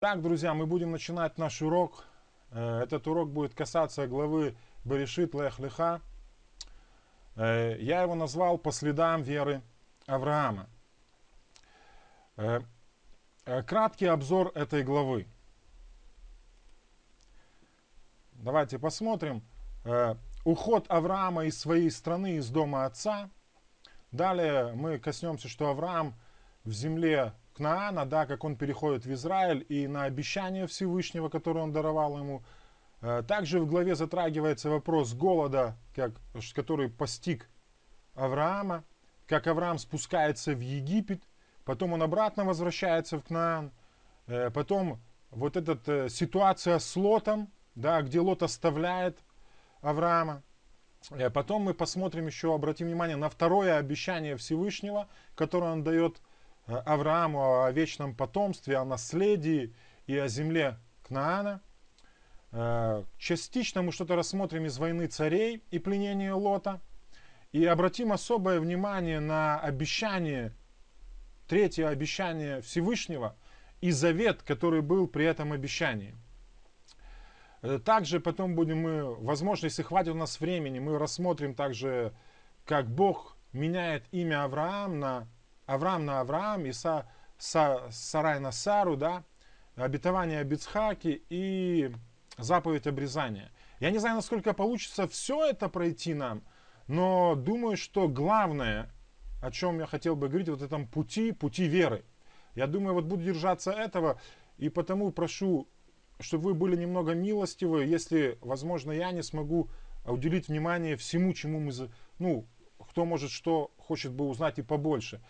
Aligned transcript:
Так, 0.00 0.22
друзья, 0.22 0.54
мы 0.54 0.64
будем 0.64 0.92
начинать 0.92 1.36
наш 1.36 1.60
урок. 1.60 2.06
Э, 2.52 2.80
этот 2.84 3.06
урок 3.06 3.28
будет 3.28 3.52
касаться 3.52 4.06
главы 4.06 4.56
Берешит 4.82 5.34
Лех 5.34 5.58
Леха. 5.58 6.00
Э, 7.36 7.76
я 7.78 8.00
его 8.00 8.14
назвал 8.14 8.56
«По 8.56 8.72
следам 8.72 9.22
веры 9.22 9.60
Авраама». 10.06 10.70
Э, 12.38 12.62
краткий 13.44 14.06
обзор 14.06 14.52
этой 14.54 14.84
главы. 14.84 15.26
Давайте 18.32 18.78
посмотрим. 18.78 19.42
Уход 20.46 20.86
Авраама 20.88 21.44
из 21.44 21.60
своей 21.60 21.90
страны, 21.90 22.36
из 22.36 22.48
дома 22.48 22.86
отца. 22.86 23.28
Далее 24.12 24.72
мы 24.72 24.98
коснемся, 24.98 25.48
что 25.48 25.68
Авраам 25.68 26.14
в 26.64 26.72
земле 26.72 27.34
Кнаана, 27.60 28.06
да, 28.06 28.24
как 28.24 28.44
он 28.44 28.56
переходит 28.56 29.04
в 29.04 29.12
Израиль 29.12 29.66
и 29.68 29.86
на 29.86 30.04
обещание 30.04 30.66
Всевышнего, 30.66 31.28
которое 31.28 31.60
он 31.60 31.72
даровал 31.72 32.16
ему. 32.16 32.42
Э, 33.02 33.22
также 33.22 33.60
в 33.60 33.66
главе 33.66 33.94
затрагивается 33.94 34.70
вопрос 34.70 35.12
голода, 35.12 35.76
как, 35.94 36.12
который 36.54 36.88
постиг 36.88 37.50
Авраама, 38.14 38.82
как 39.26 39.46
Авраам 39.46 39.76
спускается 39.76 40.54
в 40.54 40.60
Египет, 40.60 41.22
потом 41.66 41.92
он 41.92 42.02
обратно 42.02 42.46
возвращается 42.46 43.18
в 43.18 43.24
Кнаан, 43.24 43.72
э, 44.26 44.48
потом 44.48 44.98
вот 45.30 45.58
эта 45.58 45.78
э, 45.86 46.08
ситуация 46.08 46.78
с 46.78 46.96
Лотом, 46.96 47.52
да, 47.74 48.00
где 48.00 48.20
Лот 48.20 48.42
оставляет 48.42 49.18
Авраама. 49.82 50.42
Потом 51.34 51.62
мы 51.62 51.74
посмотрим 51.74 52.26
еще, 52.26 52.54
обратим 52.54 52.86
внимание 52.86 53.16
на 53.16 53.28
второе 53.28 53.76
обещание 53.76 54.38
Всевышнего, 54.38 55.08
которое 55.34 55.72
он 55.72 55.84
дает 55.84 56.22
Аврааму 56.78 57.62
о 57.62 57.70
вечном 57.72 58.14
потомстве, 58.14 58.76
о 58.76 58.84
наследии 58.84 59.74
и 60.06 60.16
о 60.16 60.28
земле 60.28 60.78
Кнаана. 61.02 61.62
Э, 62.52 63.04
частично 63.18 63.82
мы 63.82 63.92
что-то 63.92 64.16
рассмотрим 64.16 64.66
из 64.66 64.78
войны 64.78 65.06
царей 65.06 65.62
и 65.70 65.78
пленения 65.78 66.34
Лота. 66.34 66.80
И 67.52 67.64
обратим 67.64 68.12
особое 68.12 68.60
внимание 68.60 69.18
на 69.18 69.58
обещание, 69.58 70.54
третье 71.48 71.88
обещание 71.88 72.60
Всевышнего 72.60 73.36
и 73.80 73.90
завет, 73.90 74.42
который 74.42 74.82
был 74.82 75.08
при 75.08 75.24
этом 75.24 75.52
обещании. 75.52 76.14
Э, 77.62 77.78
также 77.78 78.20
потом 78.20 78.54
будем 78.54 78.78
мы, 78.78 79.14
возможно, 79.16 79.66
если 79.66 79.82
хватит 79.82 80.12
у 80.12 80.16
нас 80.16 80.40
времени, 80.40 80.78
мы 80.78 80.98
рассмотрим 80.98 81.54
также, 81.54 82.12
как 82.64 82.88
Бог 82.88 83.36
меняет 83.52 84.04
имя 84.12 84.44
Авраам 84.44 85.00
на 85.00 85.28
Авраам 85.70 86.04
на 86.04 86.20
Авраам, 86.20 86.66
Иса, 86.66 87.06
Са, 87.38 87.88
Сарай 87.90 88.40
на 88.40 88.50
Сару, 88.50 88.96
да, 88.96 89.22
обетование 89.76 90.40
об 90.40 90.52
Ицхаке 90.52 91.22
и 91.30 91.94
заповедь 92.38 92.88
обрезания. 92.88 93.52
Я 93.78 93.90
не 93.90 93.98
знаю, 93.98 94.16
насколько 94.16 94.52
получится 94.52 95.06
все 95.06 95.46
это 95.46 95.68
пройти 95.68 96.12
нам, 96.12 96.42
но 96.88 97.36
думаю, 97.36 97.76
что 97.76 98.08
главное, 98.08 98.90
о 99.40 99.52
чем 99.52 99.78
я 99.78 99.86
хотел 99.86 100.16
бы 100.16 100.28
говорить, 100.28 100.48
вот 100.48 100.60
этом 100.60 100.88
пути, 100.88 101.30
пути 101.30 101.66
веры. 101.66 102.04
Я 102.56 102.66
думаю, 102.66 102.94
вот 102.94 103.04
буду 103.04 103.22
держаться 103.22 103.70
этого, 103.70 104.20
и 104.58 104.68
потому 104.68 105.12
прошу, 105.12 105.68
чтобы 106.18 106.48
вы 106.48 106.54
были 106.54 106.76
немного 106.76 107.14
милостивы, 107.14 107.84
если, 107.84 108.38
возможно, 108.40 108.90
я 108.90 109.12
не 109.12 109.22
смогу 109.22 109.70
уделить 110.04 110.48
внимание 110.48 110.96
всему, 110.96 111.32
чему 111.32 111.60
мы, 111.60 111.72
ну, 112.18 112.46
кто 112.88 113.04
может 113.04 113.30
что 113.30 113.70
хочет 113.78 114.12
бы 114.12 114.26
узнать 114.26 114.58
и 114.58 114.62
побольше. 114.62 115.20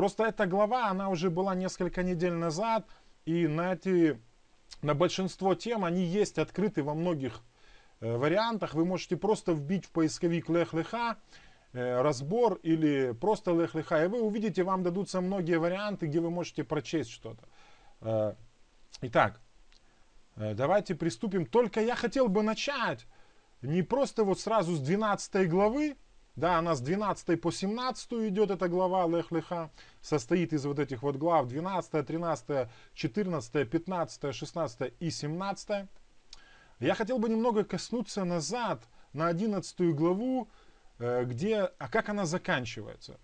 Просто 0.00 0.24
эта 0.24 0.46
глава, 0.46 0.88
она 0.88 1.10
уже 1.10 1.28
была 1.28 1.54
несколько 1.54 2.02
недель 2.02 2.32
назад, 2.32 2.86
и 3.26 3.46
на 3.46 3.74
эти, 3.74 4.18
на 4.80 4.94
большинство 4.94 5.54
тем 5.54 5.84
они 5.84 6.02
есть 6.02 6.38
открыты 6.38 6.82
во 6.82 6.94
многих 6.94 7.42
э, 8.00 8.16
вариантах. 8.16 8.72
Вы 8.72 8.86
можете 8.86 9.18
просто 9.18 9.52
вбить 9.52 9.84
в 9.84 9.90
поисковик 9.90 10.48
Лех 10.48 10.72
Леха, 10.72 11.18
э, 11.74 12.00
разбор 12.00 12.54
или 12.62 13.12
просто 13.12 13.52
Лех 13.52 13.74
Леха, 13.74 14.02
и 14.02 14.08
вы 14.08 14.22
увидите, 14.22 14.62
вам 14.62 14.82
дадутся 14.82 15.20
многие 15.20 15.58
варианты, 15.58 16.06
где 16.06 16.20
вы 16.20 16.30
можете 16.30 16.64
прочесть 16.64 17.10
что-то. 17.10 17.46
Э, 18.00 18.34
итак, 19.02 19.38
давайте 20.34 20.94
приступим. 20.94 21.44
Только 21.44 21.82
я 21.82 21.94
хотел 21.94 22.28
бы 22.28 22.42
начать 22.42 23.06
не 23.60 23.82
просто 23.82 24.24
вот 24.24 24.40
сразу 24.40 24.76
с 24.76 24.80
12 24.80 25.46
главы, 25.46 25.98
да, 26.40 26.58
она 26.58 26.74
с 26.74 26.80
12 26.80 27.40
по 27.40 27.52
17 27.52 28.12
идет 28.28 28.50
эта 28.50 28.66
глава 28.68 29.06
Лех 29.06 29.30
Леха. 29.30 29.70
Состоит 30.00 30.52
из 30.52 30.64
вот 30.64 30.78
этих 30.78 31.02
вот 31.02 31.16
глав 31.16 31.46
12, 31.46 32.06
13, 32.06 32.68
14, 32.94 33.70
15, 33.70 34.34
16 34.34 34.94
и 34.98 35.10
17. 35.10 35.88
Я 36.80 36.94
хотел 36.94 37.18
бы 37.18 37.28
немного 37.28 37.62
коснуться 37.62 38.24
назад 38.24 38.82
на 39.12 39.28
11 39.28 39.94
главу, 39.94 40.48
э, 40.98 41.24
где, 41.24 41.70
а 41.78 41.88
как 41.88 42.08
она 42.08 42.24
заканчивается. 42.24 43.20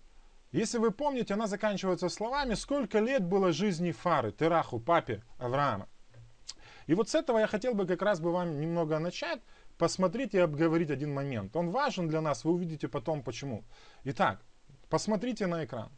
Если 0.51 0.77
вы 0.77 0.91
помните, 0.91 1.33
она 1.33 1.47
заканчивается 1.47 2.09
словами, 2.09 2.53
сколько 2.53 2.99
лет 2.99 3.23
было 3.23 3.51
жизни 3.51 3.91
Фары, 3.91 4.31
Тераху, 4.31 4.79
папе 4.79 5.23
Авраама. 5.39 5.89
И 6.85 6.93
вот 6.93 7.09
с 7.09 7.15
этого 7.15 7.39
я 7.39 7.47
хотел 7.47 7.73
бы 7.73 7.85
как 7.87 8.01
раз 8.01 8.19
бы 8.19 8.31
вам 8.31 8.61
немного 8.61 8.99
начать, 8.99 9.41
посмотреть 9.77 10.33
и 10.33 10.39
обговорить 10.39 10.89
один 10.89 11.13
момент. 11.13 11.55
Он 11.55 11.69
важен 11.69 12.07
для 12.07 12.21
нас, 12.21 12.43
вы 12.43 12.53
увидите 12.53 12.87
потом 12.87 13.23
почему. 13.23 13.63
Итак, 14.03 14.41
посмотрите 14.89 15.47
на 15.47 15.65
экран. 15.65 15.91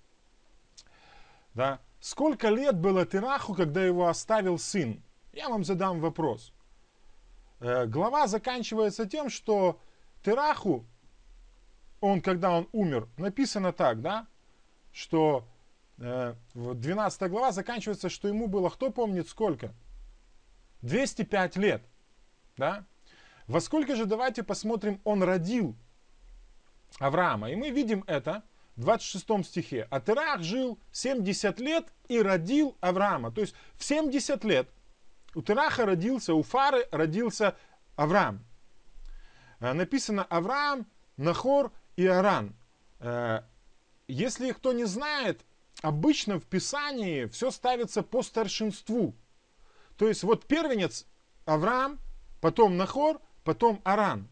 Да? 1.53 1.79
Сколько 1.99 2.49
лет 2.49 2.77
было 2.77 3.05
Тераху, 3.05 3.53
когда 3.53 3.83
его 3.83 4.07
оставил 4.07 4.57
сын? 4.57 5.03
Я 5.33 5.49
вам 5.49 5.63
задам 5.63 5.99
вопрос. 5.99 6.53
Э, 7.59 7.85
глава 7.85 8.27
заканчивается 8.27 9.05
тем, 9.05 9.29
что 9.29 9.79
Тераху, 10.23 10.85
он, 12.01 12.21
когда 12.21 12.51
он 12.51 12.69
умер, 12.71 13.07
написано 13.17 13.73
так, 13.73 14.01
да, 14.01 14.27
что 14.93 15.47
э, 15.97 16.35
12 16.53 17.29
глава 17.29 17.51
заканчивается, 17.51 18.09
что 18.09 18.27
ему 18.27 18.47
было, 18.47 18.69
кто 18.69 18.89
помнит 18.89 19.27
сколько? 19.27 19.73
205 20.81 21.57
лет, 21.57 21.83
да? 22.55 22.85
Во 23.49 23.61
сколько 23.61 23.95
же, 23.95 24.05
давайте 24.05 24.43
посмотрим, 24.43 25.01
он 25.03 25.23
родил 25.23 25.75
Авраама. 26.99 27.49
И 27.49 27.55
мы 27.55 27.71
видим 27.71 28.03
это 28.05 28.43
в 28.75 28.81
26 28.81 29.43
стихе. 29.43 29.87
А 29.89 29.99
Терах 29.99 30.43
жил 30.43 30.79
70 30.91 31.59
лет 31.59 31.87
и 32.07 32.21
родил 32.21 32.77
Авраама. 32.79 33.31
То 33.31 33.41
есть 33.41 33.55
в 33.73 33.83
70 33.83 34.43
лет 34.43 34.69
у 35.33 35.41
Тераха 35.41 35.87
родился, 35.87 36.35
у 36.35 36.43
Фары 36.43 36.87
родился 36.91 37.55
Авраам. 37.95 38.45
Э, 39.59 39.73
написано 39.73 40.23
Авраам, 40.25 40.85
Нахор 41.17 41.71
и 41.95 42.05
Аран. 42.05 42.55
Э, 42.99 43.41
если 44.07 44.51
кто 44.51 44.73
не 44.73 44.85
знает, 44.85 45.43
обычно 45.81 46.39
в 46.39 46.45
Писании 46.45 47.25
все 47.25 47.49
ставится 47.49 48.03
по 48.03 48.21
старшинству. 48.21 49.15
То 49.97 50.07
есть 50.07 50.21
вот 50.21 50.45
первенец 50.45 51.07
Авраам, 51.45 51.99
потом 52.41 52.77
Нахор, 52.77 53.19
потом 53.49 53.81
Аран. 53.83 54.27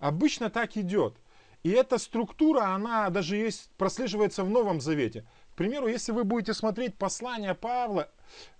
Обычно 0.00 0.50
так 0.50 0.76
идет. 0.76 1.14
И 1.62 1.70
эта 1.70 1.96
структура, 1.96 2.74
она 2.74 3.08
даже 3.08 3.36
есть, 3.36 3.70
прослеживается 3.78 4.44
в 4.44 4.50
Новом 4.50 4.82
Завете. 4.82 5.24
К 5.54 5.56
примеру, 5.56 5.88
если 5.88 6.12
вы 6.12 6.24
будете 6.24 6.52
смотреть 6.52 6.94
послание 6.94 7.54
Павла, 7.54 8.10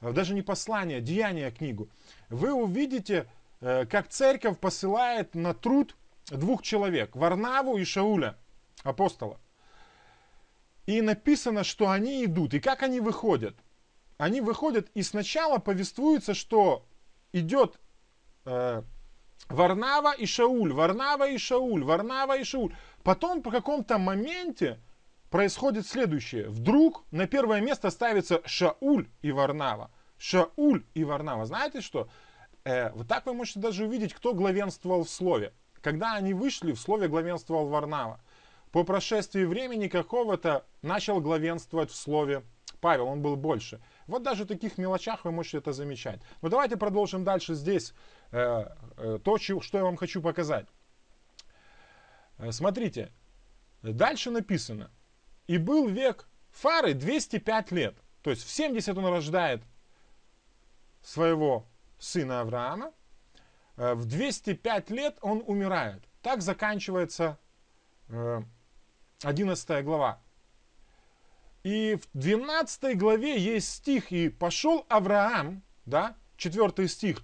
э, 0.01 0.13
даже 0.13 0.33
не 0.33 0.41
послание, 0.41 1.03
деяния 1.03 1.51
книгу, 1.51 1.91
вы 2.31 2.51
увидите, 2.51 3.27
э, 3.61 3.85
как 3.85 4.09
церковь 4.09 4.59
посылает 4.59 5.35
на 5.35 5.53
труд 5.53 5.95
двух 6.31 6.63
человек, 6.63 7.15
Варнаву 7.15 7.77
и 7.77 7.85
Шауля, 7.85 8.39
апостола. 8.83 9.39
И 10.87 11.03
написано, 11.03 11.63
что 11.63 11.91
они 11.91 12.25
идут. 12.25 12.55
И 12.55 12.61
как 12.61 12.83
они 12.83 13.01
выходят? 13.01 13.55
Они 14.17 14.41
выходят 14.41 14.89
и 14.95 15.03
сначала 15.03 15.59
повествуется, 15.59 16.33
что 16.33 16.87
идет 17.33 17.79
э, 18.47 18.83
Варнава 19.51 20.13
и 20.13 20.27
Шауль, 20.27 20.73
Варнава 20.73 21.29
и 21.29 21.37
Шауль, 21.37 21.83
Варнава 21.83 22.39
и 22.39 22.45
Шауль. 22.45 22.73
Потом 23.03 23.43
по 23.43 23.51
каком-то 23.51 23.99
моменте 23.99 24.79
происходит 25.29 25.87
следующее. 25.87 26.49
Вдруг 26.49 27.05
на 27.11 27.27
первое 27.27 27.61
место 27.61 27.91
ставится 27.91 28.43
Шауль 28.45 29.09
и 29.23 29.33
Варнава. 29.33 29.91
Шауль 30.19 30.85
и 30.95 31.03
Варнава. 31.03 31.47
Знаете 31.47 31.81
что? 31.81 32.09
Э, 32.65 32.93
вот 32.93 33.09
так 33.09 33.27
вы 33.27 33.35
можете 33.35 33.59
даже 33.59 33.85
увидеть, 33.85 34.15
кто 34.15 34.35
главенствовал 34.35 35.03
в 35.03 35.11
слове. 35.11 35.53
Когда 35.81 36.15
они 36.15 36.33
вышли, 36.33 36.73
в 36.73 36.81
слове 36.81 37.09
главенствовал 37.09 37.67
Варнава. 37.67 38.21
По 38.71 38.85
прошествии 38.85 39.45
времени 39.45 39.89
какого-то 39.89 40.65
начал 40.81 41.21
главенствовать 41.21 41.91
в 41.91 41.97
слове 41.97 42.45
Павел, 42.81 43.09
он 43.09 43.21
был 43.21 43.37
больше. 43.37 43.81
Вот 44.07 44.23
даже 44.23 44.45
в 44.45 44.47
таких 44.47 44.79
мелочах 44.79 45.25
вы 45.25 45.33
можете 45.33 45.59
это 45.59 45.73
замечать. 45.73 46.21
Но 46.41 46.49
давайте 46.49 46.77
продолжим 46.77 47.25
дальше 47.25 47.55
здесь 47.55 47.95
то, 48.31 49.39
что 49.39 49.79
я 49.79 49.85
вам 49.85 49.97
хочу 49.97 50.23
показать. 50.23 50.67
Э, 52.41 52.53
смотрите, 52.53 53.13
дальше 53.83 54.31
написано. 54.31 54.91
И 55.47 55.59
был 55.59 55.89
век 55.89 56.29
Фары 56.51 56.95
205 56.95 57.73
лет. 57.73 57.97
То 58.23 58.31
есть 58.31 58.45
в 58.45 58.51
70 58.51 58.97
он 58.97 59.07
рождает 59.07 59.63
своего 61.03 61.67
сына 61.99 62.41
Авраама. 62.41 62.93
Э, 63.77 63.95
в 63.95 64.07
205 64.07 64.91
лет 64.91 65.19
он 65.21 65.43
умирает. 65.47 66.03
Так 66.23 66.43
заканчивается 66.43 67.39
11 69.23 69.71
э, 69.71 69.83
глава. 69.83 70.21
И 71.63 71.99
в 72.03 72.19
12 72.19 72.97
главе 72.99 73.39
есть 73.39 73.71
стих, 73.71 74.13
и 74.13 74.31
пошел 74.31 74.87
Авраам, 74.89 75.63
да, 75.85 76.17
4 76.39 76.89
стих, 76.89 77.23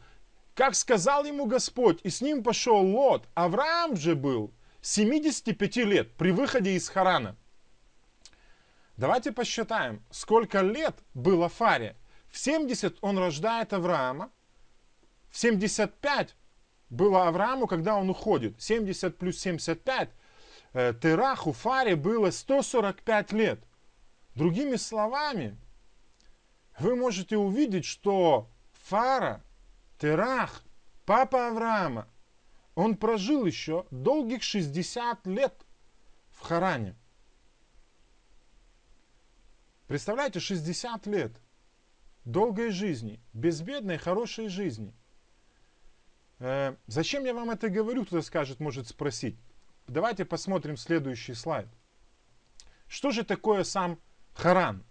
как 0.57 0.75
сказал 0.75 1.27
ему 1.27 1.45
Господь, 1.45 2.01
и 2.03 2.09
с 2.09 2.23
ним 2.23 2.43
пошел 2.43 2.81
Лот. 2.81 3.29
Авраам 3.35 3.95
же 3.95 4.17
был 4.17 4.55
75 4.81 5.77
лет 5.77 6.13
при 6.15 6.31
выходе 6.33 6.75
из 6.75 6.89
Харана. 6.89 7.37
Давайте 8.97 9.33
посчитаем, 9.33 10.03
сколько 10.11 10.63
лет 10.63 10.97
было 11.13 11.51
Фаре. 11.51 11.95
В 12.31 12.39
70 12.39 12.97
он 13.03 13.19
рождает 13.19 13.75
Авраама, 13.75 14.31
в 15.31 15.37
75 15.37 16.35
было 16.89 17.29
Аврааму, 17.29 17.67
когда 17.67 17.95
он 17.95 18.09
уходит. 18.09 18.55
70 18.59 19.19
плюс 19.19 19.39
75, 19.39 20.09
э, 20.73 20.95
Тераху 21.03 21.53
Фаре 21.53 21.97
было 21.97 22.31
145 22.31 23.33
лет. 23.33 23.61
Другими 24.35 24.77
словами, 24.77 25.59
вы 26.79 26.97
можете 26.97 27.37
увидеть, 27.37 27.85
что 27.85 28.49
Фара, 28.85 29.43
Терах, 29.99 30.63
папа 31.05 31.49
Авраама, 31.49 32.09
он 32.75 32.97
прожил 32.97 33.47
еще 33.47 33.87
долгих 33.91 34.43
60 34.43 35.27
лет 35.27 35.55
в 36.31 36.41
Харане. 36.41 36.95
Представляете, 39.87 40.41
60 40.41 41.07
лет 41.07 41.33
долгой 42.25 42.71
жизни, 42.71 43.21
безбедной, 43.33 43.99
хорошей 43.99 44.49
жизни. 44.49 44.93
Э, 46.39 46.77
зачем 46.87 47.25
я 47.25 47.33
вам 47.33 47.51
это 47.51 47.71
говорю, 47.71 48.05
кто-то 48.05 48.23
скажет, 48.23 48.61
может 48.61 48.89
спросить. 48.89 49.39
Давайте 49.87 50.25
посмотрим 50.25 50.77
следующий 50.77 51.35
слайд. 51.35 51.69
Что 52.89 53.13
же 53.13 53.25
такое 53.25 53.65
сам 53.65 53.99
Харан. 54.35 54.85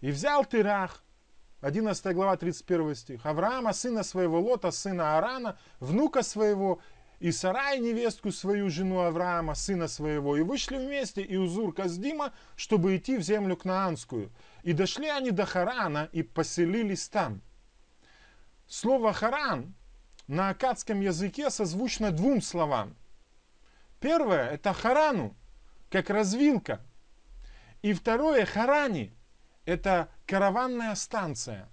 И 0.00 0.10
взял 0.10 0.44
Тирах, 0.44 1.04
11 1.60 2.14
глава, 2.14 2.36
31 2.36 2.94
стих, 2.94 3.26
Авраама, 3.26 3.72
сына 3.72 4.04
своего 4.04 4.40
Лота, 4.40 4.70
сына 4.70 5.18
Арана, 5.18 5.58
внука 5.80 6.22
своего, 6.22 6.80
и 7.18 7.32
Сарай, 7.32 7.80
невестку 7.80 8.30
свою, 8.30 8.70
жену 8.70 9.00
Авраама, 9.00 9.56
сына 9.56 9.88
своего, 9.88 10.36
и 10.36 10.42
вышли 10.42 10.76
вместе 10.76 11.20
и 11.20 11.36
Узур 11.36 11.74
Каздима, 11.74 12.32
чтобы 12.54 12.96
идти 12.96 13.16
в 13.16 13.22
землю 13.22 13.56
Кнаанскую. 13.56 14.30
И 14.62 14.72
дошли 14.72 15.08
они 15.08 15.32
до 15.32 15.46
Харана 15.46 16.08
и 16.12 16.22
поселились 16.22 17.08
там. 17.08 17.42
Слово 18.68 19.12
Харан 19.12 19.74
на 20.28 20.50
акадском 20.50 21.00
языке 21.00 21.50
созвучно 21.50 22.12
двум 22.12 22.40
словам. 22.40 22.94
Первое– 23.98 24.50
это 24.50 24.72
Харану, 24.72 25.34
как 25.90 26.10
развилка, 26.10 26.80
и 27.82 27.92
второе, 27.94 28.44
Харани. 28.44 29.12
Это 29.64 30.08
караванная 30.28 30.94
станция. 30.94 31.68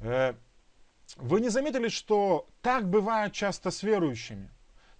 Э, 0.00 0.34
вы 1.16 1.40
не 1.40 1.48
заметили, 1.48 1.88
что 1.88 2.48
так 2.60 2.90
бывает 2.90 3.32
часто 3.32 3.70
с 3.70 3.82
верующими? 3.82 4.50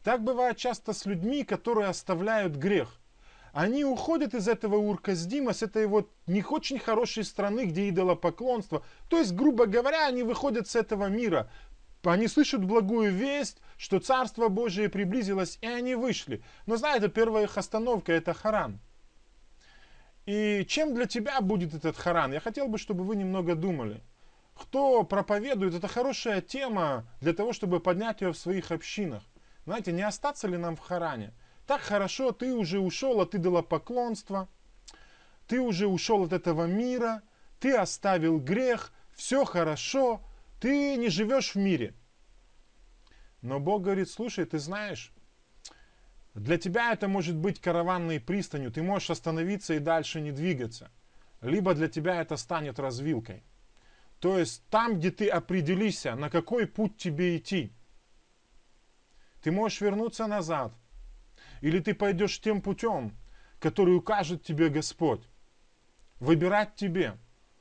Так 0.05 0.23
бывает 0.23 0.57
часто 0.57 0.93
с 0.93 1.05
людьми, 1.05 1.43
которые 1.43 1.89
оставляют 1.89 2.55
грех. 2.55 3.01
Они 3.53 3.85
уходят 3.85 4.35
из 4.35 4.47
этого 4.47 4.77
Урказдима, 4.77 5.53
с 5.53 5.63
этой 5.63 5.87
вот 5.87 6.11
не 6.27 6.45
очень 6.45 6.79
хорошей 6.79 7.25
страны, 7.25 7.65
где 7.65 7.89
идолопоклонство. 7.89 8.85
То 9.09 9.19
есть, 9.19 9.33
грубо 9.33 9.67
говоря, 9.67 10.07
они 10.07 10.23
выходят 10.23 10.69
с 10.69 10.77
этого 10.77 11.07
мира. 11.07 11.51
Они 12.05 12.29
слышат 12.29 12.65
благую 12.65 13.13
весть, 13.13 13.59
что 13.77 13.99
Царство 13.99 14.49
Божие 14.49 14.89
приблизилось, 14.89 15.59
и 15.61 15.67
они 15.67 15.97
вышли. 15.97 16.43
Но 16.67 16.77
знаете, 16.77 17.09
первая 17.09 17.45
их 17.45 17.59
остановка 17.59 18.13
это 18.13 18.33
Харан. 18.33 18.81
И 20.29 20.67
чем 20.69 20.95
для 20.95 21.07
тебя 21.07 21.41
будет 21.41 21.73
этот 21.73 21.97
Харан? 21.97 22.35
Я 22.35 22.41
хотел 22.41 22.69
бы, 22.69 22.77
чтобы 22.77 23.03
вы 23.03 23.17
немного 23.17 23.55
думали. 23.55 24.03
Кто 24.55 25.03
проповедует, 25.03 25.73
это 25.73 25.89
хорошая 25.89 26.43
тема 26.43 27.07
для 27.23 27.33
того, 27.33 27.55
чтобы 27.55 27.81
поднять 27.81 28.21
ее 28.21 28.35
в 28.35 28.37
своих 28.37 28.71
общинах. 28.71 29.23
Знаете, 29.65 29.91
не 29.91 30.03
остаться 30.03 30.47
ли 30.47 30.59
нам 30.59 30.77
в 30.77 30.81
Харане? 30.81 31.33
Так 31.67 31.81
хорошо, 31.81 32.33
ты 32.33 32.53
уже 32.53 32.79
ушел 32.79 33.23
от 33.23 33.35
идолопоклонства, 33.35 34.49
ты 35.47 35.61
уже 35.61 35.87
ушел 35.87 36.25
от 36.25 36.35
этого 36.35 36.67
мира, 36.67 37.23
ты 37.59 37.75
оставил 37.75 38.39
грех, 38.39 38.93
все 39.15 39.47
хорошо, 39.47 40.21
ты 40.61 40.97
не 40.97 41.09
живешь 41.09 41.55
в 41.55 41.57
мире. 41.59 41.95
Но 43.41 43.61
Бог 43.61 43.81
говорит, 43.81 44.11
слушай, 44.11 44.45
ты 44.45 44.59
знаешь, 44.59 45.11
для 46.35 46.59
тебя 46.59 46.93
это 46.93 47.09
может 47.09 47.37
быть 47.37 47.61
караванной 47.61 48.21
пристанью, 48.21 48.71
ты 48.71 48.83
можешь 48.83 49.11
остановиться 49.11 49.75
и 49.75 49.79
дальше 49.79 50.21
не 50.21 50.33
двигаться. 50.33 50.91
Либо 51.41 51.75
для 51.75 51.89
тебя 51.89 52.21
это 52.21 52.37
станет 52.37 52.79
развилкой. 52.79 53.43
То 54.21 54.39
есть 54.39 54.65
там, 54.71 54.99
где 54.99 55.11
ты 55.11 55.29
определишься, 55.29 56.15
на 56.15 56.31
какой 56.31 56.67
путь 56.67 56.97
тебе 56.97 57.37
идти, 57.37 57.73
ты 59.43 59.53
можешь 59.53 59.81
вернуться 59.81 60.27
назад. 60.27 60.73
Или 61.61 61.79
ты 61.79 61.95
пойдешь 61.95 62.41
тем 62.41 62.61
путем, 62.61 63.17
который 63.61 63.97
укажет 63.97 64.43
тебе 64.43 64.69
Господь. 64.69 65.23
Выбирать 66.21 66.75
тебе, 66.75 67.17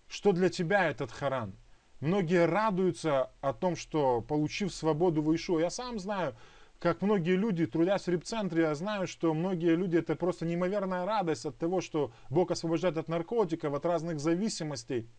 что 0.08 0.32
для 0.32 0.50
тебя 0.50 0.90
этот 0.90 1.12
Харан. 1.12 1.56
Многие 2.00 2.46
радуются 2.46 3.32
о 3.42 3.54
том, 3.54 3.76
что 3.76 4.22
получив 4.22 4.74
свободу 4.74 5.22
в 5.22 5.36
Ишуа. 5.36 5.62
Я 5.62 5.70
сам 5.70 6.00
знаю, 6.00 6.36
как 6.80 7.02
многие 7.02 7.36
люди, 7.36 7.66
трудясь 7.66 8.04
в 8.06 8.10
репцентре, 8.10 8.64
я 8.64 8.76
знаю, 8.76 9.08
что 9.08 9.34
многие 9.34 9.76
люди, 9.76 9.98
это 9.98 10.16
просто 10.16 10.46
неимоверная 10.46 11.06
радость 11.06 11.46
от 11.46 11.58
того, 11.58 11.82
что 11.82 12.12
Бог 12.30 12.52
освобождает 12.52 12.98
от 12.98 13.08
наркотиков, 13.08 13.74
от 13.74 13.86
разных 13.86 14.20
зависимостей. 14.20 15.10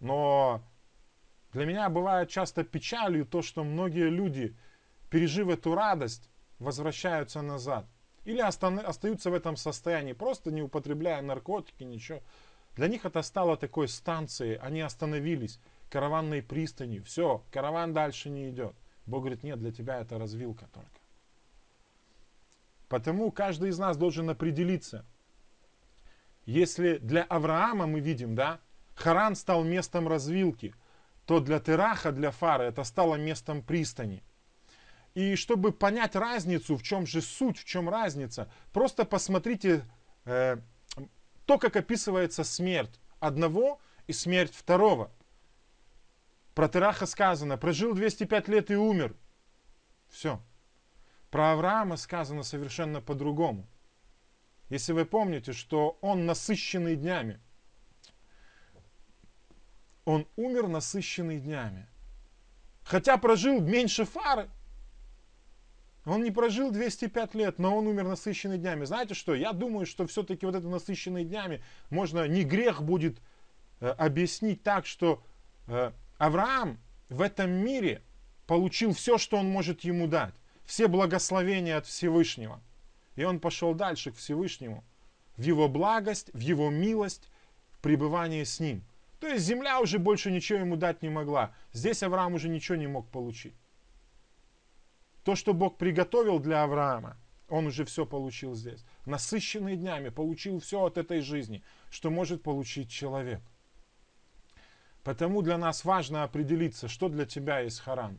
Но 0.00 0.62
для 1.52 1.66
меня 1.66 1.88
бывает 1.88 2.28
часто 2.28 2.62
печалью 2.62 3.26
то, 3.26 3.42
что 3.42 3.64
многие 3.64 4.10
люди, 4.10 4.56
пережив 5.10 5.48
эту 5.48 5.74
радость, 5.74 6.30
возвращаются 6.58 7.42
назад. 7.42 7.86
Или 8.24 8.40
остаются 8.40 9.30
в 9.30 9.34
этом 9.34 9.56
состоянии, 9.56 10.12
просто 10.12 10.50
не 10.50 10.62
употребляя 10.62 11.20
наркотики, 11.20 11.82
ничего. 11.82 12.20
Для 12.76 12.88
них 12.88 13.04
это 13.04 13.22
стало 13.22 13.56
такой 13.56 13.86
станцией, 13.88 14.56
они 14.56 14.80
остановились, 14.80 15.60
караванной 15.90 16.42
пристанью. 16.42 17.04
Все, 17.04 17.44
караван 17.50 17.92
дальше 17.92 18.30
не 18.30 18.50
идет. 18.50 18.74
Бог 19.06 19.20
говорит, 19.20 19.42
нет, 19.42 19.58
для 19.58 19.72
тебя 19.72 20.00
это 20.00 20.18
развилка 20.18 20.66
только. 20.72 20.88
Потому 22.88 23.30
каждый 23.30 23.70
из 23.70 23.78
нас 23.78 23.96
должен 23.96 24.30
определиться. 24.30 25.04
Если 26.46 26.98
для 26.98 27.22
Авраама 27.24 27.86
мы 27.86 28.00
видим, 28.00 28.34
да, 28.34 28.60
Харан 28.94 29.34
стал 29.34 29.64
местом 29.64 30.08
развилки, 30.08 30.74
то 31.26 31.40
для 31.40 31.58
Тераха, 31.58 32.12
для 32.12 32.30
Фары 32.30 32.64
это 32.64 32.84
стало 32.84 33.16
местом 33.16 33.62
пристани. 33.62 34.22
И 35.14 35.36
чтобы 35.36 35.72
понять 35.72 36.16
разницу, 36.16 36.76
в 36.76 36.82
чем 36.82 37.06
же 37.06 37.22
суть, 37.22 37.58
в 37.58 37.64
чем 37.64 37.88
разница, 37.88 38.50
просто 38.72 39.04
посмотрите 39.04 39.84
э, 40.24 40.58
то, 41.46 41.58
как 41.58 41.76
описывается 41.76 42.44
смерть 42.44 43.00
одного 43.20 43.80
и 44.06 44.12
смерть 44.12 44.54
второго. 44.54 45.10
Про 46.54 46.68
Тераха 46.68 47.06
сказано, 47.06 47.56
прожил 47.58 47.94
205 47.94 48.48
лет 48.48 48.70
и 48.70 48.76
умер. 48.76 49.16
Все. 50.08 50.40
Про 51.30 51.52
Авраама 51.52 51.96
сказано 51.96 52.44
совершенно 52.44 53.00
по-другому. 53.00 53.66
Если 54.70 54.92
вы 54.92 55.04
помните, 55.04 55.52
что 55.52 55.98
он 56.00 56.26
насыщенный 56.26 56.96
днями. 56.96 57.40
Он 60.04 60.26
умер 60.36 60.68
насыщенный 60.68 61.40
днями. 61.40 61.88
Хотя 62.84 63.16
прожил 63.16 63.60
меньше 63.60 64.04
фары. 64.04 64.48
Он 66.04 66.22
не 66.22 66.30
прожил 66.30 66.70
205 66.70 67.34
лет, 67.34 67.58
но 67.58 67.76
он 67.76 67.86
умер 67.86 68.04
насыщенный 68.04 68.58
днями. 68.58 68.84
Знаете 68.84 69.14
что? 69.14 69.34
Я 69.34 69.52
думаю, 69.52 69.86
что 69.86 70.06
все-таки 70.06 70.44
вот 70.44 70.54
это 70.54 70.68
насыщенный 70.68 71.24
днями 71.24 71.64
можно, 71.88 72.28
не 72.28 72.44
грех 72.44 72.82
будет 72.82 73.18
э, 73.80 73.88
объяснить 73.88 74.62
так, 74.62 74.84
что 74.84 75.22
э, 75.66 75.92
Авраам 76.18 76.78
в 77.08 77.20
этом 77.20 77.50
мире 77.50 78.02
получил 78.46 78.92
все, 78.92 79.18
что 79.18 79.36
он 79.36 79.48
может 79.48 79.82
ему 79.82 80.06
дать. 80.06 80.34
Все 80.64 80.88
благословения 80.88 81.76
от 81.76 81.86
Всевышнего. 81.86 82.60
И 83.16 83.24
он 83.24 83.40
пошел 83.40 83.74
дальше 83.74 84.12
к 84.12 84.16
Всевышнему. 84.16 84.84
В 85.36 85.42
его 85.42 85.68
благость, 85.68 86.30
в 86.32 86.40
его 86.40 86.70
милость, 86.70 87.28
в 87.72 87.80
пребывание 87.80 88.44
с 88.44 88.60
ним. 88.60 88.84
То 89.20 89.28
есть 89.28 89.44
земля 89.44 89.80
уже 89.80 89.98
больше 89.98 90.30
ничего 90.30 90.60
ему 90.60 90.76
дать 90.76 91.02
не 91.02 91.08
могла. 91.08 91.54
Здесь 91.72 92.02
Авраам 92.02 92.34
уже 92.34 92.48
ничего 92.48 92.76
не 92.76 92.86
мог 92.86 93.08
получить. 93.10 93.54
То, 95.24 95.34
что 95.34 95.54
Бог 95.54 95.78
приготовил 95.78 96.38
для 96.38 96.62
Авраама, 96.62 97.16
он 97.48 97.66
уже 97.66 97.84
все 97.84 98.04
получил 98.04 98.54
здесь. 98.54 98.84
Насыщенный 99.06 99.76
днями 99.76 100.10
получил 100.10 100.60
все 100.60 100.84
от 100.84 100.98
этой 100.98 101.20
жизни, 101.20 101.62
что 101.90 102.10
может 102.10 102.42
получить 102.42 102.90
человек. 102.90 103.40
Потому 105.04 105.42
для 105.42 105.58
нас 105.58 105.84
важно 105.84 106.24
определиться, 106.24 106.88
что 106.88 107.08
для 107.08 107.26
тебя 107.26 107.60
есть 107.60 107.80
Харан. 107.80 108.18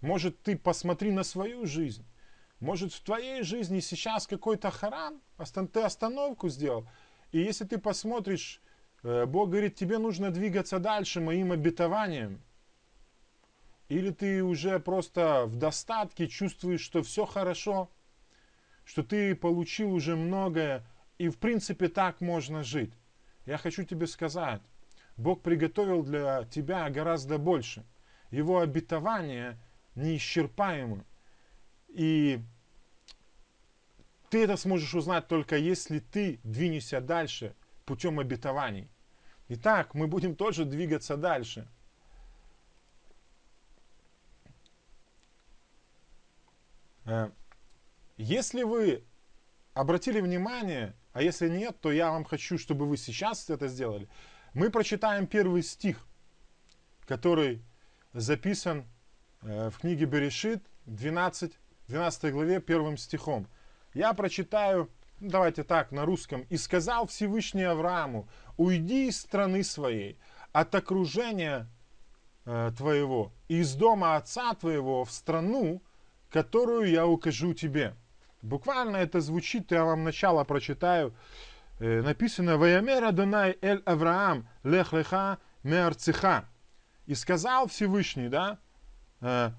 Может, 0.00 0.40
ты 0.42 0.56
посмотри 0.56 1.10
на 1.10 1.24
свою 1.24 1.66
жизнь. 1.66 2.06
Может, 2.60 2.92
в 2.92 3.02
твоей 3.02 3.42
жизни 3.42 3.80
сейчас 3.80 4.26
какой-то 4.26 4.70
харан, 4.70 5.20
ты 5.72 5.80
остановку 5.80 6.48
сделал. 6.48 6.88
И 7.32 7.40
если 7.40 7.64
ты 7.64 7.78
посмотришь, 7.78 8.60
э, 9.02 9.26
Бог 9.26 9.50
говорит, 9.50 9.74
тебе 9.76 9.98
нужно 9.98 10.30
двигаться 10.30 10.78
дальше 10.78 11.20
моим 11.20 11.52
обетованием. 11.52 12.40
Или 13.88 14.10
ты 14.10 14.42
уже 14.42 14.78
просто 14.80 15.44
в 15.46 15.56
достатке 15.56 16.28
чувствуешь, 16.28 16.80
что 16.80 17.02
все 17.02 17.26
хорошо, 17.26 17.90
что 18.84 19.02
ты 19.02 19.34
получил 19.34 19.92
уже 19.92 20.16
многое, 20.16 20.84
и 21.16 21.28
в 21.28 21.38
принципе 21.38 21.88
так 21.88 22.20
можно 22.20 22.62
жить. 22.62 22.92
Я 23.46 23.56
хочу 23.56 23.84
тебе 23.84 24.06
сказать, 24.06 24.62
Бог 25.18 25.42
приготовил 25.42 26.04
для 26.04 26.44
тебя 26.44 26.88
гораздо 26.88 27.38
больше. 27.38 27.84
Его 28.30 28.60
обетование 28.60 29.58
неисчерпаемо. 29.96 31.04
И 31.88 32.40
ты 34.30 34.44
это 34.44 34.56
сможешь 34.56 34.94
узнать 34.94 35.26
только 35.26 35.56
если 35.56 35.98
ты 35.98 36.38
двинешься 36.44 37.00
дальше 37.00 37.54
путем 37.84 38.20
обетований. 38.20 38.88
Итак, 39.48 39.94
мы 39.94 40.06
будем 40.06 40.36
тоже 40.36 40.64
двигаться 40.64 41.16
дальше. 41.16 41.66
Э, 47.06 47.30
если 48.18 48.62
вы 48.62 49.02
обратили 49.74 50.20
внимание, 50.20 50.94
а 51.12 51.22
если 51.22 51.48
нет, 51.48 51.80
то 51.80 51.90
я 51.90 52.12
вам 52.12 52.24
хочу, 52.24 52.56
чтобы 52.58 52.86
вы 52.86 52.96
сейчас 52.96 53.50
это 53.50 53.66
сделали. 53.66 54.08
Мы 54.58 54.70
прочитаем 54.70 55.28
первый 55.28 55.62
стих, 55.62 56.04
который 57.06 57.62
записан 58.12 58.86
э, 59.42 59.70
в 59.70 59.78
книге 59.78 60.06
Берешит, 60.06 60.64
12, 60.86 61.52
12 61.86 62.32
главе, 62.32 62.60
первым 62.60 62.96
стихом. 62.96 63.46
Я 63.94 64.12
прочитаю, 64.14 64.90
ну, 65.20 65.30
давайте 65.30 65.62
так, 65.62 65.92
на 65.92 66.04
русском. 66.04 66.40
«И 66.50 66.56
сказал 66.56 67.06
Всевышний 67.06 67.62
Аврааму, 67.62 68.28
уйди 68.56 69.06
из 69.06 69.20
страны 69.20 69.62
своей, 69.62 70.18
от 70.50 70.74
окружения 70.74 71.68
э, 72.44 72.72
твоего, 72.76 73.32
из 73.46 73.76
дома 73.76 74.16
отца 74.16 74.54
твоего 74.54 75.04
в 75.04 75.12
страну, 75.12 75.84
которую 76.30 76.90
я 76.90 77.06
укажу 77.06 77.54
тебе». 77.54 77.94
Буквально 78.42 78.96
это 78.96 79.20
звучит, 79.20 79.70
я 79.70 79.84
вам 79.84 80.02
начало 80.02 80.42
прочитаю. 80.42 81.14
Э, 81.80 82.02
написано 82.02 82.56
«Ваямер 82.56 83.04
Адонай 83.04 83.56
эль 83.60 83.82
Авраам 83.86 84.48
лех 84.64 84.92
леха 84.92 85.38
меарцеха». 85.62 86.48
И 87.06 87.14
сказал 87.14 87.68
Всевышний, 87.68 88.28
да, 88.28 88.58
э, 89.20 89.50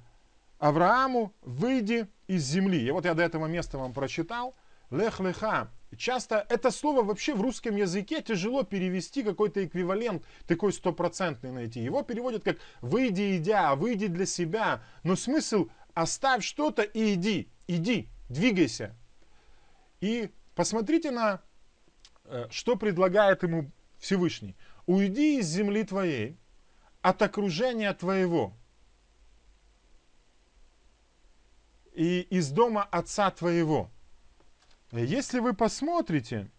Аврааму, 0.59 1.33
выйди 1.41 2.07
из 2.27 2.43
земли. 2.43 2.85
И 2.85 2.91
вот 2.91 3.05
я 3.05 3.13
до 3.13 3.23
этого 3.23 3.47
места 3.47 3.77
вам 3.77 3.93
прочитал. 3.93 4.55
Лех 4.91 5.19
леха. 5.19 5.71
Часто 5.97 6.45
это 6.49 6.69
слово 6.69 7.03
вообще 7.03 7.33
в 7.33 7.41
русском 7.41 7.75
языке 7.75 8.21
тяжело 8.21 8.63
перевести, 8.63 9.23
какой-то 9.23 9.65
эквивалент 9.65 10.23
такой 10.45 10.73
стопроцентный 10.73 11.51
найти. 11.51 11.79
Его 11.79 12.03
переводят 12.03 12.43
как 12.43 12.57
«выйди, 12.81 13.37
идя», 13.37 13.75
«выйди 13.75 14.07
для 14.07 14.25
себя». 14.25 14.83
Но 15.03 15.15
смысл 15.15 15.69
«оставь 15.93 16.43
что-то 16.43 16.83
и 16.83 17.15
иди, 17.15 17.49
иди, 17.67 18.09
двигайся». 18.29 18.95
И 20.01 20.29
посмотрите 20.53 21.09
на, 21.09 21.41
что 22.51 22.75
предлагает 22.75 23.43
ему 23.43 23.71
Всевышний. 23.97 24.55
«Уйди 24.85 25.39
из 25.39 25.47
земли 25.47 25.83
твоей, 25.83 26.37
от 27.01 27.21
окружения 27.21 27.93
твоего, 27.93 28.53
и 31.93 32.21
из 32.21 32.49
дома 32.51 32.83
отца 32.83 33.29
твоего. 33.31 33.89
Если 34.91 35.39
вы 35.39 35.53
посмотрите, 35.53 36.49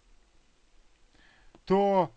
то 1.65 2.13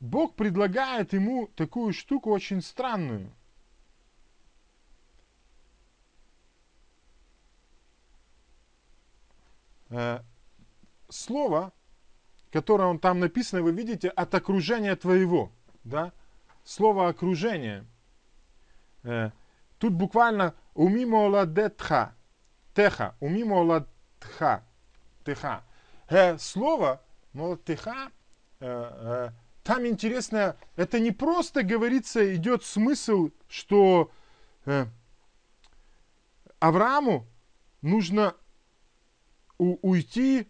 Бог 0.00 0.36
предлагает 0.36 1.12
ему 1.12 1.48
такую 1.48 1.92
штуку 1.92 2.30
очень 2.30 2.62
странную. 2.62 3.32
Э, 9.90 10.20
слово, 11.08 11.72
которое 12.52 12.88
он 12.88 12.98
там 12.98 13.20
написано, 13.20 13.62
вы 13.62 13.72
видите, 13.72 14.08
от 14.08 14.34
окружения 14.34 14.96
твоего. 14.96 15.52
Да? 15.84 16.12
Слово 16.64 17.08
окружение. 17.08 17.84
Э, 19.02 19.30
тут 19.78 19.92
буквально 19.92 20.54
умимо 20.74 21.28
ладетха 21.28 22.14
теха, 22.78 23.16
уми 23.18 23.42
молодха, 23.42 24.62
теха. 25.24 25.64
Э, 26.08 26.38
слово 26.38 27.02
молодтеха, 27.32 28.12
э, 28.60 29.30
там 29.64 29.86
интересно, 29.86 30.56
это 30.76 31.00
не 31.00 31.10
просто 31.10 31.64
говорится, 31.64 32.34
идет 32.36 32.64
смысл, 32.64 33.30
что 33.48 34.12
Аврааму 36.60 37.26
нужно 37.82 38.34
у, 39.58 39.76
уйти 39.82 40.48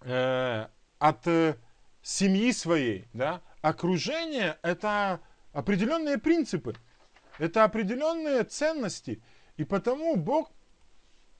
э, 0.00 0.68
от 0.98 1.26
э, 1.26 1.56
семьи 2.02 2.52
своей, 2.52 3.08
да, 3.12 3.42
окружение 3.62 4.58
это 4.62 5.20
определенные 5.52 6.18
принципы, 6.18 6.74
это 7.38 7.64
определенные 7.64 8.44
ценности, 8.44 9.22
и 9.56 9.64
потому 9.64 10.16
Бог 10.16 10.50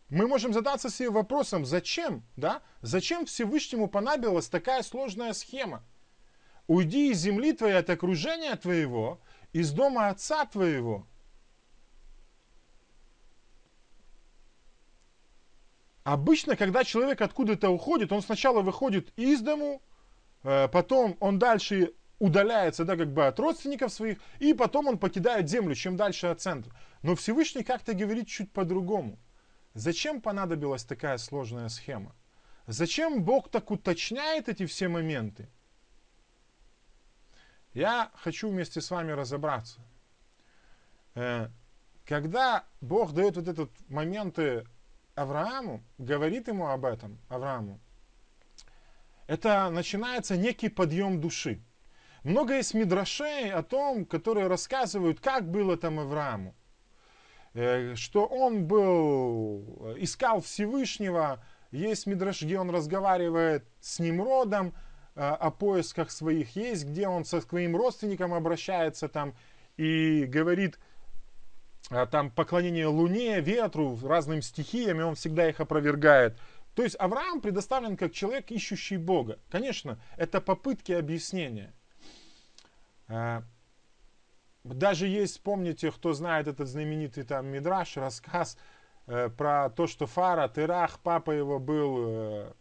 мы 0.09 0.29
можем 0.29 0.53
задаться 0.53 0.89
себе 0.89 1.11
вопросом, 1.11 1.65
зачем, 1.65 2.23
да? 2.37 2.63
Зачем 2.81 3.27
Всевышнему 3.27 3.89
понадобилась 3.89 4.49
такая 4.49 4.83
сложная 4.83 5.33
схема? 5.33 5.85
Уйди 6.69 7.11
из 7.11 7.19
земли 7.19 7.53
твоей, 7.53 7.79
от 7.79 7.91
окружения 7.91 8.55
твоего, 8.57 9.21
из 9.53 9.73
дома 9.73 10.09
отца 10.09 10.45
твоего. 10.45 11.07
Обычно, 16.07 16.55
когда 16.55 16.85
человек 16.85 17.21
откуда-то 17.21 17.69
уходит, 17.69 18.13
он 18.13 18.23
сначала 18.23 18.63
выходит 18.63 19.13
из 19.17 19.41
дому, 19.41 19.83
э, 20.45 20.69
потом 20.69 21.17
он 21.19 21.41
дальше 21.41 21.95
удаляется, 22.21 22.85
да, 22.85 22.97
как 22.97 23.13
бы 23.13 23.27
от 23.27 23.41
родственников 23.41 23.93
своих, 23.93 24.19
и 24.39 24.55
потом 24.55 24.87
он 24.87 24.99
покидает 24.99 25.51
землю, 25.51 25.75
чем 25.75 25.97
дальше 25.97 26.29
от 26.29 26.41
центра. 26.41 26.73
Но 27.03 27.17
Всевышний 27.17 27.65
как-то 27.65 27.93
говорит 27.93 28.29
чуть 28.29 28.53
по-другому. 28.53 29.19
Зачем 29.75 30.21
понадобилась 30.21 30.85
такая 30.85 31.19
сложная 31.19 31.69
схема? 31.69 32.15
Зачем 32.69 33.25
Бог 33.25 33.51
так 33.51 33.69
уточняет 33.73 34.49
эти 34.49 34.65
все 34.67 34.87
моменты? 34.87 35.49
Я 37.75 38.13
хочу 38.15 38.49
вместе 38.49 38.81
с 38.81 38.93
вами 38.93 39.11
разобраться. 39.11 39.81
Э, 41.17 41.49
когда 42.05 42.65
Бог 42.81 43.13
дает 43.13 43.35
вот 43.35 43.49
этот 43.49 43.73
моменты 43.89 44.69
Аврааму, 45.17 45.83
говорит 45.99 46.47
ему 46.47 46.69
об 46.69 46.85
этом, 46.85 47.19
Аврааму, 47.29 47.81
это 49.27 49.71
начинается 49.71 50.37
некий 50.37 50.69
подъем 50.69 51.21
души. 51.21 51.61
Много 52.23 52.57
есть 52.57 52.75
мидрашей 52.75 53.51
о 53.51 53.63
том, 53.63 54.05
которые 54.05 54.47
рассказывают, 54.47 55.21
как 55.21 55.51
было 55.51 55.77
там 55.77 55.99
Аврааму. 55.99 56.55
Э, 57.55 57.95
что 57.95 58.27
он 58.27 58.67
был, 58.67 59.95
искал 59.97 60.43
Всевышнего, 60.43 61.43
есть 61.71 62.07
Мидраш, 62.07 62.43
где 62.43 62.59
он 62.59 62.71
разговаривает 62.71 63.65
с 63.81 63.99
Немродом 63.99 64.75
э, 65.15 65.21
о 65.23 65.51
поисках 65.51 66.11
своих, 66.11 66.55
есть 66.55 66.85
где 66.85 67.09
он 67.09 67.25
со 67.25 67.41
своим 67.41 67.75
родственником 67.75 68.35
обращается 68.35 69.09
там 69.09 69.35
и 69.79 70.25
говорит 70.27 70.79
там 71.89 72.31
поклонение 72.31 72.87
Луне, 72.87 73.41
ветру, 73.41 73.99
разным 74.03 74.43
стихиям, 74.43 75.01
и 75.01 75.05
он 75.05 75.15
всегда 75.15 75.49
их 75.49 75.61
опровергает. 75.61 76.39
То 76.75 76.83
есть 76.83 76.97
Авраам 76.99 77.41
предоставлен 77.41 77.97
как 77.97 78.13
человек, 78.13 78.51
ищущий 78.51 78.97
Бога. 78.97 79.39
Конечно, 79.51 79.99
это 80.17 80.41
попытки 80.41 80.93
объяснения. 80.93 81.73
Даже 84.75 85.07
есть, 85.07 85.43
помните, 85.43 85.91
кто 85.93 86.13
знает 86.13 86.49
этот 86.49 86.69
знаменитый 86.69 87.23
там 87.23 87.47
Мидраш, 87.47 87.97
рассказ 87.97 88.59
э, 89.07 89.29
про 89.29 89.71
то, 89.71 89.87
что 89.87 90.07
Фара, 90.07 90.49
Терах, 90.49 90.99
папа 91.01 91.31
его 91.31 91.61
был 91.61 91.97
э, 91.99 92.53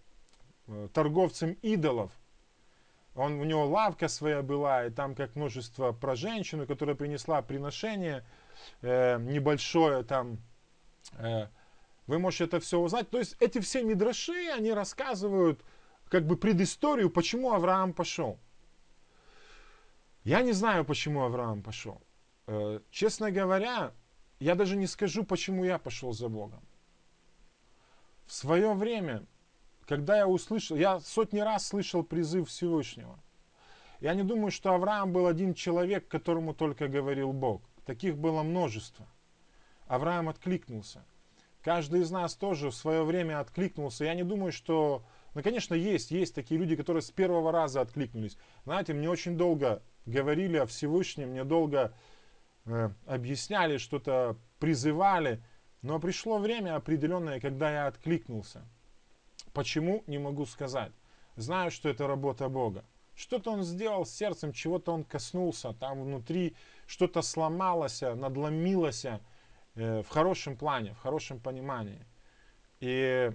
э, 0.68 0.90
торговцем 0.94 1.54
идолов. 1.64 2.12
Он, 3.16 3.40
у 3.40 3.44
него 3.44 3.66
лавка 3.66 4.08
своя 4.08 4.44
была, 4.44 4.86
и 4.86 4.92
там 4.92 5.16
как 5.16 5.36
множество 5.36 5.94
про 5.94 6.16
женщину, 6.16 6.68
которая 6.68 6.96
принесла 6.96 7.42
приношение 7.42 8.24
э, 8.82 9.18
небольшое 9.20 10.04
там. 10.04 10.38
Э, 11.18 11.48
вы 12.08 12.20
можете 12.20 12.46
это 12.46 12.60
все 12.60 12.80
узнать. 12.80 13.10
То 13.10 13.18
есть 13.18 13.36
эти 13.40 13.60
все 13.60 13.84
мидраши, 13.84 14.50
они 14.56 14.72
рассказывают 14.72 15.62
как 16.10 16.26
бы 16.26 16.38
предысторию, 16.38 17.10
почему 17.10 17.54
Авраам 17.54 17.94
пошел. 17.94 18.38
Я 20.24 20.42
не 20.42 20.54
знаю, 20.54 20.86
почему 20.86 21.24
Авраам 21.24 21.62
пошел. 21.62 22.02
Э, 22.48 22.80
честно 22.92 23.32
говоря, 23.32 23.92
я 24.40 24.56
даже 24.56 24.76
не 24.76 24.88
скажу, 24.88 25.24
почему 25.24 25.64
я 25.64 25.78
пошел 25.78 26.14
за 26.14 26.30
Богом. 26.30 26.64
В 28.26 28.34
свое 28.34 28.74
время, 28.74 29.26
когда 29.88 30.18
я 30.18 30.28
услышал, 30.28 30.78
я 30.78 31.00
сотни 31.00 31.40
раз 31.40 31.68
слышал 31.68 32.04
призыв 32.04 32.50
Всевышнего. 32.50 33.20
Я 34.00 34.14
не 34.14 34.24
думаю, 34.24 34.52
что 34.52 34.74
Авраам 34.74 35.12
был 35.14 35.28
один 35.28 35.54
человек, 35.54 36.08
которому 36.08 36.54
только 36.54 36.88
говорил 36.88 37.34
Бог. 37.34 37.62
Таких 37.86 38.18
было 38.18 38.44
множество. 38.44 39.08
Авраам 39.88 40.30
откликнулся. 40.30 41.06
Каждый 41.62 42.02
из 42.02 42.12
нас 42.12 42.36
тоже 42.36 42.70
в 42.70 42.76
свое 42.76 43.04
время 43.04 43.40
откликнулся. 43.40 44.06
Я 44.06 44.14
не 44.14 44.24
думаю, 44.24 44.52
что... 44.52 45.04
Ну, 45.34 45.44
конечно, 45.44 45.74
есть, 45.74 46.12
есть 46.12 46.34
такие 46.34 46.60
люди, 46.60 46.76
которые 46.76 47.02
с 47.02 47.12
первого 47.12 47.52
раза 47.52 47.82
откликнулись. 47.82 48.38
Знаете, 48.64 48.94
мне 48.94 49.10
очень 49.10 49.38
долго 49.38 49.82
говорили 50.06 50.58
о 50.58 50.66
Всевышнем, 50.66 51.30
мне 51.30 51.44
долго 51.44 51.94
э, 52.66 52.90
объясняли, 53.06 53.78
что-то 53.78 54.38
призывали. 54.60 55.44
Но 55.82 56.00
пришло 56.00 56.38
время 56.38 56.76
определенное, 56.76 57.40
когда 57.40 57.72
я 57.72 57.88
откликнулся. 57.88 58.64
Почему, 59.54 60.04
не 60.08 60.18
могу 60.18 60.46
сказать. 60.46 60.92
Знаю, 61.36 61.70
что 61.70 61.90
это 61.90 62.08
работа 62.08 62.48
Бога. 62.50 62.86
Что-то 63.16 63.52
он 63.52 63.64
сделал 63.64 64.06
с 64.06 64.12
сердцем, 64.12 64.52
чего-то 64.52 64.92
он 64.92 65.04
коснулся, 65.04 65.74
там 65.74 66.04
внутри 66.04 66.56
что-то 66.86 67.22
сломалось, 67.22 68.02
надломилось 68.02 69.06
э, 69.06 70.02
в 70.02 70.08
хорошем 70.10 70.58
плане, 70.58 70.94
в 70.94 71.00
хорошем 71.00 71.40
понимании. 71.40 72.06
И 72.82 73.32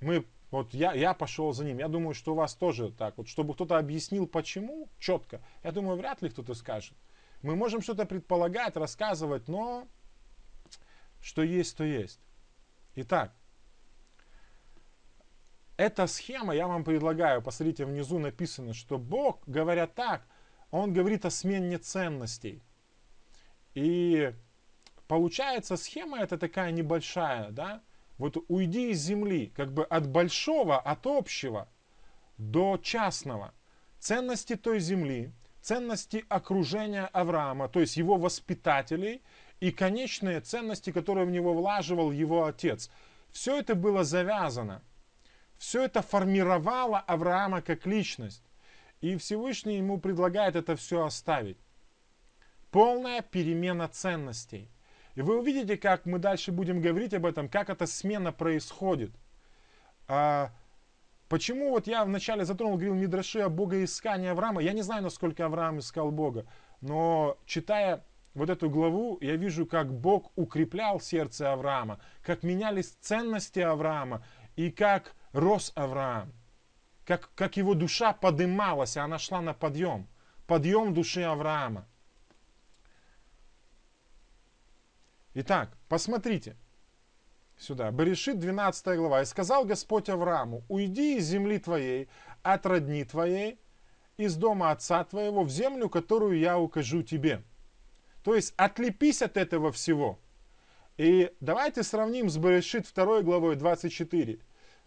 мы, 0.00 0.26
вот 0.50 0.74
я, 0.74 0.92
я 0.94 1.14
пошел 1.14 1.52
за 1.52 1.64
ним. 1.64 1.78
Я 1.78 1.88
думаю, 1.88 2.14
что 2.14 2.32
у 2.32 2.36
вас 2.36 2.54
тоже 2.54 2.90
так. 2.90 3.16
Вот, 3.18 3.28
чтобы 3.28 3.54
кто-то 3.54 3.78
объяснил, 3.78 4.26
почему, 4.26 4.88
четко, 4.98 5.40
я 5.62 5.70
думаю, 5.70 5.96
вряд 5.96 6.22
ли 6.22 6.28
кто-то 6.28 6.54
скажет. 6.54 6.96
Мы 7.42 7.54
можем 7.54 7.82
что-то 7.82 8.06
предполагать, 8.06 8.76
рассказывать, 8.76 9.48
но 9.48 9.86
что 11.20 11.42
есть, 11.42 11.76
то 11.76 11.84
есть. 11.84 12.20
Итак, 12.96 13.32
эта 15.80 16.06
схема, 16.06 16.54
я 16.54 16.66
вам 16.66 16.84
предлагаю, 16.84 17.40
посмотрите, 17.40 17.86
внизу 17.86 18.18
написано, 18.18 18.74
что 18.74 18.98
Бог, 18.98 19.40
говоря 19.46 19.86
так, 19.86 20.26
Он 20.70 20.92
говорит 20.92 21.24
о 21.24 21.30
смене 21.30 21.78
ценностей. 21.78 22.62
И 23.74 24.34
получается, 25.08 25.78
схема 25.78 26.18
это 26.18 26.36
такая 26.36 26.70
небольшая, 26.70 27.50
да? 27.50 27.80
Вот 28.18 28.36
уйди 28.48 28.90
из 28.90 28.98
земли, 28.98 29.52
как 29.56 29.72
бы 29.72 29.84
от 29.84 30.06
большого, 30.06 30.78
от 30.78 31.06
общего 31.06 31.66
до 32.36 32.76
частного. 32.76 33.54
Ценности 33.98 34.56
той 34.56 34.80
земли, 34.80 35.32
ценности 35.62 36.26
окружения 36.28 37.06
Авраама, 37.06 37.70
то 37.70 37.80
есть 37.80 37.96
его 37.96 38.18
воспитателей, 38.18 39.22
и 39.60 39.70
конечные 39.70 40.42
ценности, 40.42 40.92
которые 40.92 41.24
в 41.24 41.30
него 41.30 41.54
влаживал 41.54 42.10
его 42.10 42.44
отец. 42.44 42.90
Все 43.32 43.58
это 43.58 43.74
было 43.74 44.04
завязано. 44.04 44.82
Все 45.60 45.84
это 45.84 46.00
формировало 46.00 47.00
Авраама 47.00 47.60
как 47.60 47.84
личность. 47.84 48.42
И 49.02 49.18
Всевышний 49.18 49.76
ему 49.76 50.00
предлагает 50.00 50.56
это 50.56 50.74
все 50.74 51.04
оставить. 51.04 51.58
Полная 52.70 53.20
перемена 53.20 53.86
ценностей. 53.86 54.70
И 55.16 55.20
вы 55.20 55.38
увидите, 55.38 55.76
как 55.76 56.06
мы 56.06 56.18
дальше 56.18 56.50
будем 56.50 56.80
говорить 56.80 57.12
об 57.12 57.26
этом, 57.26 57.46
как 57.46 57.68
эта 57.68 57.86
смена 57.86 58.32
происходит. 58.32 59.10
А, 60.08 60.50
почему 61.28 61.68
вот 61.68 61.86
я 61.86 62.06
вначале 62.06 62.46
затронул, 62.46 62.76
говорил 62.76 62.94
Мидраши 62.94 63.40
о 63.40 63.50
богоискании 63.50 64.30
Авраама. 64.30 64.62
Я 64.62 64.72
не 64.72 64.80
знаю, 64.80 65.02
насколько 65.02 65.44
Авраам 65.44 65.80
искал 65.80 66.10
Бога, 66.10 66.46
но 66.80 67.36
читая 67.44 68.02
вот 68.32 68.48
эту 68.48 68.70
главу, 68.70 69.18
я 69.20 69.36
вижу, 69.36 69.66
как 69.66 69.92
Бог 69.92 70.32
укреплял 70.36 71.00
сердце 71.00 71.52
Авраама, 71.52 72.00
как 72.22 72.44
менялись 72.44 72.96
ценности 73.02 73.60
Авраама 73.60 74.24
и 74.56 74.70
как 74.70 75.14
рос 75.32 75.72
Авраам, 75.74 76.32
как, 77.04 77.30
как 77.34 77.56
его 77.56 77.74
душа 77.74 78.12
подымалась, 78.12 78.96
она 78.96 79.18
шла 79.18 79.40
на 79.40 79.54
подъем, 79.54 80.06
подъем 80.46 80.94
души 80.94 81.22
Авраама. 81.22 81.86
Итак, 85.34 85.70
посмотрите 85.88 86.56
сюда. 87.56 87.90
Берешит 87.90 88.38
12 88.38 88.96
глава. 88.96 89.22
«И 89.22 89.24
сказал 89.24 89.64
Господь 89.64 90.08
Аврааму, 90.08 90.64
уйди 90.68 91.18
из 91.18 91.26
земли 91.26 91.58
твоей, 91.58 92.08
от 92.42 92.66
родни 92.66 93.04
твоей, 93.04 93.60
из 94.16 94.36
дома 94.36 94.70
отца 94.70 95.04
твоего, 95.04 95.44
в 95.44 95.50
землю, 95.50 95.88
которую 95.88 96.38
я 96.38 96.58
укажу 96.58 97.02
тебе». 97.02 97.42
То 98.24 98.34
есть 98.34 98.52
отлепись 98.56 99.22
от 99.22 99.36
этого 99.36 99.72
всего. 99.72 100.18
И 100.98 101.32
давайте 101.40 101.82
сравним 101.82 102.28
с 102.28 102.36
Берешит 102.36 102.90
2 102.94 103.22
главой 103.22 103.56
24. 103.56 104.40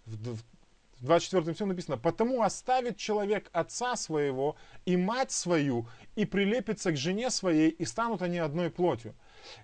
В 0.06 1.06
24 1.06 1.54
стихе 1.54 1.66
написано, 1.66 1.98
«Потому 1.98 2.44
оставит 2.44 2.98
человек 2.98 3.50
отца 3.52 3.96
своего 3.96 4.56
и 4.86 4.96
мать 4.96 5.32
свою, 5.32 5.88
и 6.16 6.26
прилепится 6.26 6.92
к 6.92 6.98
жене 6.98 7.30
своей, 7.30 7.70
и 7.70 7.86
станут 7.86 8.22
они 8.22 8.38
одной 8.38 8.70
плотью». 8.70 9.16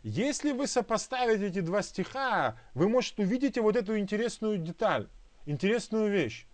Если 0.04 0.52
вы 0.52 0.68
сопоставите 0.68 1.48
эти 1.48 1.62
два 1.62 1.82
стиха, 1.82 2.60
вы, 2.74 2.90
может, 2.90 3.18
увидите 3.20 3.62
вот 3.62 3.78
эту 3.78 3.98
интересную 3.98 4.58
деталь, 4.58 5.08
интересную 5.46 6.12
вещь. 6.12 6.46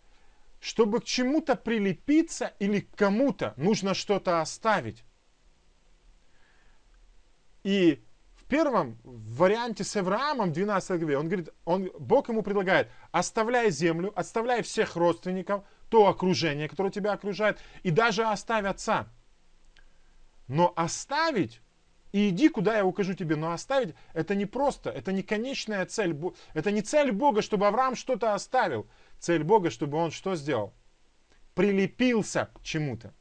Чтобы 0.60 1.02
к 1.02 1.06
чему-то 1.06 1.56
прилепиться 1.56 2.54
или 2.60 2.82
к 2.82 2.96
кому-то, 2.96 3.54
нужно 3.58 3.94
что-то 3.94 4.42
оставить. 4.42 5.04
И 7.64 8.05
первом 8.48 9.00
варианте 9.04 9.84
с 9.84 9.96
Авраамом, 9.96 10.52
12 10.52 11.00
главе, 11.00 11.18
он 11.18 11.28
говорит, 11.28 11.50
он, 11.66 11.92
Бог 12.00 12.30
ему 12.30 12.42
предлагает, 12.42 12.90
оставляй 13.12 13.72
землю, 13.72 14.12
оставляй 14.16 14.62
всех 14.62 14.96
родственников, 14.96 15.64
то 15.90 16.08
окружение, 16.08 16.70
которое 16.70 16.92
тебя 16.92 17.14
окружает, 17.14 17.60
и 17.84 17.92
даже 17.92 18.24
оставь 18.24 18.66
отца. 18.66 19.08
Но 20.48 20.74
оставить 20.76 21.62
и 22.16 22.30
иди, 22.30 22.48
куда 22.48 22.78
я 22.78 22.86
укажу 22.86 23.14
тебе. 23.14 23.36
Но 23.36 23.52
оставить 23.52 23.94
это 24.14 24.36
не 24.36 24.46
просто, 24.46 24.90
это 24.90 25.12
не 25.12 25.22
конечная 25.22 25.86
цель. 25.86 26.18
Это 26.54 26.72
не 26.72 26.82
цель 26.82 27.12
Бога, 27.12 27.42
чтобы 27.42 27.68
Авраам 27.68 27.98
что-то 27.98 28.34
оставил. 28.34 28.88
Цель 29.20 29.44
Бога, 29.44 29.70
чтобы 29.70 29.98
он 29.98 30.12
что 30.12 30.36
сделал? 30.36 30.74
Прилепился 31.56 32.50
к 32.54 32.62
чему-то. 32.64 33.14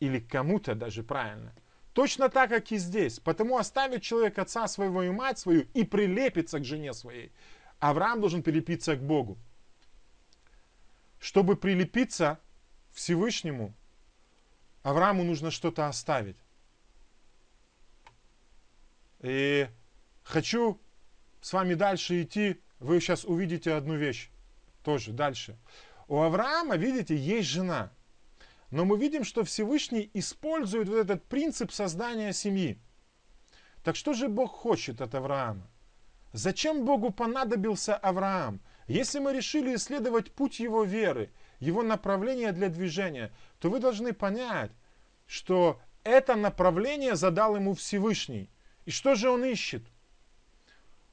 Или 0.00 0.20
к 0.20 0.30
кому-то 0.30 0.74
даже 0.74 1.02
правильно. 1.02 1.54
Точно 1.92 2.28
так, 2.28 2.50
как 2.50 2.72
и 2.72 2.78
здесь. 2.78 3.18
Потому 3.20 3.58
оставит 3.58 4.02
человек 4.02 4.38
отца 4.38 4.66
своего 4.66 5.02
и 5.02 5.10
мать 5.10 5.38
свою 5.38 5.62
и 5.74 5.84
прилепится 5.84 6.58
к 6.58 6.64
жене 6.64 6.94
своей. 6.94 7.32
Авраам 7.78 8.20
должен 8.20 8.42
прилепиться 8.42 8.96
к 8.96 9.02
Богу. 9.02 9.38
Чтобы 11.18 11.56
прилепиться 11.56 12.40
Всевышнему, 12.92 13.74
Аврааму 14.82 15.22
нужно 15.22 15.50
что-то 15.50 15.86
оставить. 15.86 16.36
И 19.20 19.68
хочу 20.24 20.80
с 21.40 21.52
вами 21.52 21.74
дальше 21.74 22.22
идти. 22.22 22.60
Вы 22.80 23.00
сейчас 23.00 23.24
увидите 23.24 23.74
одну 23.74 23.96
вещь. 23.96 24.30
Тоже 24.82 25.12
дальше. 25.12 25.56
У 26.08 26.20
Авраама, 26.20 26.76
видите, 26.76 27.16
есть 27.16 27.48
жена. 27.48 27.92
Но 28.72 28.86
мы 28.86 28.98
видим, 28.98 29.22
что 29.22 29.44
Всевышний 29.44 30.10
использует 30.14 30.88
вот 30.88 30.96
этот 30.96 31.22
принцип 31.24 31.70
создания 31.72 32.32
семьи. 32.32 32.78
Так 33.84 33.96
что 33.96 34.14
же 34.14 34.28
Бог 34.28 34.50
хочет 34.50 35.02
от 35.02 35.14
Авраама? 35.14 35.70
Зачем 36.32 36.86
Богу 36.86 37.10
понадобился 37.10 37.94
Авраам? 37.94 38.62
Если 38.88 39.18
мы 39.18 39.34
решили 39.34 39.74
исследовать 39.74 40.32
путь 40.32 40.58
его 40.58 40.84
веры, 40.84 41.30
его 41.60 41.82
направление 41.82 42.52
для 42.52 42.70
движения, 42.70 43.30
то 43.58 43.68
вы 43.68 43.78
должны 43.78 44.14
понять, 44.14 44.70
что 45.26 45.78
это 46.02 46.34
направление 46.34 47.14
задал 47.14 47.56
ему 47.56 47.74
Всевышний. 47.74 48.48
И 48.86 48.90
что 48.90 49.14
же 49.16 49.28
он 49.28 49.44
ищет? 49.44 49.82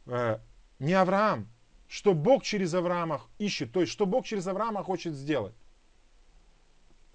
Э, 0.05 0.39
не 0.79 0.93
Авраам. 0.93 1.49
Что 1.89 2.13
Бог 2.13 2.43
через 2.43 2.73
Авраама 2.73 3.21
ищет, 3.37 3.73
то 3.73 3.81
есть 3.81 3.91
что 3.91 4.05
Бог 4.05 4.25
через 4.25 4.47
Авраама 4.47 4.81
хочет 4.81 5.13
сделать. 5.13 5.55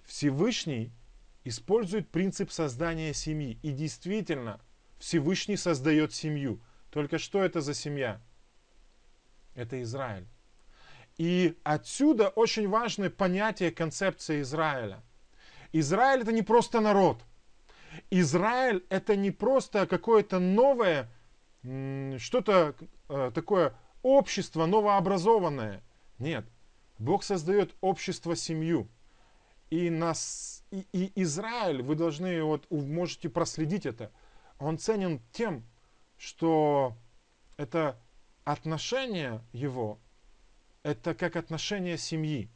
Всевышний 0.04 0.92
использует 1.44 2.10
принцип 2.10 2.50
создания 2.50 3.12
семьи. 3.14 3.58
И 3.62 3.72
действительно, 3.72 4.60
Всевышний 4.98 5.56
создает 5.56 6.12
семью. 6.12 6.60
Только 6.90 7.18
что 7.18 7.42
это 7.42 7.60
за 7.60 7.74
семья? 7.74 8.20
Это 9.54 9.82
Израиль. 9.82 10.26
И 11.16 11.56
отсюда 11.62 12.28
очень 12.28 12.68
важное 12.68 13.10
понятие 13.10 13.70
концепции 13.70 14.40
Израиля. 14.42 15.02
Израиль 15.72 16.22
это 16.22 16.32
не 16.32 16.42
просто 16.42 16.80
народ. 16.80 17.22
Израиль 18.10 18.84
это 18.88 19.14
не 19.14 19.30
просто 19.30 19.86
какое-то 19.86 20.38
новое, 20.38 21.08
что-то 21.62 22.74
э, 23.08 23.30
такое 23.34 23.74
общество 24.02 24.66
новообразованное. 24.66 25.82
Нет. 26.18 26.44
Бог 26.98 27.22
создает 27.22 27.74
общество, 27.80 28.36
семью. 28.36 28.88
И, 29.74 29.90
нас, 29.90 30.62
и, 30.70 30.86
и 30.92 31.22
Израиль, 31.22 31.82
вы 31.82 31.96
должны, 31.96 32.44
вот, 32.44 32.70
можете 32.70 33.28
проследить 33.28 33.86
это, 33.86 34.12
он 34.60 34.78
ценен 34.78 35.20
тем, 35.32 35.64
что 36.16 36.96
это 37.56 38.00
отношение 38.44 39.40
его, 39.52 39.98
это 40.84 41.12
как 41.16 41.34
отношение 41.34 41.98
семьи. 41.98 42.48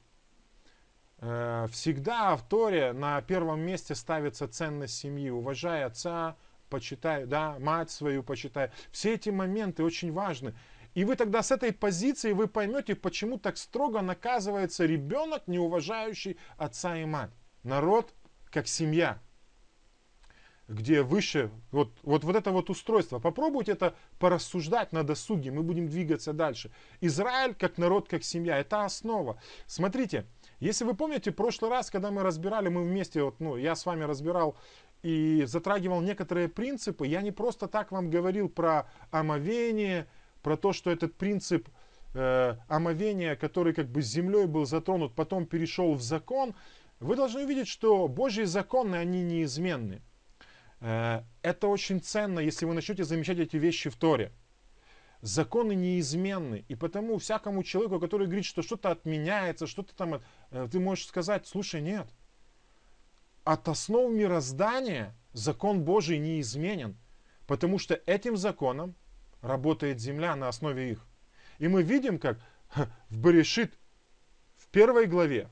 Э, 1.16 1.66
всегда 1.72 2.36
в 2.36 2.48
Торе 2.48 2.92
на 2.92 3.20
первом 3.22 3.62
месте 3.62 3.96
ставится 3.96 4.46
ценность 4.46 4.96
семьи. 4.96 5.28
Уважай 5.28 5.82
отца, 5.82 6.36
почитай, 6.70 7.26
да, 7.26 7.58
мать 7.58 7.90
свою 7.90 8.22
почитай. 8.22 8.70
Все 8.92 9.14
эти 9.14 9.30
моменты 9.30 9.82
очень 9.82 10.12
важны. 10.12 10.54
И 10.98 11.04
вы 11.04 11.14
тогда 11.14 11.44
с 11.44 11.52
этой 11.52 11.72
позиции 11.72 12.32
вы 12.32 12.48
поймете, 12.48 12.96
почему 12.96 13.38
так 13.38 13.56
строго 13.56 14.02
наказывается 14.02 14.84
ребенок, 14.84 15.46
не 15.46 15.60
уважающий 15.60 16.36
отца 16.56 16.96
и 16.96 17.04
мать. 17.04 17.30
Народ 17.62 18.12
как 18.50 18.66
семья, 18.66 19.20
где 20.66 21.02
выше, 21.02 21.52
вот, 21.70 21.92
вот, 22.02 22.24
вот 22.24 22.34
это 22.34 22.50
вот 22.50 22.68
устройство. 22.68 23.20
Попробуйте 23.20 23.70
это 23.70 23.94
порассуждать 24.18 24.90
на 24.90 25.04
досуге, 25.04 25.52
мы 25.52 25.62
будем 25.62 25.88
двигаться 25.88 26.32
дальше. 26.32 26.72
Израиль 27.00 27.54
как 27.54 27.78
народ, 27.78 28.08
как 28.08 28.24
семья, 28.24 28.58
это 28.58 28.84
основа. 28.84 29.40
Смотрите, 29.66 30.26
если 30.58 30.84
вы 30.84 30.94
помните, 30.94 31.30
прошлый 31.30 31.70
раз, 31.70 31.92
когда 31.92 32.10
мы 32.10 32.24
разбирали, 32.24 32.70
мы 32.70 32.82
вместе, 32.82 33.22
вот, 33.22 33.38
ну, 33.38 33.56
я 33.56 33.76
с 33.76 33.86
вами 33.86 34.02
разбирал 34.02 34.56
и 35.04 35.44
затрагивал 35.46 36.00
некоторые 36.00 36.48
принципы, 36.48 37.06
я 37.06 37.22
не 37.22 37.30
просто 37.30 37.68
так 37.68 37.92
вам 37.92 38.10
говорил 38.10 38.48
про 38.48 38.90
омовение, 39.12 40.08
про 40.42 40.56
то, 40.56 40.72
что 40.72 40.90
этот 40.90 41.14
принцип 41.16 41.68
э, 42.14 42.56
омовения, 42.68 43.36
который 43.36 43.72
как 43.72 43.88
бы 43.88 44.02
землей 44.02 44.46
был 44.46 44.66
затронут, 44.66 45.14
потом 45.14 45.46
перешел 45.46 45.94
в 45.94 46.02
закон, 46.02 46.54
вы 47.00 47.16
должны 47.16 47.44
увидеть, 47.44 47.68
что 47.68 48.08
Божьи 48.08 48.44
законы, 48.44 48.96
они 48.96 49.22
неизменны. 49.22 50.02
Э, 50.80 51.22
это 51.42 51.68
очень 51.68 52.00
ценно, 52.00 52.40
если 52.40 52.66
вы 52.66 52.74
начнете 52.74 53.04
замечать 53.04 53.38
эти 53.38 53.56
вещи 53.56 53.90
в 53.90 53.96
Торе. 53.96 54.32
Законы 55.20 55.74
неизменны, 55.74 56.64
и 56.68 56.76
потому 56.76 57.18
всякому 57.18 57.64
человеку, 57.64 57.98
который 57.98 58.26
говорит, 58.26 58.44
что 58.44 58.62
что-то 58.62 58.90
отменяется, 58.90 59.66
что-то 59.66 59.94
там, 59.94 60.20
э, 60.50 60.68
ты 60.70 60.78
можешь 60.78 61.06
сказать, 61.06 61.46
слушай, 61.46 61.80
нет. 61.80 62.06
От 63.44 63.68
основ 63.68 64.12
мироздания 64.12 65.16
закон 65.32 65.82
Божий 65.82 66.18
неизменен, 66.18 66.96
потому 67.46 67.78
что 67.78 67.94
этим 68.06 68.36
законом 68.36 68.94
работает 69.40 70.00
земля 70.00 70.36
на 70.36 70.48
основе 70.48 70.90
их. 70.90 71.06
И 71.58 71.68
мы 71.68 71.82
видим, 71.82 72.18
как 72.18 72.38
в 73.08 73.18
Берешит, 73.18 73.78
в 74.56 74.68
первой 74.68 75.06
главе, 75.06 75.50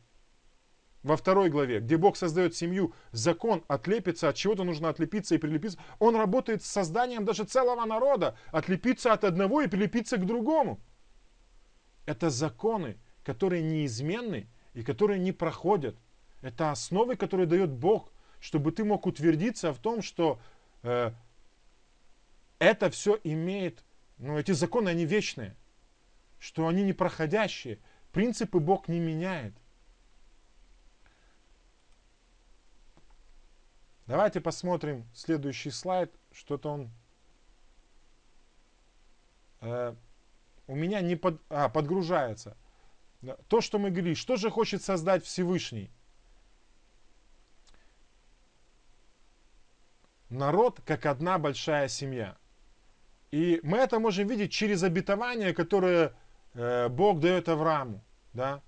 во 1.03 1.17
второй 1.17 1.51
главе, 1.51 1.79
где 1.79 1.97
Бог 1.97 2.17
создает 2.17 2.57
семью, 2.57 2.93
закон 3.13 3.65
отлепится, 3.69 4.29
от 4.29 4.35
чего-то 4.35 4.65
нужно 4.65 4.89
отлепиться 4.89 5.37
и 5.37 5.39
прилепиться. 5.39 5.79
Он 6.01 6.17
работает 6.17 6.65
с 6.65 6.67
созданием 6.67 7.25
даже 7.25 7.45
целого 7.45 7.85
народа, 7.85 8.37
отлепиться 8.51 9.13
от 9.13 9.23
одного 9.23 9.63
и 9.63 9.69
прилепиться 9.69 10.17
к 10.17 10.27
другому. 10.27 10.81
Это 12.07 12.29
законы, 12.29 12.99
которые 13.23 13.63
неизменны 13.63 14.49
и 14.75 14.83
которые 14.83 15.21
не 15.21 15.33
проходят. 15.33 15.97
Это 16.43 16.73
основы, 16.73 17.17
которые 17.17 17.47
дает 17.47 17.71
Бог, 17.71 18.13
чтобы 18.41 18.73
ты 18.73 18.85
мог 18.85 19.07
утвердиться 19.07 19.73
в 19.73 19.79
том, 19.79 20.03
что 20.03 20.41
э, 20.83 21.13
это 22.59 22.91
все 22.91 23.19
имеет, 23.25 23.85
ну, 24.19 24.39
эти 24.39 24.53
законы, 24.53 24.89
они 24.89 25.05
вечные, 25.05 25.57
что 26.39 26.67
они 26.67 26.83
непроходящие. 26.83 27.79
Принципы 28.13 28.61
Бог 28.61 28.89
не 28.89 28.99
меняет. 28.99 29.55
Давайте 34.07 34.41
посмотрим 34.41 35.07
следующий 35.13 35.71
слайд. 35.71 36.15
Что-то 36.33 36.71
он... 36.71 36.91
Э, 39.61 39.95
у 40.69 40.77
меня 40.77 41.01
не 41.01 41.17
под, 41.17 41.43
а, 41.49 41.69
подгружается. 41.69 42.57
То, 43.49 43.61
что 43.61 43.79
мы 43.79 43.91
говорили, 43.91 44.15
что 44.15 44.37
же 44.37 44.51
хочет 44.51 44.83
создать 44.83 45.25
Всевышний? 45.25 45.91
Народ, 50.29 50.81
как 50.85 51.07
одна 51.07 51.39
большая 51.39 51.89
семья. 51.89 52.37
И 53.37 53.61
мы 53.63 53.77
это 53.77 53.99
можем 54.01 54.29
видеть 54.29 54.51
через 54.51 54.83
обетование, 54.83 55.53
которое 55.53 56.15
э, 56.55 56.89
Бог 56.89 57.21
дает 57.21 57.51
Аврааму. 57.51 58.03
Да? 58.33 58.63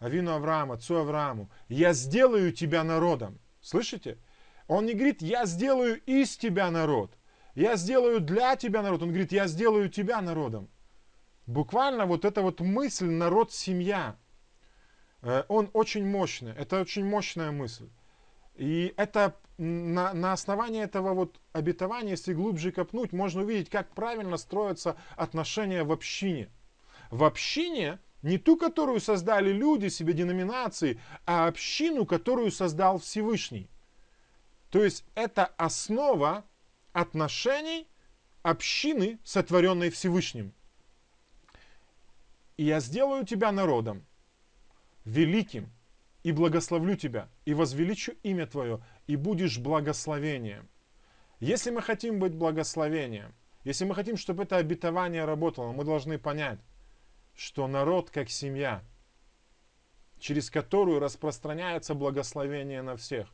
Авину 0.00 0.32
Аврааму, 0.32 0.72
отцу 0.72 0.96
Аврааму. 0.96 1.48
Я 1.68 1.92
сделаю 1.92 2.52
тебя 2.52 2.82
народом. 2.82 3.38
Слышите? 3.60 4.18
Он 4.66 4.84
не 4.86 4.94
говорит, 4.94 5.22
я 5.22 5.46
сделаю 5.46 6.00
из 6.06 6.36
тебя 6.36 6.72
народ. 6.72 7.16
Я 7.54 7.76
сделаю 7.76 8.20
для 8.20 8.56
тебя 8.56 8.82
народ. 8.82 9.00
Он 9.02 9.10
говорит, 9.10 9.30
я 9.30 9.46
сделаю 9.46 9.88
тебя 9.88 10.20
народом. 10.20 10.68
Буквально 11.46 12.04
вот 12.06 12.24
эта 12.24 12.42
вот 12.42 12.58
мысль 12.60 13.10
народ, 13.10 13.52
семья. 13.52 14.16
Э, 15.22 15.44
он 15.46 15.70
очень 15.72 16.04
мощный. 16.04 16.52
Это 16.58 16.80
очень 16.80 17.04
мощная 17.04 17.52
мысль. 17.52 17.88
И 18.60 18.92
это 18.98 19.34
на, 19.56 20.12
на 20.12 20.34
основании 20.34 20.82
этого 20.82 21.14
вот 21.14 21.40
обетования, 21.54 22.10
если 22.10 22.34
глубже 22.34 22.72
копнуть, 22.72 23.10
можно 23.10 23.40
увидеть, 23.40 23.70
как 23.70 23.94
правильно 23.94 24.36
строятся 24.36 24.98
отношения 25.16 25.82
в 25.82 25.90
общине. 25.90 26.50
В 27.10 27.24
общине 27.24 27.98
не 28.20 28.36
ту, 28.36 28.58
которую 28.58 29.00
создали 29.00 29.50
люди, 29.50 29.88
себе 29.88 30.12
деноминации, 30.12 31.00
а 31.24 31.46
общину, 31.46 32.04
которую 32.04 32.50
создал 32.50 32.98
Всевышний. 32.98 33.70
То 34.68 34.84
есть 34.84 35.06
это 35.14 35.46
основа 35.56 36.44
отношений 36.92 37.88
общины, 38.42 39.18
сотворенной 39.24 39.88
Всевышним. 39.88 40.52
И 42.58 42.64
я 42.64 42.80
сделаю 42.80 43.24
тебя 43.24 43.52
народом, 43.52 44.04
великим, 45.06 45.72
и 46.22 46.32
благословлю 46.32 46.96
тебя, 46.96 47.28
и 47.44 47.54
возвеличу 47.54 48.12
имя 48.22 48.46
твое, 48.46 48.80
и 49.06 49.16
будешь 49.16 49.58
благословением. 49.58 50.68
Если 51.38 51.70
мы 51.70 51.80
хотим 51.80 52.18
быть 52.18 52.34
благословением, 52.34 53.34
если 53.64 53.84
мы 53.84 53.94
хотим, 53.94 54.16
чтобы 54.16 54.42
это 54.42 54.56
обетование 54.56 55.24
работало, 55.24 55.72
мы 55.72 55.84
должны 55.84 56.18
понять, 56.18 56.58
что 57.34 57.66
народ 57.66 58.10
как 58.10 58.28
семья, 58.28 58.82
через 60.18 60.50
которую 60.50 61.00
распространяется 61.00 61.94
благословение 61.94 62.82
на 62.82 62.96
всех. 62.96 63.28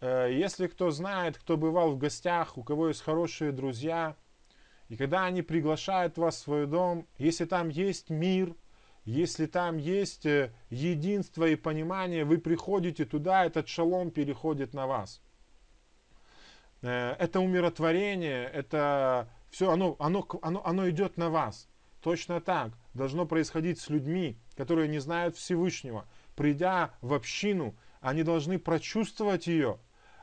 Э, 0.00 0.28
если 0.30 0.66
кто 0.66 0.90
знает, 0.90 1.38
кто 1.38 1.56
бывал 1.56 1.92
в 1.92 1.98
гостях, 1.98 2.58
у 2.58 2.62
кого 2.62 2.88
есть 2.88 3.00
хорошие 3.00 3.52
друзья, 3.52 4.16
и 4.88 4.96
когда 4.96 5.24
они 5.24 5.40
приглашают 5.40 6.18
вас 6.18 6.36
в 6.36 6.38
свой 6.40 6.66
дом, 6.66 7.06
если 7.16 7.46
там 7.46 7.70
есть 7.70 8.10
мир, 8.10 8.54
если 9.04 9.46
там 9.46 9.78
есть 9.78 10.26
э, 10.26 10.52
единство 10.70 11.44
и 11.44 11.56
понимание, 11.56 12.24
вы 12.24 12.38
приходите 12.38 13.04
туда, 13.04 13.44
этот 13.44 13.68
шалом 13.68 14.10
переходит 14.10 14.74
на 14.74 14.86
вас. 14.86 15.20
Э, 16.82 17.16
это 17.18 17.40
умиротворение, 17.40 18.44
это 18.44 19.28
все, 19.50 19.70
оно, 19.70 19.96
оно, 19.98 20.26
оно, 20.42 20.64
оно 20.64 20.88
идет 20.88 21.16
на 21.16 21.30
вас. 21.30 21.68
Точно 22.00 22.40
так 22.40 22.72
должно 22.94 23.26
происходить 23.26 23.80
с 23.80 23.88
людьми, 23.88 24.38
которые 24.56 24.88
не 24.88 25.00
знают 25.00 25.36
Всевышнего. 25.36 26.06
Придя 26.36 26.94
в 27.00 27.12
общину, 27.12 27.76
они 28.00 28.22
должны 28.22 28.58
прочувствовать 28.58 29.48
ее. 29.48 29.78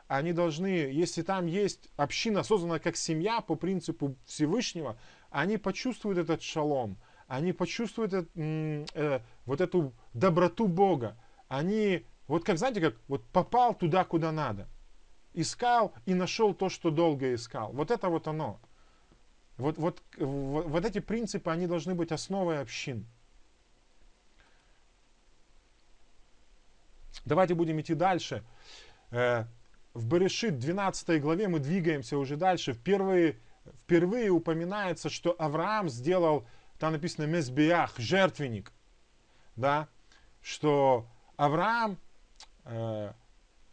Они 0.08 0.34
должны, 0.34 0.68
если 0.68 1.22
там 1.22 1.46
есть 1.48 1.89
община, 1.96 2.44
созданная 2.44 2.80
как 2.80 2.96
семья 2.96 3.42
по 3.42 3.56
принципу 3.56 4.15
Всевышнего, 4.26 4.98
они 5.32 5.58
почувствуют 5.58 6.18
этот 6.18 6.42
шалом– 6.42 6.98
они 7.30 7.54
почувствуют 7.54 8.12
э, 8.36 9.20
вот 9.46 9.62
эту 9.62 9.94
доброту 10.15 10.68
Бога. 10.68 11.15
Они, 11.48 12.04
вот 12.28 12.44
как, 12.44 12.58
знаете, 12.58 12.82
как 12.82 12.96
вот 13.08 13.24
попал 13.28 13.76
туда, 13.76 14.04
куда 14.04 14.32
надо. 14.32 14.68
Искал 15.36 15.94
и 16.08 16.15
нашел 16.15 16.56
то, 16.56 16.70
что 16.70 16.89
долго 16.89 17.36
искал. 17.36 17.72
Вот 17.72 17.92
это 17.92 18.10
вот 18.10 18.28
оно. 18.28 18.60
Вот, 19.58 19.78
вот, 19.78 20.02
вот, 20.18 20.65
вот 20.65 20.86
эти 20.86 21.00
принципы, 21.00 21.52
они 21.52 21.68
должны 21.68 21.94
быть 21.94 22.12
основой 22.12 22.60
общин. 22.60 23.06
Давайте 27.26 27.54
будем 27.54 27.80
идти 27.80 27.94
дальше. 27.94 28.44
Э, 29.12 29.46
в 29.94 30.08
Берешит 30.08 30.58
12 30.58 31.22
главе 31.22 31.48
мы 31.48 31.60
двигаемся 31.60 32.18
уже 32.18 32.38
дальше. 32.38 32.74
Впервые, 32.74 33.38
впервые 33.84 34.32
упоминается, 34.32 35.10
что 35.10 35.36
Авраам 35.38 35.89
сделал 35.89 36.48
там 36.80 36.94
написано 36.94 37.26
Мезбиях, 37.26 37.94
жертвенник, 37.98 38.72
да, 39.56 39.88
что 40.42 41.06
Авраам 41.36 41.98
э, 42.63 43.12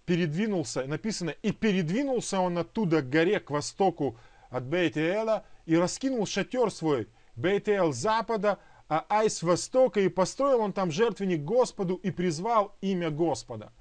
передвинулся, 0.04 0.84
написано, 0.84 1.30
и 1.30 1.52
передвинулся 1.52 2.40
он 2.40 2.58
оттуда 2.58 3.02
к 3.02 3.08
горе, 3.08 3.40
к 3.40 3.50
востоку 3.50 4.18
от 4.50 4.64
Бейт-Эла, 4.64 5.44
и 5.66 5.76
раскинул 5.76 6.26
шатер 6.26 6.70
свой, 6.70 7.08
Бейт-Эл 7.36 7.92
с 7.92 7.96
запада, 7.96 8.58
а 8.88 9.04
Ай 9.08 9.28
востока, 9.42 10.00
и 10.00 10.08
построил 10.08 10.60
он 10.60 10.72
там 10.72 10.90
жертвенник 10.90 11.42
Господу, 11.42 11.94
и 11.94 12.10
призвал 12.10 12.76
имя 12.80 13.10
Господа. 13.10 13.72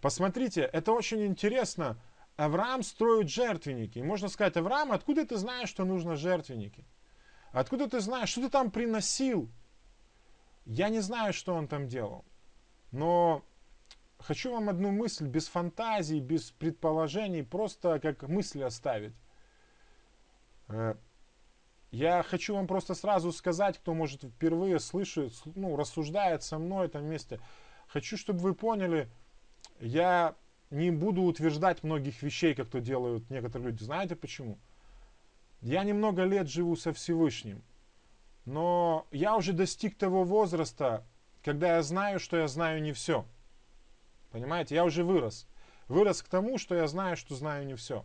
Посмотрите, 0.00 0.62
это 0.62 0.92
очень 0.92 1.26
интересно. 1.26 1.98
Авраам 2.36 2.82
строит 2.82 3.28
жертвенники. 3.28 3.98
Можно 3.98 4.28
сказать, 4.28 4.56
Авраам, 4.56 4.92
откуда 4.92 5.26
ты 5.26 5.36
знаешь, 5.36 5.68
что 5.68 5.84
нужно 5.84 6.16
жертвенники? 6.16 6.86
Откуда 7.52 7.88
ты 7.88 8.00
знаешь, 8.00 8.28
что 8.28 8.42
ты 8.42 8.48
там 8.48 8.70
приносил? 8.70 9.50
Я 10.66 10.88
не 10.88 11.00
знаю, 11.00 11.32
что 11.32 11.54
он 11.54 11.66
там 11.66 11.88
делал. 11.88 12.24
Но 12.92 13.44
хочу 14.18 14.52
вам 14.52 14.68
одну 14.68 14.90
мысль 14.90 15.26
без 15.26 15.48
фантазий, 15.48 16.20
без 16.20 16.52
предположений, 16.52 17.42
просто 17.42 17.98
как 17.98 18.22
мысль 18.28 18.62
оставить. 18.62 19.14
Э, 20.68 20.94
я 21.90 22.22
хочу 22.22 22.54
вам 22.54 22.68
просто 22.68 22.94
сразу 22.94 23.32
сказать, 23.32 23.78
кто 23.78 23.94
может 23.94 24.22
впервые 24.22 24.78
слышит, 24.78 25.32
ну, 25.56 25.76
рассуждает 25.76 26.44
со 26.44 26.58
мной 26.58 26.86
в 26.86 26.90
этом 26.90 27.04
месте. 27.04 27.40
Хочу, 27.88 28.16
чтобы 28.16 28.38
вы 28.40 28.54
поняли, 28.54 29.10
я 29.80 30.36
не 30.70 30.92
буду 30.92 31.22
утверждать 31.22 31.82
многих 31.82 32.22
вещей, 32.22 32.54
как 32.54 32.70
то 32.70 32.80
делают 32.80 33.28
некоторые 33.28 33.70
люди. 33.70 33.82
Знаете 33.82 34.14
почему? 34.14 34.60
Я 35.62 35.84
немного 35.84 36.24
лет 36.24 36.48
живу 36.48 36.74
со 36.76 36.92
Всевышним, 36.92 37.62
но 38.46 39.06
я 39.10 39.36
уже 39.36 39.52
достиг 39.52 39.96
того 39.96 40.24
возраста, 40.24 41.04
когда 41.44 41.76
я 41.76 41.82
знаю, 41.82 42.18
что 42.18 42.38
я 42.38 42.48
знаю 42.48 42.82
не 42.82 42.92
все. 42.92 43.26
Понимаете, 44.30 44.74
я 44.74 44.84
уже 44.84 45.04
вырос. 45.04 45.46
Вырос 45.88 46.22
к 46.22 46.28
тому, 46.28 46.56
что 46.56 46.74
я 46.74 46.86
знаю, 46.86 47.16
что 47.16 47.34
знаю 47.34 47.66
не 47.66 47.74
все. 47.74 48.04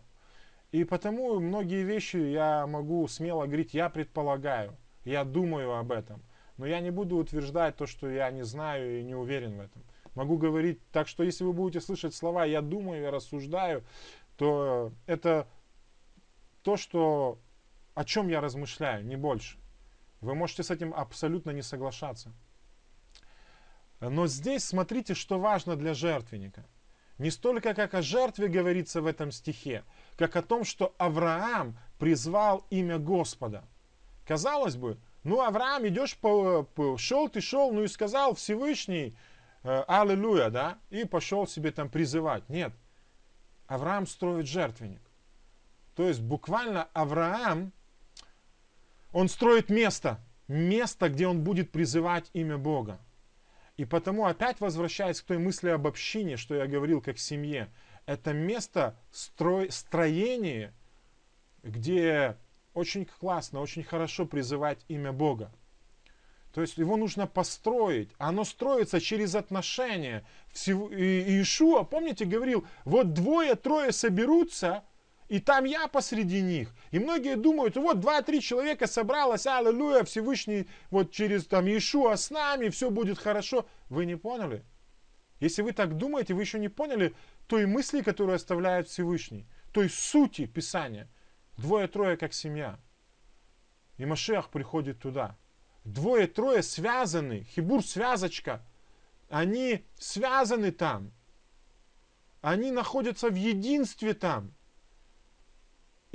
И 0.72 0.84
потому 0.84 1.40
многие 1.40 1.84
вещи 1.84 2.18
я 2.18 2.68
могу 2.68 3.08
смело 3.08 3.46
говорить, 3.46 3.74
я 3.74 3.90
предполагаю, 3.90 4.76
я 5.06 5.24
думаю 5.24 5.78
об 5.78 5.92
этом. 5.92 6.22
Но 6.58 6.66
я 6.66 6.80
не 6.80 6.92
буду 6.92 7.18
утверждать 7.18 7.78
то, 7.78 7.86
что 7.86 8.10
я 8.10 8.30
не 8.32 8.44
знаю 8.44 9.00
и 9.00 9.04
не 9.04 9.16
уверен 9.16 9.58
в 9.58 9.62
этом. 9.62 9.84
Могу 10.16 10.38
говорить, 10.38 10.80
так 10.92 11.08
что 11.08 11.24
если 11.24 11.44
вы 11.44 11.54
будете 11.54 11.80
слышать 11.80 12.16
слова 12.16 12.46
«я 12.46 12.62
думаю», 12.62 13.02
«я 13.02 13.12
рассуждаю», 13.12 13.84
то 14.38 14.92
это 15.06 15.48
то, 16.64 16.78
что, 16.78 17.38
о 17.96 18.06
чем 18.06 18.28
я 18.28 18.42
размышляю, 18.42 19.06
не 19.06 19.16
больше. 19.16 19.58
Вы 20.22 20.36
можете 20.36 20.64
с 20.64 20.72
этим 20.72 20.94
абсолютно 20.94 21.52
не 21.52 21.62
соглашаться. 21.62 22.32
Но 24.00 24.28
здесь 24.28 24.64
смотрите, 24.64 25.14
что 25.14 25.40
важно 25.40 25.76
для 25.76 25.94
жертвенника. 25.94 26.66
Не 27.18 27.32
столько, 27.32 27.74
как 27.74 27.94
о 27.94 28.02
жертве 28.02 28.50
говорится 28.50 29.02
в 29.02 29.08
этом 29.08 29.32
стихе, 29.32 29.86
как 30.18 30.36
о 30.36 30.42
том, 30.42 30.66
что 30.66 30.94
Авраам 30.98 31.78
призвал 31.98 32.66
имя 32.70 33.00
Господа. 33.00 33.64
Казалось 34.28 34.76
бы, 34.76 34.98
ну 35.24 35.42
Авраам, 35.42 35.88
идешь 35.88 36.18
по, 36.18 36.64
по 36.64 36.98
шел 36.98 37.30
ты 37.30 37.40
шел, 37.40 37.72
ну 37.72 37.84
и 37.84 37.88
сказал 37.88 38.36
Всевышний, 38.36 39.16
э, 39.64 39.84
аллилуйя, 39.88 40.50
да, 40.50 40.78
и 40.90 41.06
пошел 41.06 41.48
себе 41.48 41.72
там 41.72 41.90
призывать. 41.90 42.48
Нет, 42.50 42.74
Авраам 43.68 44.06
строит 44.08 44.48
жертвенник. 44.48 45.02
То 45.96 46.08
есть 46.08 46.22
буквально 46.22 46.90
Авраам, 46.94 47.72
он 49.16 49.30
строит 49.30 49.70
место, 49.70 50.20
место, 50.50 51.08
где 51.08 51.26
он 51.26 51.42
будет 51.42 51.72
призывать 51.72 52.30
имя 52.34 52.58
Бога. 52.58 53.00
И 53.78 53.86
потому 53.86 54.26
опять 54.26 54.60
возвращаясь 54.60 55.22
к 55.22 55.26
той 55.26 55.38
мысли 55.38 55.70
об 55.70 55.88
общине, 55.88 56.36
что 56.36 56.54
я 56.54 56.68
говорил 56.68 57.00
как 57.00 57.18
семье, 57.18 57.72
это 58.06 58.34
место 58.34 59.00
строй, 59.12 59.72
строения, 59.72 60.74
где 61.64 62.36
очень 62.74 63.06
классно, 63.06 63.62
очень 63.62 63.86
хорошо 63.86 64.26
призывать 64.26 64.84
имя 64.90 65.14
Бога. 65.14 65.50
То 66.54 66.60
есть 66.60 66.78
его 66.78 66.98
нужно 66.98 67.26
построить. 67.26 68.12
Оно 68.18 68.44
строится 68.44 69.00
через 69.00 69.34
отношения. 69.36 70.26
Всего, 70.52 70.90
и 70.90 71.22
Иешуа, 71.22 71.84
помните, 71.84 72.26
говорил, 72.26 72.68
вот 72.84 73.14
двое-трое 73.14 73.94
соберутся, 73.94 74.84
и 75.28 75.40
там 75.40 75.66
я 75.66 75.88
посреди 75.88 76.42
них. 76.42 76.74
И 76.92 77.00
многие 77.00 77.36
думают, 77.36 77.78
вот 77.78 78.00
два-три 78.00 78.42
человека 78.42 78.88
собралось, 78.88 79.48
аллилуйя, 79.48 80.04
Всевышний, 80.04 80.68
вот 80.92 81.12
через 81.12 81.46
там 81.46 81.66
Иешуа 81.66 82.16
с 82.16 82.30
нами, 82.30 82.70
все 82.70 82.90
будет 82.90 83.18
хорошо. 83.18 83.68
Вы 83.90 84.06
не 84.06 84.16
поняли? 84.16 84.64
Если 85.40 85.62
вы 85.62 85.74
так 85.74 85.98
думаете, 85.98 86.34
вы 86.34 86.42
еще 86.42 86.60
не 86.60 86.70
поняли 86.70 87.14
той 87.48 87.66
мысли, 87.66 88.02
которую 88.02 88.36
оставляет 88.36 88.88
Всевышний, 88.88 89.48
той 89.72 89.90
сути 89.90 90.46
Писания. 90.46 91.10
Двое-трое 91.58 92.18
как 92.18 92.34
семья. 92.34 92.80
И 93.98 94.06
Машех 94.06 94.50
приходит 94.50 95.00
туда. 95.00 95.38
Двое-трое 95.84 96.64
связаны, 96.64 97.44
хибур 97.44 97.84
связочка. 97.84 98.66
Они 99.30 99.86
связаны 99.98 100.72
там. 100.72 101.12
Они 102.42 102.72
находятся 102.72 103.30
в 103.30 103.36
единстве 103.36 104.14
там. 104.14 104.55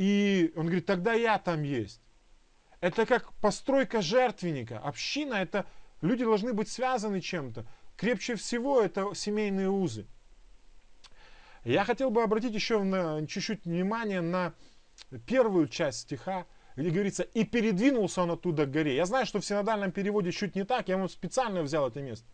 И 0.00 0.54
он 0.56 0.64
говорит, 0.64 0.86
тогда 0.86 1.12
я 1.12 1.38
там 1.38 1.62
есть. 1.62 2.00
Это 2.80 3.04
как 3.04 3.34
постройка 3.34 4.00
жертвенника. 4.00 4.78
Община 4.78 5.34
это 5.34 5.66
люди 6.00 6.24
должны 6.24 6.54
быть 6.54 6.70
связаны 6.70 7.20
чем-то. 7.20 7.66
Крепче 7.98 8.36
всего 8.36 8.80
это 8.80 9.14
семейные 9.14 9.68
узы. 9.68 10.06
Я 11.64 11.84
хотел 11.84 12.10
бы 12.10 12.22
обратить 12.22 12.54
еще 12.54 12.82
на, 12.82 13.26
чуть-чуть 13.26 13.66
внимание 13.66 14.22
на 14.22 14.54
первую 15.26 15.68
часть 15.68 15.98
стиха, 15.98 16.46
где 16.76 16.88
говорится, 16.88 17.22
и 17.22 17.44
передвинулся 17.44 18.22
он 18.22 18.30
оттуда 18.30 18.64
к 18.64 18.70
горе. 18.70 18.96
Я 18.96 19.04
знаю, 19.04 19.26
что 19.26 19.38
в 19.38 19.44
синодальном 19.44 19.92
переводе 19.92 20.32
чуть 20.32 20.54
не 20.54 20.64
так, 20.64 20.88
я 20.88 20.96
вам 20.96 21.10
специально 21.10 21.60
взял 21.62 21.86
это 21.86 22.00
место. 22.00 22.26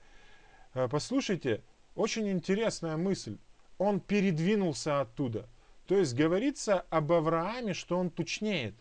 Э, 0.73 0.87
послушайте, 0.89 1.65
очень 1.97 2.31
интересная 2.31 2.97
мысль. 2.97 3.39
Он 3.77 3.99
передвинулся 3.99 5.01
оттуда. 5.01 5.49
То 5.87 5.97
есть 5.97 6.15
говорится 6.15 6.81
об 6.91 7.13
Аврааме, 7.13 7.73
что 7.73 7.99
он 7.99 8.11
тучнеет. 8.11 8.75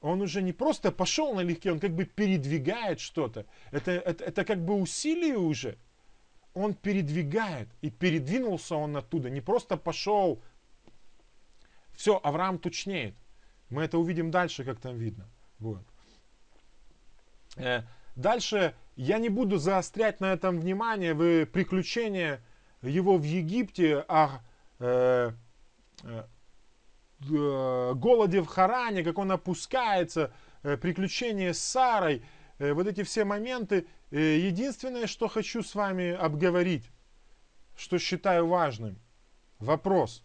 Он 0.00 0.22
уже 0.22 0.40
не 0.42 0.52
просто 0.52 0.92
пошел 0.92 1.34
налегке, 1.34 1.72
он 1.72 1.80
как 1.80 1.94
бы 1.94 2.04
передвигает 2.04 3.00
что-то. 3.00 3.44
Это, 3.70 3.90
это, 3.90 4.24
это 4.24 4.44
как 4.44 4.64
бы 4.64 4.74
усилие 4.74 5.36
уже. 5.36 5.76
Он 6.54 6.74
передвигает. 6.74 7.68
И 7.82 7.90
передвинулся 7.90 8.76
он 8.76 8.96
оттуда. 8.96 9.28
Не 9.28 9.40
просто 9.40 9.76
пошел. 9.76 10.40
Все, 11.92 12.18
Авраам 12.22 12.58
тучнеет. 12.58 13.14
Мы 13.68 13.82
это 13.82 13.98
увидим 13.98 14.30
дальше, 14.30 14.64
как 14.64 14.80
там 14.80 14.96
видно. 14.96 15.28
Вот. 15.58 15.82
Э, 17.56 17.82
дальше 18.16 18.74
я 18.96 19.18
не 19.18 19.28
буду 19.28 19.58
заострять 19.58 20.20
на 20.20 20.32
этом 20.32 20.60
внимание. 20.60 21.12
Вы 21.12 21.44
приключения 21.44 22.40
его 22.80 23.18
в 23.18 23.22
Египте, 23.22 24.04
а 24.08 24.40
Э, 24.80 25.32
э, 26.04 26.24
э, 27.28 27.92
голоде 27.94 28.40
в 28.40 28.46
Харане, 28.46 29.04
как 29.04 29.18
он 29.18 29.30
опускается, 29.30 30.32
э, 30.62 30.78
приключения 30.78 31.52
с 31.52 31.58
Сарой, 31.58 32.24
вот 32.58 32.86
эти 32.86 33.04
все 33.04 33.24
моменты. 33.24 33.86
Единственное, 34.10 35.06
что 35.06 35.28
хочу 35.28 35.62
с 35.62 35.74
вами 35.74 36.10
обговорить, 36.10 36.90
что 37.74 37.98
считаю 37.98 38.46
важным, 38.46 38.98
вопрос 39.58 40.22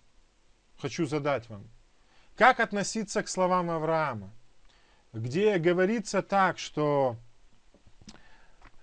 хочу 0.78 1.06
задать 1.06 1.48
вам. 1.50 1.70
Как 2.36 2.60
относиться 2.60 3.24
к 3.24 3.30
словам 3.30 3.72
Авраама? 3.72 4.34
Где 5.14 5.58
говорится 5.60 6.22
так, 6.22 6.60
что... 6.60 7.16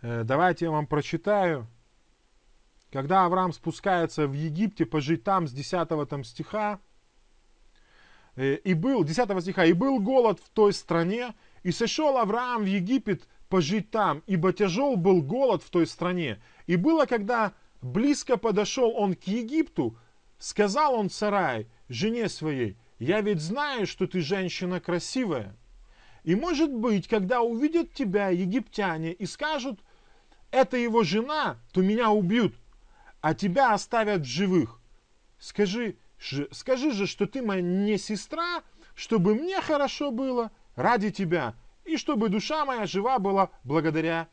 Давайте 0.00 0.64
я 0.64 0.70
вам 0.70 0.86
прочитаю. 0.86 1.66
Когда 2.92 3.24
Авраам 3.24 3.54
спускается 3.54 4.26
в 4.26 4.34
Египте 4.34 4.84
пожить 4.84 5.24
там 5.24 5.48
с 5.48 5.52
10 5.52 5.88
там, 6.10 6.24
стиха, 6.24 6.78
э, 8.36 8.56
и 8.56 8.74
был, 8.74 9.02
10 9.02 9.40
стиха, 9.40 9.64
и 9.64 9.72
был 9.72 9.98
голод 9.98 10.38
в 10.38 10.50
той 10.50 10.74
стране, 10.74 11.34
и 11.62 11.72
сошел 11.72 12.18
Авраам 12.18 12.64
в 12.64 12.66
Египет 12.66 13.26
пожить 13.48 13.90
там, 13.90 14.22
ибо 14.26 14.52
тяжел 14.52 14.96
был 14.96 15.22
голод 15.22 15.62
в 15.62 15.70
той 15.70 15.86
стране. 15.86 16.42
И 16.66 16.76
было, 16.76 17.06
когда 17.06 17.54
близко 17.80 18.36
подошел 18.36 18.90
он 18.94 19.14
к 19.14 19.22
Египту, 19.22 19.96
сказал 20.38 20.94
он 20.94 21.08
Сарай, 21.08 21.68
жене 21.88 22.28
своей, 22.28 22.76
я 22.98 23.22
ведь 23.22 23.40
знаю, 23.40 23.86
что 23.86 24.06
ты 24.06 24.20
женщина 24.20 24.80
красивая. 24.80 25.56
И 26.24 26.34
может 26.34 26.70
быть, 26.70 27.08
когда 27.08 27.40
увидят 27.40 27.94
тебя 27.94 28.28
египтяне 28.28 29.12
и 29.12 29.24
скажут, 29.24 29.80
это 30.50 30.76
его 30.76 31.02
жена, 31.04 31.56
то 31.72 31.80
меня 31.80 32.10
убьют 32.10 32.54
а 33.22 33.34
тебя 33.34 33.72
оставят 33.72 34.22
в 34.22 34.26
живых. 34.26 34.80
Скажи, 35.38 35.96
скажи 36.50 36.92
же, 36.92 37.06
что 37.06 37.26
ты 37.26 37.40
моя 37.40 37.62
не 37.62 37.96
сестра, 37.96 38.62
чтобы 38.94 39.34
мне 39.34 39.60
хорошо 39.60 40.10
было 40.10 40.50
ради 40.74 41.10
тебя, 41.10 41.54
и 41.84 41.96
чтобы 41.96 42.28
душа 42.28 42.64
моя 42.64 42.86
жива 42.86 43.18
была 43.18 43.50
благодаря 43.64 44.28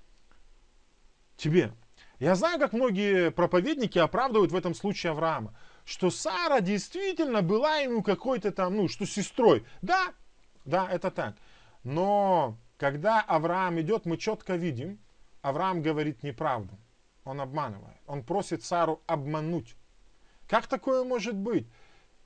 тебе. 1.38 1.72
Я 2.20 2.36
знаю, 2.36 2.60
как 2.60 2.74
многие 2.74 3.32
проповедники 3.32 3.98
оправдывают 3.98 4.52
в 4.52 4.56
этом 4.56 4.74
случае 4.74 5.12
Авраама, 5.12 5.56
что 5.86 6.10
Сара 6.10 6.60
действительно 6.60 7.42
была 7.42 7.78
ему 7.78 8.04
какой-то 8.04 8.52
там, 8.52 8.76
ну, 8.76 8.88
что 8.90 9.06
сестрой. 9.06 9.66
Да, 9.82 10.14
да, 10.66 10.90
это 10.92 11.12
так. 11.12 11.36
Но 11.84 12.58
когда 12.78 13.22
Авраам 13.22 13.80
идет, 13.80 14.06
мы 14.06 14.18
четко 14.18 14.56
видим, 14.56 15.00
Авраам 15.42 15.82
говорит 15.82 16.24
неправду. 16.24 16.78
Он 17.24 17.42
обманывает. 17.42 17.98
Он 18.08 18.24
просит 18.24 18.64
Сару 18.64 19.02
обмануть. 19.08 19.76
Как 20.48 20.68
такое 20.68 21.04
может 21.04 21.36
быть? 21.36 21.68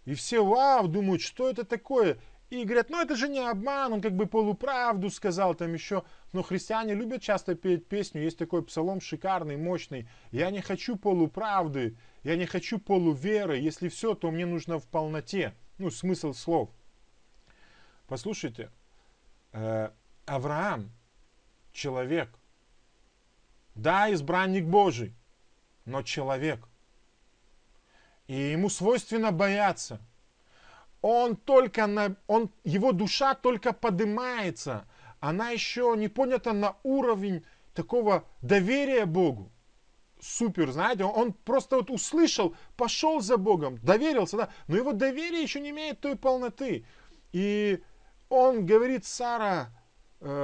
И 0.06 0.13
все, 0.13 0.45
вау, 0.45 0.88
думают, 0.88 1.21
что 1.21 1.49
это 1.49 1.63
такое? 1.63 2.17
И 2.49 2.65
говорят, 2.65 2.91
ну 2.91 3.01
это 3.01 3.15
же 3.15 3.29
не 3.29 3.39
обман, 3.39 3.93
он 3.93 4.01
как 4.01 4.15
бы 4.15 4.27
полуправду 4.27 5.10
сказал 5.10 5.56
там 5.56 5.73
еще. 5.73 6.03
Но 6.34 6.43
христиане 6.43 6.93
любят 6.93 7.21
часто 7.21 7.56
петь 7.56 7.88
песню, 7.88 8.21
есть 8.21 8.38
такой 8.38 8.63
псалом 8.63 9.01
шикарный, 9.01 9.58
мощный. 9.58 10.08
Я 10.32 10.51
не 10.51 10.62
хочу 10.62 10.95
полуправды, 10.95 11.97
я 12.21 12.36
не 12.36 12.45
хочу 12.45 12.77
полуверы. 12.77 13.58
Если 13.58 13.89
все, 13.89 14.13
то 14.13 14.29
мне 14.29 14.45
нужно 14.45 14.77
в 14.77 14.88
полноте. 14.88 15.56
Ну, 15.79 15.89
смысл 15.89 16.34
слов. 16.34 16.69
Послушайте, 18.08 18.69
э, 19.53 19.89
Авраам, 20.27 20.91
человек, 21.71 22.29
да, 23.76 24.12
избранник 24.14 24.66
Божий, 24.66 25.14
но 25.86 26.02
человек. 26.02 26.68
И 28.28 28.36
ему 28.36 28.70
свойственно 28.70 29.32
бояться. 29.32 30.00
Он 31.02 31.36
только 31.36 31.86
на, 31.88 32.16
он, 32.28 32.50
его 32.64 32.94
душа 32.94 33.34
только 33.34 33.74
поднимается. 33.74 34.86
Она 35.20 35.50
еще 35.50 35.94
не 35.98 36.08
понята 36.08 36.54
на 36.54 36.78
уровень 36.84 37.44
такого 37.74 38.24
доверия 38.42 39.06
Богу. 39.06 39.52
Супер, 40.22 40.72
знаете, 40.72 41.04
он, 41.04 41.34
просто 41.34 41.76
вот 41.76 41.90
услышал, 41.90 42.56
пошел 42.78 43.20
за 43.20 43.36
Богом, 43.36 43.78
доверился, 43.80 44.38
да, 44.38 44.50
но 44.68 44.78
его 44.78 44.94
доверие 44.94 45.42
еще 45.42 45.60
не 45.60 45.72
имеет 45.72 46.00
той 46.00 46.16
полноты. 46.16 46.86
И 47.34 47.84
он 48.30 48.66
говорит, 48.66 49.06
Сара, 49.06 49.70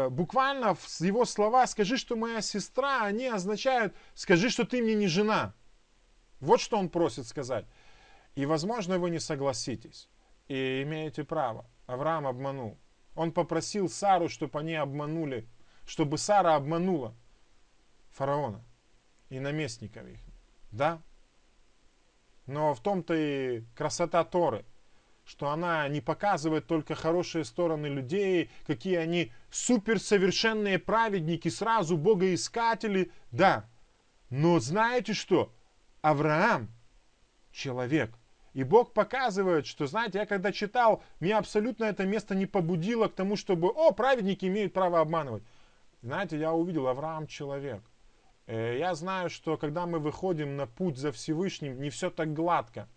буквально 0.10 0.74
в 0.76 1.02
его 1.02 1.26
слова, 1.26 1.66
скажи, 1.68 1.98
что 1.98 2.16
моя 2.16 2.42
сестра, 2.42 3.04
они 3.06 3.28
означают, 3.28 3.96
скажи, 4.14 4.50
что 4.50 4.66
ты 4.66 4.82
мне 4.82 4.96
не 4.96 5.08
жена. 5.08 5.54
Вот 6.40 6.60
что 6.60 6.78
он 6.78 6.90
просит 6.90 7.28
сказать. 7.28 7.66
И, 8.36 8.46
возможно, 8.46 9.00
вы 9.00 9.10
не 9.10 9.20
согласитесь. 9.20 10.10
И 10.48 10.84
имеете 10.84 11.24
право. 11.24 11.66
Авраам 11.86 12.28
обманул. 12.28 12.78
Он 13.16 13.32
попросил 13.32 13.90
Сару, 13.90 14.30
чтобы 14.30 14.60
они 14.60 14.76
обманули, 14.76 15.48
чтобы 15.86 16.18
Сара 16.18 16.56
обманула 16.56 17.16
фараона 18.12 18.64
и 19.30 19.40
наместников 19.40 20.06
их. 20.08 20.20
Да? 20.72 21.02
Но 22.46 22.74
в 22.74 22.82
том-то 22.82 23.14
и 23.14 23.64
красота 23.76 24.24
Торы, 24.24 24.66
что 25.30 25.52
она 25.52 25.88
не 25.90 26.02
показывает 26.02 26.66
только 26.66 26.96
хорошие 26.96 27.46
стороны 27.46 27.86
людей, 27.86 28.50
какие 28.66 28.96
они 28.96 29.32
суперсовершенные 29.52 30.80
праведники, 30.80 31.50
сразу 31.50 31.98
богоискатели. 31.98 33.12
Да. 33.32 33.70
Но 34.32 34.60
знаете 34.60 35.14
что? 35.14 35.54
Авраам 36.02 36.70
человек. 37.52 38.10
И 38.56 38.64
Бог 38.64 38.92
показывает, 38.92 39.68
что, 39.68 39.86
знаете, 39.86 40.18
я 40.18 40.26
когда 40.26 40.52
читал, 40.52 41.04
меня 41.20 41.38
абсолютно 41.38 41.84
это 41.84 42.08
место 42.08 42.34
не 42.34 42.48
побудило 42.48 43.08
к 43.08 43.14
тому, 43.14 43.36
чтобы, 43.36 43.68
о, 43.70 43.92
праведники 43.92 44.48
имеют 44.48 44.74
право 44.74 45.00
обманывать. 45.00 45.44
Знаете, 46.02 46.40
я 46.40 46.54
увидел, 46.54 46.88
Авраам 46.88 47.28
человек. 47.28 47.84
Э, 48.48 48.80
я 48.80 48.96
знаю, 48.96 49.30
что 49.30 49.58
когда 49.58 49.86
мы 49.86 50.00
выходим 50.00 50.58
на 50.58 50.66
путь 50.66 50.98
за 50.98 51.12
Всевышним, 51.12 51.80
не 51.80 51.92
все 51.92 52.10
так 52.10 52.34
гладко. 52.34 52.90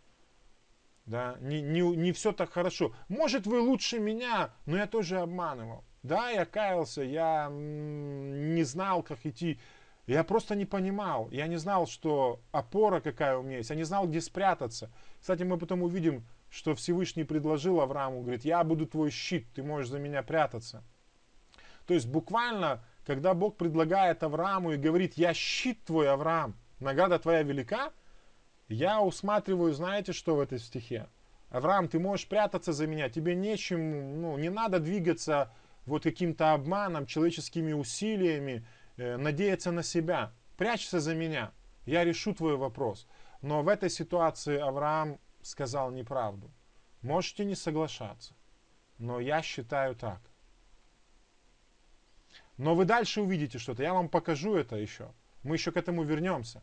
Да, 1.06 1.36
не, 1.40 1.60
не, 1.60 1.80
не 1.80 2.12
все 2.12 2.32
так 2.32 2.52
хорошо. 2.52 2.94
Может, 3.08 3.46
вы 3.46 3.60
лучше 3.60 3.98
меня, 3.98 4.50
но 4.66 4.76
я 4.76 4.86
тоже 4.86 5.18
обманывал. 5.18 5.84
Да, 6.02 6.30
я 6.30 6.44
каялся, 6.44 7.02
я 7.02 7.48
не 7.50 8.62
знал, 8.62 9.02
как 9.02 9.24
идти 9.26 9.58
я 10.06 10.24
просто 10.24 10.54
не 10.54 10.64
понимал, 10.64 11.28
я 11.30 11.46
не 11.46 11.56
знал, 11.56 11.86
что 11.86 12.40
опора 12.50 13.00
какая 13.00 13.36
у 13.36 13.42
меня 13.42 13.58
есть, 13.58 13.70
я 13.70 13.76
не 13.76 13.84
знал, 13.84 14.06
где 14.06 14.20
спрятаться. 14.20 14.90
Кстати, 15.20 15.42
мы 15.44 15.58
потом 15.58 15.82
увидим, 15.82 16.26
что 16.50 16.74
Всевышний 16.74 17.24
предложил 17.24 17.80
Аврааму, 17.80 18.22
говорит, 18.22 18.44
я 18.44 18.64
буду 18.64 18.86
твой 18.86 19.10
щит, 19.10 19.46
ты 19.54 19.62
можешь 19.62 19.90
за 19.90 19.98
меня 19.98 20.22
прятаться. 20.22 20.82
То 21.86 21.94
есть 21.94 22.06
буквально, 22.06 22.84
когда 23.06 23.34
Бог 23.34 23.56
предлагает 23.56 24.22
Аврааму 24.22 24.72
и 24.72 24.76
говорит, 24.76 25.14
я 25.14 25.34
щит 25.34 25.84
твой, 25.84 26.10
Авраам, 26.10 26.56
награда 26.80 27.18
твоя 27.18 27.42
велика, 27.42 27.92
я 28.72 29.00
усматриваю, 29.00 29.72
знаете, 29.72 30.12
что 30.12 30.36
в 30.36 30.40
этой 30.40 30.58
стихе? 30.58 31.08
Авраам, 31.50 31.88
ты 31.88 31.98
можешь 31.98 32.26
прятаться 32.28 32.72
за 32.72 32.86
меня, 32.86 33.08
тебе 33.08 33.34
нечем, 33.34 34.22
ну, 34.22 34.38
не 34.38 34.48
надо 34.48 34.80
двигаться 34.80 35.52
вот 35.84 36.04
каким-то 36.04 36.52
обманом, 36.52 37.06
человеческими 37.06 37.72
усилиями, 37.72 38.64
Э, 38.96 39.16
надеяться 39.16 39.72
на 39.72 39.82
себя. 39.82 40.32
Прячься 40.56 41.00
за 41.00 41.14
меня, 41.14 41.52
я 41.86 42.04
решу 42.04 42.34
твой 42.34 42.56
вопрос. 42.56 43.06
Но 43.40 43.62
в 43.62 43.68
этой 43.68 43.90
ситуации 43.90 44.58
Авраам 44.58 45.18
сказал 45.42 45.90
неправду. 45.90 46.50
Можете 47.00 47.44
не 47.44 47.54
соглашаться, 47.54 48.34
но 48.98 49.18
я 49.18 49.42
считаю 49.42 49.96
так. 49.96 50.20
Но 52.58 52.74
вы 52.74 52.84
дальше 52.84 53.22
увидите 53.22 53.58
что-то. 53.58 53.82
Я 53.82 53.92
вам 53.92 54.08
покажу 54.08 54.54
это 54.54 54.76
еще. 54.76 55.12
Мы 55.42 55.56
еще 55.56 55.72
к 55.72 55.76
этому 55.76 56.04
вернемся. 56.04 56.62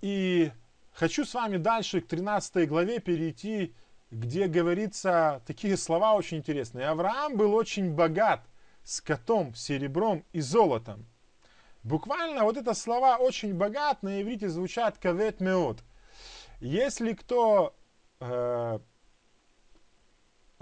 И 0.00 0.52
хочу 0.92 1.24
с 1.24 1.34
вами 1.34 1.56
дальше 1.56 2.00
к 2.00 2.06
13 2.06 2.68
главе 2.68 3.00
перейти, 3.00 3.74
где 4.10 4.46
говорится 4.46 5.42
такие 5.46 5.76
слова 5.76 6.14
очень 6.14 6.38
интересные. 6.38 6.88
Авраам 6.88 7.36
был 7.36 7.54
очень 7.54 7.92
богат– 7.92 8.42
скотом, 8.86 9.54
серебром 9.54 10.24
и 10.32 10.40
золотом. 10.40 11.04
Буквально 11.82 12.44
вот 12.44 12.56
это 12.56 12.72
слова 12.72 13.16
очень 13.16 13.52
богат, 13.52 14.02
на 14.02 14.22
иврите 14.22 14.48
звучат 14.48 14.96
кавет 14.98 15.40
меот. 15.40 15.82
Если 16.60 17.12
кто 17.12 17.74
э, 18.20 18.78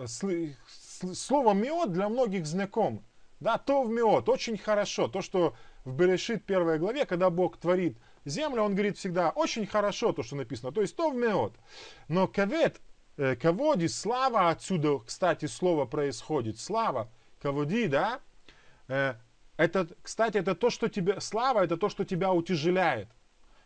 слово 0.06 1.52
меот 1.52 1.92
для 1.92 2.08
многих 2.08 2.46
знаком, 2.46 3.04
да, 3.40 3.58
то 3.58 3.82
в 3.82 3.90
меот, 3.90 4.28
очень 4.28 4.56
хорошо. 4.56 5.08
То, 5.08 5.20
что 5.20 5.54
в 5.84 5.94
Берешит 5.94 6.44
первой 6.44 6.78
главе, 6.78 7.04
когда 7.04 7.28
Бог 7.28 7.58
творит 7.58 7.98
землю, 8.24 8.62
он 8.62 8.72
говорит 8.72 8.96
всегда 8.96 9.30
очень 9.30 9.66
хорошо 9.66 10.12
то, 10.12 10.22
что 10.22 10.36
написано. 10.36 10.72
То 10.72 10.80
есть 10.80 10.96
то 10.96 11.10
в 11.10 11.14
меот. 11.14 11.54
Но 12.08 12.26
кавет, 12.26 12.80
э, 13.16 13.36
каводи, 13.36 13.86
слава 13.86 14.50
отсюда, 14.50 14.98
кстати, 14.98 15.46
слово 15.46 15.84
происходит. 15.84 16.58
Слава 16.58 17.10
каводи, 17.40 17.86
да, 17.86 18.20
э, 18.88 19.14
это, 19.56 19.88
кстати, 20.02 20.38
это 20.38 20.54
то, 20.54 20.70
что 20.70 20.88
тебя, 20.88 21.20
слава, 21.20 21.64
это 21.64 21.76
то, 21.76 21.88
что 21.88 22.04
тебя 22.04 22.32
утяжеляет, 22.32 23.08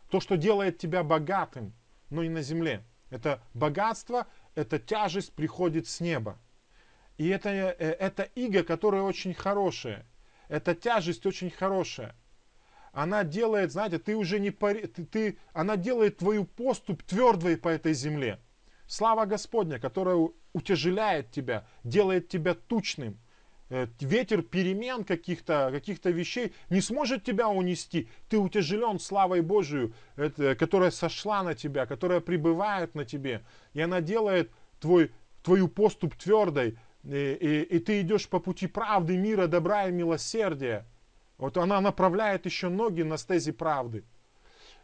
то, 0.09 0.19
что 0.19 0.37
делает 0.37 0.77
тебя 0.77 1.03
богатым, 1.03 1.73
но 2.09 2.23
и 2.23 2.29
на 2.29 2.41
земле. 2.41 2.83
Это 3.09 3.41
богатство, 3.53 4.27
это 4.55 4.77
тяжесть 4.77 5.33
приходит 5.33 5.87
с 5.87 5.99
неба. 5.99 6.37
И 7.17 7.27
это, 7.27 7.49
э, 7.49 7.73
это 7.73 8.23
иго, 8.35 8.63
которое 8.63 9.01
очень 9.01 9.33
хорошее. 9.33 10.05
Эта 10.47 10.75
тяжесть 10.75 11.25
очень 11.25 11.49
хорошая. 11.49 12.15
Она 12.91 13.23
делает, 13.23 13.71
знаете, 13.71 13.99
ты 13.99 14.15
уже 14.15 14.39
не 14.39 14.51
пари, 14.51 14.87
ты, 14.87 15.05
ты, 15.05 15.37
она 15.53 15.77
делает 15.77 16.17
твою 16.17 16.45
поступ 16.45 17.03
твердой 17.03 17.57
по 17.57 17.69
этой 17.69 17.93
земле. 17.93 18.39
Слава 18.87 19.25
Господня, 19.25 19.79
которая 19.79 20.29
утяжеляет 20.53 21.31
тебя, 21.31 21.67
делает 21.83 22.27
тебя 22.27 22.53
тучным– 22.53 23.19
Э, 23.71 23.85
ветер 23.99 24.41
перемен 24.41 25.03
каких-то 25.03 25.69
каких 25.71 26.03
вещей 26.03 26.53
не 26.69 26.81
сможет 26.81 27.23
тебя 27.23 27.49
унести. 27.49 28.09
Ты 28.27 28.39
утяжелен 28.39 28.99
славой 28.99 29.41
Божию, 29.41 29.93
которая 30.57 30.89
сошла 30.89 31.43
на 31.43 31.53
тебя, 31.53 31.85
которая 31.85 32.19
пребывает 32.19 32.95
на 32.95 33.05
тебе. 33.05 33.43
И 33.73 33.81
она 33.81 34.01
делает 34.01 34.51
твой, 34.79 35.11
твою 35.43 35.67
поступ 35.67 36.15
твердой. 36.15 36.79
И, 37.03 37.15
и, 37.15 37.75
и 37.75 37.79
ты 37.79 38.01
идешь 38.01 38.27
по 38.27 38.39
пути 38.39 38.65
правды, 38.65 39.17
мира, 39.17 39.45
добра 39.45 39.87
и 39.87 39.91
милосердия. 39.91 40.85
Вот 41.39 41.57
она 41.57 41.81
направляет 41.81 42.45
еще 42.45 42.69
ноги 42.69 43.01
на 43.01 43.17
стези 43.17 43.51
правды. 43.51 44.03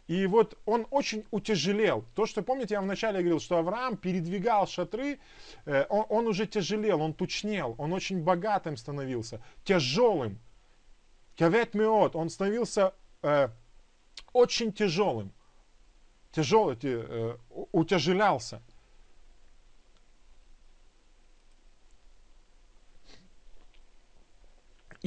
И 0.08 0.26
вот 0.26 0.58
он 0.64 0.86
очень 0.90 1.24
утяжелел. 1.30 2.04
То, 2.14 2.26
что, 2.26 2.42
помните, 2.42 2.74
я 2.74 2.80
вначале 2.80 3.18
говорил, 3.18 3.40
что 3.40 3.58
Авраам 3.58 3.96
передвигал 3.96 4.66
шатры, 4.66 5.18
э, 5.66 5.84
он, 5.88 6.06
он 6.08 6.26
уже 6.28 6.46
тяжелел, 6.46 7.02
он 7.02 7.12
тучнел, 7.12 7.74
он 7.76 7.92
очень 7.92 8.22
богатым 8.22 8.76
становился, 8.76 9.40
тяжелым. 9.64 10.38
Кавет 11.36 11.74
меот, 11.74 12.16
он 12.16 12.30
становился 12.30 12.94
э, 13.22 13.48
очень 14.32 14.72
тяжелым. 14.72 15.32
Тяжелый, 16.30 16.78
э, 16.82 17.36
утяжелялся. 17.72 18.62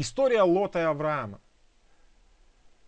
История 0.02 0.44
Лота 0.44 0.80
и 0.80 0.84
Авраама. 0.84 1.42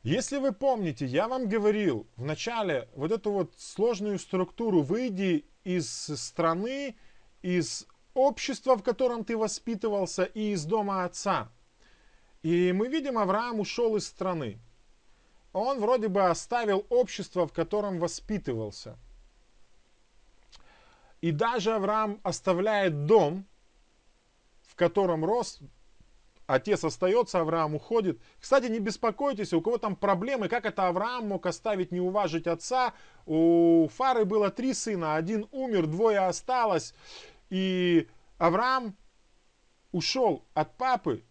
Если 0.01 0.37
вы 0.37 0.53
помните, 0.53 1.05
я 1.05 1.27
вам 1.27 1.49
говорил 1.49 2.07
в 2.15 2.23
начале 2.23 2.87
вот 2.95 3.11
эту 3.11 3.33
вот 3.33 3.53
сложную 3.57 4.17
структуру, 4.17 4.81
выйди 4.81 5.45
из 5.65 5.89
страны, 5.89 6.95
из 7.41 7.85
общества, 8.13 8.77
в 8.77 8.81
котором 8.81 9.25
ты 9.25 9.35
воспитывался, 9.35 10.23
и 10.23 10.53
из 10.53 10.63
дома 10.63 11.03
отца. 11.03 11.51
И 12.43 12.71
мы 12.71 12.87
видим, 12.87 13.17
Авраам 13.17 13.59
ушел 13.59 13.97
из 13.97 14.07
страны. 14.07 14.57
он 15.51 15.81
вроде 15.81 16.07
бы 16.07 16.29
оставил 16.29 16.85
общество, 16.87 17.45
в 17.45 17.51
котором 17.51 17.99
воспитывался. 17.99 18.97
И 21.19 21.33
даже 21.33 21.73
Авраам 21.73 22.21
оставляет 22.23 23.05
дом, 23.05 23.45
в 24.61 24.75
котором 24.75 25.25
рос, 25.25 25.59
отец 26.53 26.83
остается, 26.83 27.39
Авраам 27.39 27.75
уходит. 27.75 28.19
Кстати, 28.39 28.65
не 28.65 28.79
беспокойтесь, 28.79 29.53
у 29.53 29.61
кого 29.61 29.77
там 29.77 29.95
проблемы, 29.95 30.47
как 30.47 30.65
это 30.65 30.87
Авраам 30.87 31.29
мог 31.29 31.45
оставить, 31.45 31.91
не 31.91 31.99
уважить 31.99 32.47
отца. 32.47 32.93
У 33.25 33.87
Фары 33.93 34.25
было 34.25 34.49
три 34.49 34.73
сына, 34.73 35.15
один 35.15 35.47
умер, 35.51 35.87
двое 35.87 36.19
осталось. 36.19 36.93
И 37.49 38.07
Авраам 38.37 38.95
ушел 39.91 40.45
от 40.53 40.75
папы, 40.77 41.23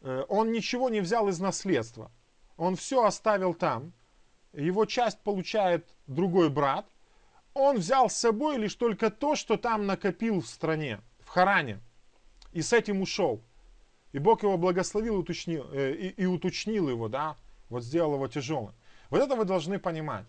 э, 0.00 0.24
он 0.28 0.52
ничего 0.52 0.88
не 0.88 1.00
взял 1.00 1.28
из 1.28 1.38
наследства. 1.40 2.10
Он 2.56 2.74
все 2.74 3.04
оставил 3.04 3.54
там. 3.54 3.92
Его 4.52 4.84
часть 4.86 5.20
получает 5.20 5.94
другой 6.06 6.48
брат. 6.48 6.86
Он 7.54 7.76
взял 7.76 8.08
с 8.10 8.14
собой 8.14 8.56
лишь 8.56 8.74
только 8.74 9.10
то, 9.10 9.36
что 9.36 9.56
там 9.56 9.86
накопил 9.86 10.40
в 10.40 10.46
стране, 10.46 11.00
в 11.20 11.28
Харане. 11.28 11.80
И 12.52 12.62
с 12.62 12.72
этим 12.72 13.02
ушел. 13.02 13.42
И 14.12 14.18
Бог 14.18 14.42
его 14.42 14.56
благословил 14.56 15.16
и 15.16 15.18
уточнил, 15.18 15.66
э, 15.72 15.92
и, 15.92 16.08
и 16.22 16.26
уточнил 16.26 16.88
его, 16.88 17.08
да, 17.08 17.36
вот 17.68 17.82
сделал 17.82 18.14
его 18.14 18.28
тяжелым. 18.28 18.74
Вот 19.10 19.20
это 19.20 19.36
вы 19.36 19.44
должны 19.44 19.78
понимать. 19.78 20.24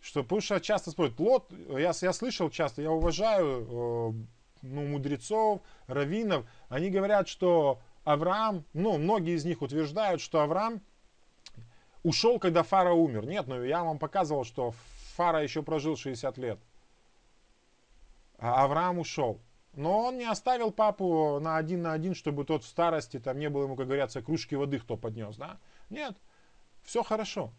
Что, 0.00 0.22
потому 0.22 0.40
что 0.40 0.58
часто 0.60 0.90
спорят, 0.90 1.18
Лот, 1.20 1.52
я, 1.68 1.92
я 2.00 2.12
слышал 2.12 2.48
часто, 2.48 2.80
я 2.80 2.90
уважаю 2.90 3.44
э, 3.44 4.12
ну, 4.62 4.86
мудрецов, 4.86 5.60
раввинов, 5.86 6.46
они 6.70 6.90
говорят, 6.90 7.28
что 7.28 7.80
Авраам, 8.04 8.64
ну, 8.72 8.96
многие 8.96 9.36
из 9.36 9.44
них 9.44 9.60
утверждают, 9.60 10.22
что 10.22 10.40
Авраам 10.40 10.80
ушел, 12.02 12.38
когда 12.38 12.62
Фара 12.62 12.92
умер. 12.92 13.26
Нет, 13.26 13.46
ну 13.46 13.62
я 13.62 13.84
вам 13.84 13.98
показывал, 13.98 14.44
что 14.44 14.74
Фара 15.16 15.42
еще 15.42 15.62
прожил 15.62 15.96
60 15.96 16.38
лет. 16.38 16.58
А 18.38 18.64
Авраам 18.64 18.98
ушел. 18.98 19.38
Но 19.74 20.00
он 20.00 20.18
не 20.18 20.24
оставил 20.24 20.72
папу 20.72 21.38
на 21.40 21.56
один 21.56 21.82
на 21.82 21.92
один, 21.92 22.14
чтобы 22.14 22.44
тот 22.44 22.64
в 22.64 22.66
старости, 22.66 23.18
там 23.20 23.38
не 23.38 23.48
было 23.48 23.64
ему, 23.64 23.76
как 23.76 23.86
говорится, 23.86 24.22
кружки 24.22 24.56
воды 24.56 24.78
кто 24.80 24.96
поднес, 24.96 25.36
да? 25.36 25.58
Нет, 25.90 26.16
все 26.82 27.02
хорошо. 27.02 27.52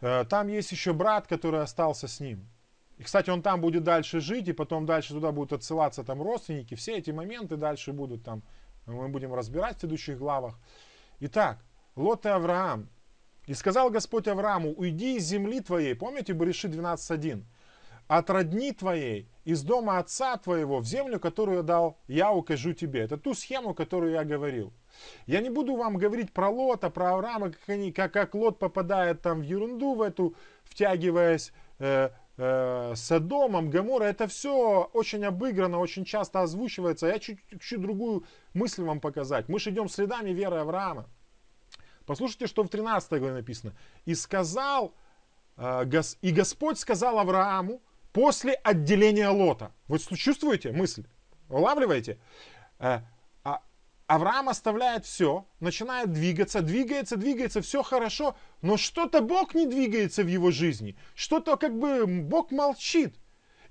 Э, 0.00 0.24
там 0.24 0.48
есть 0.48 0.72
еще 0.72 0.92
брат, 0.92 1.26
который 1.26 1.62
остался 1.62 2.08
с 2.08 2.20
ним. 2.20 2.48
И, 2.98 3.04
кстати, 3.04 3.30
он 3.30 3.42
там 3.42 3.60
будет 3.60 3.84
дальше 3.84 4.20
жить, 4.20 4.48
и 4.48 4.52
потом 4.52 4.86
дальше 4.86 5.14
туда 5.14 5.30
будут 5.30 5.52
отсылаться 5.52 6.02
там 6.02 6.20
родственники. 6.20 6.74
Все 6.74 6.98
эти 6.98 7.12
моменты 7.12 7.56
дальше 7.56 7.92
будут 7.92 8.24
там, 8.24 8.42
мы 8.86 9.08
будем 9.08 9.32
разбирать 9.34 9.76
в 9.76 9.80
следующих 9.80 10.18
главах. 10.18 10.58
Итак, 11.20 11.64
Лот 11.94 12.26
и 12.26 12.28
Авраам. 12.28 12.88
И 13.46 13.54
сказал 13.54 13.90
Господь 13.90 14.28
Аврааму, 14.28 14.72
уйди 14.72 15.16
из 15.16 15.24
земли 15.24 15.60
твоей, 15.60 15.94
помните 15.94 16.34
Бариши 16.34 16.68
12.1, 16.68 17.44
от 18.06 18.30
родни 18.30 18.72
твоей, 18.72 19.28
из 19.48 19.62
дома 19.62 19.96
отца 19.96 20.36
твоего, 20.36 20.80
в 20.80 20.84
землю, 20.84 21.18
которую 21.18 21.62
дал 21.62 21.96
я, 22.06 22.32
укажу 22.32 22.74
тебе. 22.74 23.00
Это 23.00 23.16
ту 23.16 23.32
схему, 23.32 23.72
которую 23.72 24.12
я 24.12 24.22
говорил. 24.22 24.74
Я 25.26 25.40
не 25.40 25.48
буду 25.48 25.74
вам 25.74 25.96
говорить 25.96 26.34
про 26.34 26.50
Лота, 26.50 26.90
про 26.90 27.14
Авраама, 27.14 27.52
как, 27.52 27.66
они, 27.66 27.90
как, 27.90 28.12
как 28.12 28.34
Лот 28.34 28.58
попадает 28.58 29.22
там 29.22 29.40
в 29.40 29.42
ерунду 29.44 29.94
в 29.94 30.02
эту, 30.02 30.34
втягиваясь 30.64 31.52
э, 31.78 32.10
э, 32.36 32.92
Содомом, 32.94 33.70
Гамора. 33.70 34.04
Это 34.04 34.26
все 34.26 34.90
очень 34.92 35.24
обыграно, 35.24 35.78
очень 35.78 36.04
часто 36.04 36.42
озвучивается. 36.42 37.06
Я 37.06 37.18
чуть-чуть 37.18 37.80
другую 37.80 38.24
мысль 38.52 38.82
вам 38.82 39.00
показать. 39.00 39.48
Мы 39.48 39.58
же 39.60 39.70
идем 39.70 39.88
следами 39.88 40.28
веры 40.28 40.58
Авраама. 40.58 41.06
Послушайте, 42.04 42.48
что 42.48 42.64
в 42.64 42.68
13 42.68 43.18
главе 43.18 43.32
написано. 43.32 43.72
«И 44.04 44.14
сказал, 44.14 44.92
э, 45.56 45.90
и 46.20 46.32
Господь 46.32 46.78
сказал 46.78 47.18
Аврааму, 47.18 47.80
после 48.12 48.54
отделения 48.54 49.28
Лота. 49.28 49.72
Вы 49.86 49.98
чувствуете 49.98 50.72
мысль? 50.72 51.04
Улавливаете? 51.48 52.18
Э, 52.78 53.00
а 53.44 53.62
Авраам 54.06 54.48
оставляет 54.48 55.04
все, 55.04 55.46
начинает 55.60 56.12
двигаться, 56.12 56.60
двигается, 56.60 57.16
двигается, 57.16 57.60
все 57.60 57.82
хорошо, 57.82 58.36
но 58.62 58.76
что-то 58.76 59.20
Бог 59.20 59.54
не 59.54 59.66
двигается 59.66 60.22
в 60.22 60.28
его 60.28 60.50
жизни. 60.50 60.96
Что-то 61.14 61.56
как 61.56 61.78
бы 61.78 62.06
Бог 62.06 62.50
молчит. 62.50 63.16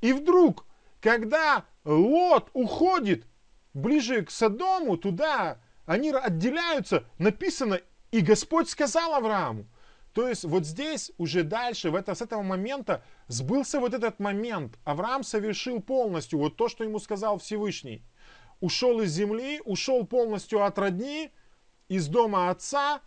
И 0.02 0.14
вдруг, 0.14 0.66
когда 1.02 1.66
Лот 1.84 2.50
уходит 2.54 3.26
ближе 3.74 4.24
к 4.24 4.32
Содому, 4.32 4.98
туда 4.98 5.60
они 5.86 6.12
отделяются, 6.12 7.06
написано, 7.18 7.80
и 8.12 8.22
Господь 8.22 8.70
сказал 8.70 9.16
Аврааму, 9.16 9.66
то 10.18 10.28
есть 10.28 10.46
вот 10.46 10.66
здесь 10.66 11.12
уже 11.20 11.44
дальше, 11.44 11.92
в 11.92 11.96
это, 11.96 12.16
с 12.16 12.24
этого 12.24 12.42
момента 12.42 13.04
сбылся 13.28 13.80
вот 13.80 13.94
этот 13.94 14.20
момент. 14.20 14.80
Авраам 14.84 15.22
совершил 15.22 15.80
полностью 15.80 16.40
вот 16.40 16.56
то, 16.56 16.70
что 16.70 16.84
ему 16.84 16.98
сказал 16.98 17.38
Всевышний. 17.38 18.02
Ушел 18.60 19.00
из 19.02 19.12
земли, 19.12 19.62
ушел 19.64 20.08
полностью 20.08 20.64
от 20.64 20.80
родни, 20.80 21.30
из 21.88 22.08
дома 22.08 22.50
отца, 22.50 23.02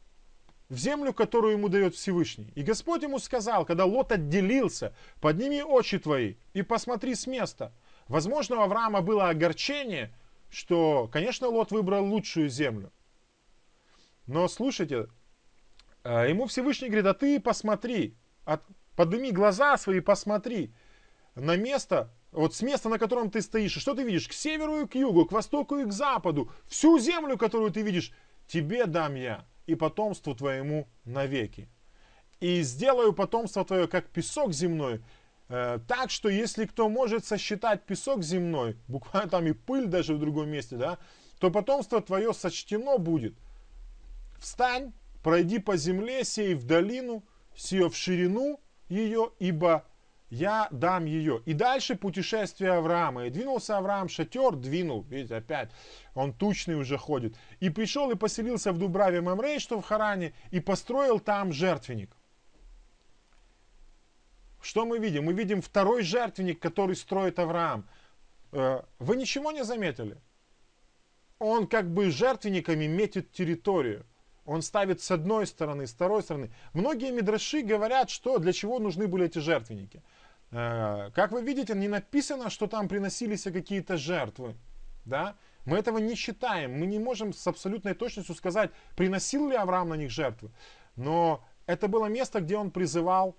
в 0.68 0.76
землю, 0.76 1.12
которую 1.12 1.54
ему 1.54 1.68
дает 1.68 1.96
Всевышний. 1.96 2.52
И 2.54 2.62
Господь 2.62 3.02
ему 3.02 3.18
сказал, 3.18 3.64
когда 3.64 3.86
Лот 3.86 4.12
отделился, 4.12 4.94
подними 5.20 5.64
очи 5.64 5.98
твои 5.98 6.34
и 6.52 6.62
посмотри 6.62 7.16
с 7.16 7.26
места. 7.26 7.72
Возможно, 8.06 8.58
у 8.58 8.60
Авраама 8.60 9.00
было 9.00 9.30
огорчение, 9.30 10.14
что, 10.48 11.10
конечно, 11.12 11.48
Лот 11.48 11.72
выбрал 11.72 12.04
лучшую 12.04 12.48
землю. 12.48 12.92
Но 14.28 14.46
слушайте, 14.46 15.08
ему 16.08 16.46
Всевышний 16.46 16.88
говорит, 16.88 17.06
а 17.06 17.14
ты 17.14 17.40
посмотри, 17.40 18.16
от, 18.44 18.62
подними 18.96 19.32
глаза 19.32 19.76
свои, 19.76 20.00
посмотри 20.00 20.72
на 21.34 21.56
место, 21.56 22.10
вот 22.32 22.54
с 22.54 22.62
места, 22.62 22.88
на 22.88 22.98
котором 22.98 23.30
ты 23.30 23.42
стоишь, 23.42 23.76
и 23.76 23.80
что 23.80 23.94
ты 23.94 24.02
видишь? 24.02 24.28
К 24.28 24.32
северу 24.32 24.82
и 24.82 24.86
к 24.86 24.94
югу, 24.94 25.26
к 25.26 25.32
востоку 25.32 25.78
и 25.78 25.84
к 25.84 25.92
западу, 25.92 26.50
всю 26.68 26.98
землю, 26.98 27.36
которую 27.36 27.70
ты 27.70 27.82
видишь, 27.82 28.12
тебе 28.46 28.86
дам 28.86 29.14
я 29.14 29.46
и 29.66 29.74
потомству 29.74 30.34
твоему 30.34 30.88
навеки. 31.04 31.68
И 32.40 32.62
сделаю 32.62 33.12
потомство 33.12 33.64
твое, 33.64 33.86
как 33.86 34.08
песок 34.08 34.52
земной, 34.52 35.02
э, 35.48 35.78
так 35.86 36.10
что 36.10 36.28
если 36.28 36.64
кто 36.64 36.88
может 36.88 37.24
сосчитать 37.24 37.84
песок 37.84 38.22
земной, 38.22 38.76
буквально 38.88 39.28
там 39.28 39.46
и 39.46 39.52
пыль 39.52 39.86
даже 39.86 40.14
в 40.14 40.20
другом 40.20 40.48
месте, 40.48 40.76
да, 40.76 40.98
то 41.38 41.50
потомство 41.50 42.00
твое 42.00 42.32
сочтено 42.32 42.98
будет. 42.98 43.34
Встань, 44.38 44.92
пройди 45.22 45.58
по 45.58 45.76
земле, 45.76 46.24
сей 46.24 46.54
в 46.54 46.64
долину, 46.64 47.24
сей 47.54 47.88
в 47.88 47.96
ширину 47.96 48.60
ее, 48.88 49.30
ибо 49.38 49.84
я 50.30 50.68
дам 50.70 51.04
ее. 51.04 51.42
И 51.44 51.52
дальше 51.52 51.96
путешествие 51.96 52.72
Авраама. 52.72 53.26
И 53.26 53.30
двинулся 53.30 53.76
Авраам, 53.76 54.08
шатер 54.08 54.54
двинул, 54.54 55.02
видите, 55.02 55.36
опять, 55.36 55.70
он 56.14 56.32
тучный 56.32 56.76
уже 56.76 56.96
ходит. 56.96 57.36
И 57.58 57.68
пришел 57.68 58.10
и 58.10 58.14
поселился 58.14 58.72
в 58.72 58.78
Дубраве 58.78 59.20
Мамрей, 59.20 59.58
что 59.58 59.80
в 59.80 59.84
Харане, 59.84 60.32
и 60.50 60.60
построил 60.60 61.18
там 61.18 61.52
жертвенник. 61.52 62.16
Что 64.62 64.84
мы 64.84 64.98
видим? 64.98 65.24
Мы 65.24 65.32
видим 65.32 65.62
второй 65.62 66.02
жертвенник, 66.02 66.60
который 66.60 66.94
строит 66.94 67.38
Авраам. 67.38 67.88
Э, 68.52 68.82
вы 68.98 69.16
ничего 69.16 69.52
не 69.52 69.64
заметили? 69.64 70.18
Он 71.38 71.66
как 71.66 71.90
бы 71.92 72.10
жертвенниками 72.10 72.86
метит 72.86 73.32
территорию. 73.32 74.06
Он 74.50 74.62
ставит 74.62 75.00
с 75.00 75.12
одной 75.12 75.46
стороны, 75.46 75.86
с 75.86 75.92
второй 75.92 76.24
стороны. 76.24 76.50
Многие 76.72 77.12
мидраши 77.12 77.62
говорят, 77.62 78.10
что 78.10 78.38
для 78.38 78.52
чего 78.52 78.80
нужны 78.80 79.06
были 79.06 79.26
эти 79.26 79.38
жертвенники. 79.38 80.02
Э, 80.50 81.10
как 81.14 81.30
вы 81.30 81.42
видите, 81.42 81.72
не 81.74 81.86
написано, 81.86 82.50
что 82.50 82.66
там 82.66 82.88
приносились 82.88 83.44
какие-то 83.44 83.96
жертвы. 83.96 84.56
Да? 85.04 85.36
Мы 85.66 85.78
этого 85.78 85.98
не 85.98 86.16
считаем. 86.16 86.80
Мы 86.80 86.86
не 86.86 86.98
можем 86.98 87.32
с 87.32 87.46
абсолютной 87.46 87.94
точностью 87.94 88.34
сказать, 88.34 88.72
приносил 88.96 89.48
ли 89.48 89.54
Авраам 89.54 89.90
на 89.90 89.94
них 89.94 90.10
жертвы. 90.10 90.50
Но 90.96 91.44
это 91.66 91.86
было 91.86 92.06
место, 92.06 92.40
где 92.40 92.56
он 92.56 92.72
призывал 92.72 93.36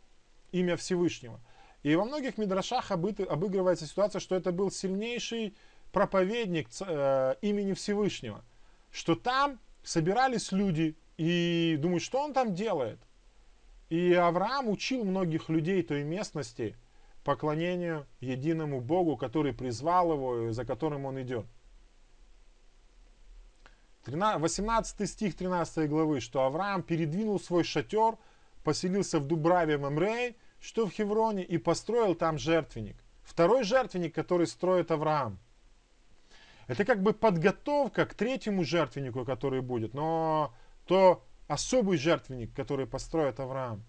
имя 0.53 0.77
Всевышнего. 0.77 1.41
И 1.83 1.93
во 1.93 2.05
многих 2.05 2.37
мидрашах 2.37 2.89
обыгрывается 2.89 3.85
ситуация, 3.85 4.21
что 4.21 4.33
это 4.37 4.53
был 4.53 4.71
сильнейший 4.71 5.57
проповедник 5.91 6.69
э, 6.79 7.35
имени 7.41 7.73
Всевышнего. 7.73 8.45
Что 8.91 9.15
там 9.15 9.59
собирались 9.83 10.53
люди 10.53 10.95
и 11.17 11.77
думают, 11.79 12.03
что 12.03 12.21
он 12.21 12.33
там 12.33 12.53
делает. 12.53 12.99
И 13.89 14.13
Авраам 14.13 14.69
учил 14.69 15.03
многих 15.03 15.49
людей 15.49 15.83
той 15.83 16.03
местности 16.03 16.75
поклонению 17.23 18.07
единому 18.19 18.81
Богу, 18.81 19.17
который 19.17 19.53
призвал 19.53 20.13
его 20.13 20.47
и 20.47 20.51
за 20.51 20.65
которым 20.65 21.05
он 21.05 21.21
идет. 21.21 21.45
18 24.05 25.07
стих 25.07 25.35
13 25.35 25.87
главы, 25.87 26.21
что 26.21 26.43
Авраам 26.45 26.81
передвинул 26.81 27.39
свой 27.39 27.63
шатер, 27.63 28.17
поселился 28.63 29.19
в 29.19 29.27
Дубраве 29.27 29.77
Мемрей, 29.77 30.37
что 30.59 30.87
в 30.87 30.91
Хевроне, 30.91 31.43
и 31.43 31.57
построил 31.57 32.15
там 32.15 32.39
жертвенник. 32.39 32.95
Второй 33.23 33.63
жертвенник, 33.63 34.15
который 34.15 34.47
строит 34.47 34.89
Авраам– 34.89 35.37
это 36.71 36.85
как 36.85 37.01
бы 37.03 37.11
подготовка 37.13 38.05
к 38.05 38.13
третьему 38.13 38.63
жертвеннику, 38.63 39.25
который 39.25 39.59
будет. 39.59 39.93
Но 39.93 40.53
то 40.91 41.25
особый 41.47 41.97
жертвенник, 41.97 42.53
который 42.53 42.85
построит 42.85 43.39
Авраам. 43.39 43.85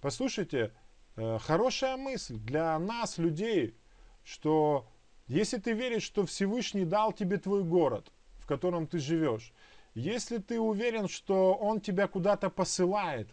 Послушайте, 0.00 0.72
э, 1.16 1.36
хорошая 1.38 1.98
мысль 1.98 2.38
для 2.38 2.78
нас, 2.78 3.18
людей, 3.18 3.76
что 4.24 4.88
если 5.26 5.58
ты 5.58 5.74
веришь, 5.74 6.02
что 6.02 6.24
Всевышний 6.24 6.86
дал 6.86 7.12
тебе 7.12 7.36
твой 7.36 7.62
город, 7.62 8.10
в 8.38 8.46
котором 8.46 8.86
ты 8.86 9.00
живешь, 9.00 9.52
если 9.92 10.38
ты 10.38 10.58
уверен, 10.58 11.08
что 11.08 11.52
Он 11.52 11.78
тебя 11.78 12.08
куда-то 12.08 12.48
посылает, 12.48 13.28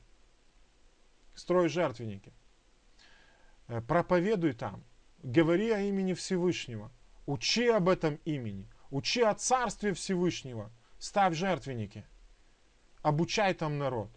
строй 1.33 1.69
жертвенники, 1.69 2.33
э, 3.69 3.79
проповедуй 3.79 4.51
там, 4.51 4.83
говори 5.23 5.71
о 5.71 5.79
имени 5.79 6.13
Всевышнего, 6.13 6.91
учи 7.25 7.69
об 7.69 7.87
этом 7.87 8.19
имени, 8.25 8.69
учи 8.89 9.21
о 9.21 9.33
Царстве 9.33 9.93
Всевышнего, 9.93 10.73
ставь 10.99 11.35
жертвенники, 11.35 12.05
обучай 13.07 13.53
там 13.53 13.77
народ, 13.77 14.09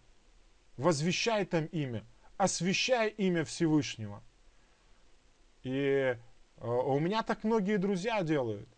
возвещай 0.76 1.45
там 1.45 1.66
имя, 1.66 2.05
освящай 2.36 3.09
имя 3.11 3.45
Всевышнего. 3.45 4.20
И 5.62 5.72
э, 5.72 6.18
у 6.66 6.99
меня 6.99 7.22
так 7.22 7.45
многие 7.45 7.76
друзья 7.76 8.22
делают. 8.22 8.68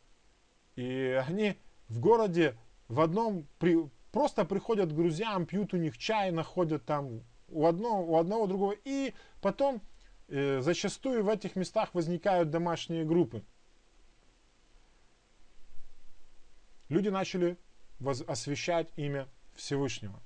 И 0.77 1.19
они 1.27 1.57
в 1.89 1.99
городе 1.99 2.57
в 2.89 3.01
одном 3.01 3.47
при, 3.59 3.89
просто 4.11 4.45
приходят 4.45 4.91
к 4.93 4.95
друзьям, 4.95 5.47
пьют 5.47 5.73
у 5.73 5.79
них 5.79 5.97
чай, 5.97 6.31
находят 6.31 6.85
там 6.85 7.23
у 7.49 7.67
одного, 7.67 8.05
у 8.05 8.19
одного 8.19 8.47
другого. 8.47 8.75
И 8.85 9.15
потом 9.41 9.81
э, 10.29 10.61
зачастую 10.61 11.25
в 11.25 11.29
этих 11.31 11.57
местах 11.57 11.95
возникают 11.95 12.51
домашние 12.51 13.07
группы. 13.07 13.43
Люди 16.91 17.09
начали 17.09 17.57
воз, 17.99 18.23
освещать 18.27 18.89
имя 18.97 19.27
Всевышнего. 19.55 20.21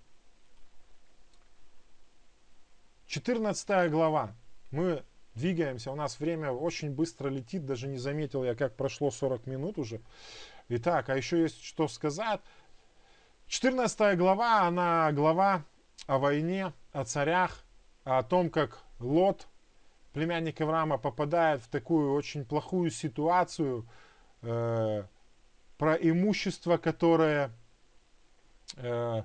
14 3.07 3.91
глава. 3.91 4.35
Мы 4.70 5.05
двигаемся, 5.35 5.93
у 5.93 5.95
нас 5.95 6.18
время 6.18 6.51
очень 6.51 6.91
быстро 6.91 7.29
летит, 7.29 7.64
даже 7.64 7.87
не 7.87 7.99
заметил 7.99 8.45
я, 8.45 8.55
как 8.55 8.74
прошло 8.74 9.11
40 9.11 9.47
минут 9.47 9.79
уже. 9.79 10.01
Итак, 10.68 11.09
а 11.09 11.16
еще 11.16 11.43
есть 11.43 11.62
что 11.62 11.89
сказать. 11.89 12.41
14 13.47 14.18
глава, 14.18 14.62
она 14.62 15.12
глава 15.12 15.62
о 16.07 16.18
войне, 16.18 16.72
о 16.93 17.05
царях, 17.05 17.64
о 18.05 18.22
том, 18.22 18.51
как 18.51 18.83
Лот, 18.99 19.47
племянник 20.12 20.61
Авраама, 20.61 20.99
попадает 20.99 21.62
в 21.62 21.68
такую 21.68 22.12
очень 22.12 22.45
плохую 22.45 22.91
ситуацию, 22.91 23.87
э, 24.43 25.05
про 25.79 25.95
имущество, 25.95 26.77
которое, 26.79 27.51
э, 28.77 29.23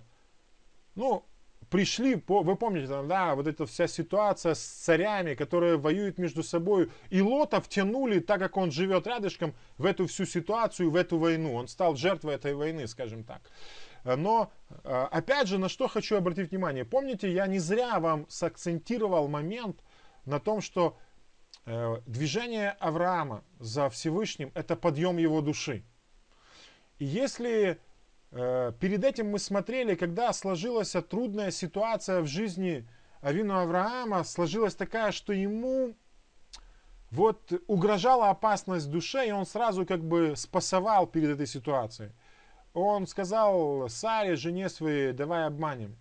ну, 0.95 1.25
пришли, 1.69 2.17
по, 2.17 2.43
вы 2.43 2.55
помните, 2.55 2.87
там, 2.87 3.07
да, 3.07 3.33
вот 3.33 3.47
эта 3.47 3.65
вся 3.65 3.87
ситуация 3.87 4.53
с 4.53 4.61
царями, 4.61 5.35
которые 5.35 5.77
воюют 5.77 6.17
между 6.17 6.43
собой, 6.43 6.91
и 7.09 7.21
Лота 7.21 7.61
втянули, 7.61 8.19
так 8.19 8.39
как 8.39 8.57
он 8.57 8.71
живет 8.71 9.07
рядышком, 9.07 9.55
в 9.77 9.85
эту 9.85 10.05
всю 10.07 10.25
ситуацию, 10.25 10.91
в 10.91 10.95
эту 10.95 11.17
войну. 11.17 11.55
Он 11.55 11.67
стал 11.67 11.95
жертвой 11.95 12.35
этой 12.35 12.53
войны, 12.53 12.87
скажем 12.87 13.23
так. 13.23 13.41
Но, 14.03 14.51
э, 14.83 15.07
опять 15.11 15.47
же, 15.47 15.59
на 15.59 15.69
что 15.69 15.87
хочу 15.87 16.17
обратить 16.17 16.51
внимание. 16.51 16.83
Помните, 16.83 17.31
я 17.31 17.47
не 17.47 17.59
зря 17.59 17.99
вам 17.99 18.25
сакцентировал 18.29 19.27
момент 19.27 19.83
на 20.25 20.39
том, 20.39 20.59
что 20.59 20.97
э, 21.65 21.97
движение 22.05 22.71
Авраама 22.79 23.43
за 23.59 23.89
Всевышним– 23.89 24.51
это 24.55 24.75
подъем 24.75 25.17
его 25.17 25.41
души. 25.41 25.83
И 26.97 27.05
если 27.05 27.79
Э, 27.79 27.90
перед 28.31 29.03
этим 29.03 29.29
мы 29.29 29.39
смотрели, 29.39 29.95
когда 29.95 30.31
сложилась 30.31 30.95
трудная 31.09 31.51
ситуация 31.51 32.21
в 32.21 32.27
жизни 32.27 32.87
Авину 33.19 33.57
Авраама, 33.57 34.23
сложилась 34.23 34.73
такая, 34.73 35.11
что 35.11 35.33
ему 35.33 35.95
вот 37.09 37.51
угрожала 37.67 38.29
опасность 38.29 38.89
душе, 38.89 39.27
и 39.27 39.31
он 39.31 39.45
сразу 39.45 39.85
как 39.85 40.01
бы 40.01 40.35
спасовал 40.37 41.07
перед 41.07 41.29
этой 41.29 41.45
ситуацией. 41.45 42.11
Он 42.73 43.05
сказал 43.05 43.89
Саре, 43.89 44.37
жене 44.37 44.69
своей, 44.69 45.11
давай 45.11 45.45
обманем. 45.45 45.97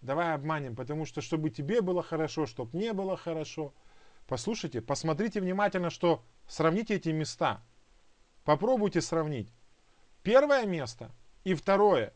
Давай 0.00 0.34
обманем, 0.34 0.74
потому 0.74 1.04
что 1.04 1.20
чтобы 1.20 1.50
тебе 1.50 1.82
было 1.82 2.02
хорошо, 2.02 2.46
чтобы 2.46 2.76
мне 2.76 2.94
было 2.94 3.16
хорошо. 3.16 3.74
Послушайте, 4.26 4.80
посмотрите 4.80 5.40
внимательно, 5.40 5.90
что 5.90 6.24
сравните 6.48 6.94
эти 6.94 7.10
места. 7.10 7.62
Попробуйте 8.44 9.02
сравнить. 9.02 9.52
Первое 10.22 10.64
место– 10.64 11.10
и 11.44 11.54
второе, 11.54 12.12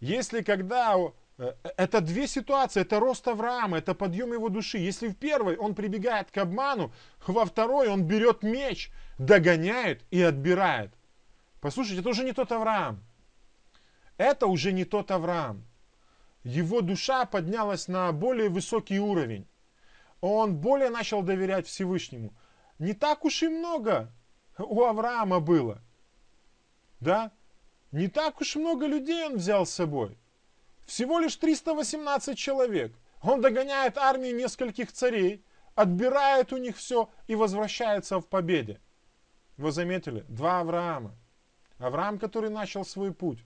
если 0.00 0.42
когда 0.42 0.96
э, 1.38 1.54
это 1.76 2.00
две 2.00 2.26
ситуации, 2.26 2.80
это 2.80 3.00
рост 3.00 3.26
Авраама, 3.28 3.78
это 3.78 3.94
подъем 3.94 4.32
его 4.32 4.48
души. 4.48 4.78
Если 4.78 5.08
в 5.08 5.16
первой 5.16 5.56
он 5.56 5.74
прибегает 5.74 6.30
к 6.30 6.38
обману, 6.38 6.92
во 7.26 7.44
второй 7.44 7.88
он 7.88 8.04
берет 8.04 8.42
меч, 8.42 8.90
догоняет 9.18 10.04
и 10.10 10.20
отбирает. 10.20 10.92
Послушайте, 11.60 12.00
это 12.00 12.10
уже 12.10 12.24
не 12.24 12.32
тот 12.32 12.50
Авраам. 12.50 13.04
Это 14.16 14.46
уже 14.46 14.72
не 14.72 14.84
тот 14.84 15.10
Авраам. 15.10 15.64
Его 16.44 16.80
душа 16.80 17.24
поднялась 17.24 17.86
на 17.86 18.10
более 18.12 18.48
высокий 18.48 18.98
уровень. 18.98 19.46
Он 20.20 20.56
более 20.56 20.90
начал 20.90 21.22
доверять 21.22 21.66
Всевышнему. 21.66 22.32
Не 22.78 22.94
так 22.94 23.24
уж 23.24 23.42
и 23.44 23.48
много 23.48 24.12
у 24.58 24.82
Авраама 24.82 25.40
было. 25.40 25.80
Да? 27.00 27.30
Не 27.92 28.08
так 28.08 28.40
уж 28.40 28.56
много 28.56 28.86
людей 28.86 29.26
он 29.26 29.36
взял 29.36 29.66
с 29.66 29.70
собой. 29.70 30.18
Всего 30.86 31.18
лишь 31.18 31.36
318 31.36 32.36
человек. 32.36 32.92
Он 33.22 33.40
догоняет 33.40 33.98
армию 33.98 34.34
нескольких 34.34 34.90
царей, 34.92 35.44
отбирает 35.74 36.52
у 36.52 36.56
них 36.56 36.76
все 36.76 37.08
и 37.26 37.34
возвращается 37.34 38.18
в 38.18 38.26
победе. 38.26 38.80
Вы 39.58 39.70
заметили? 39.72 40.24
Два 40.28 40.60
Авраама. 40.60 41.14
Авраам, 41.78 42.18
который 42.18 42.50
начал 42.50 42.84
свой 42.84 43.12
путь. 43.12 43.44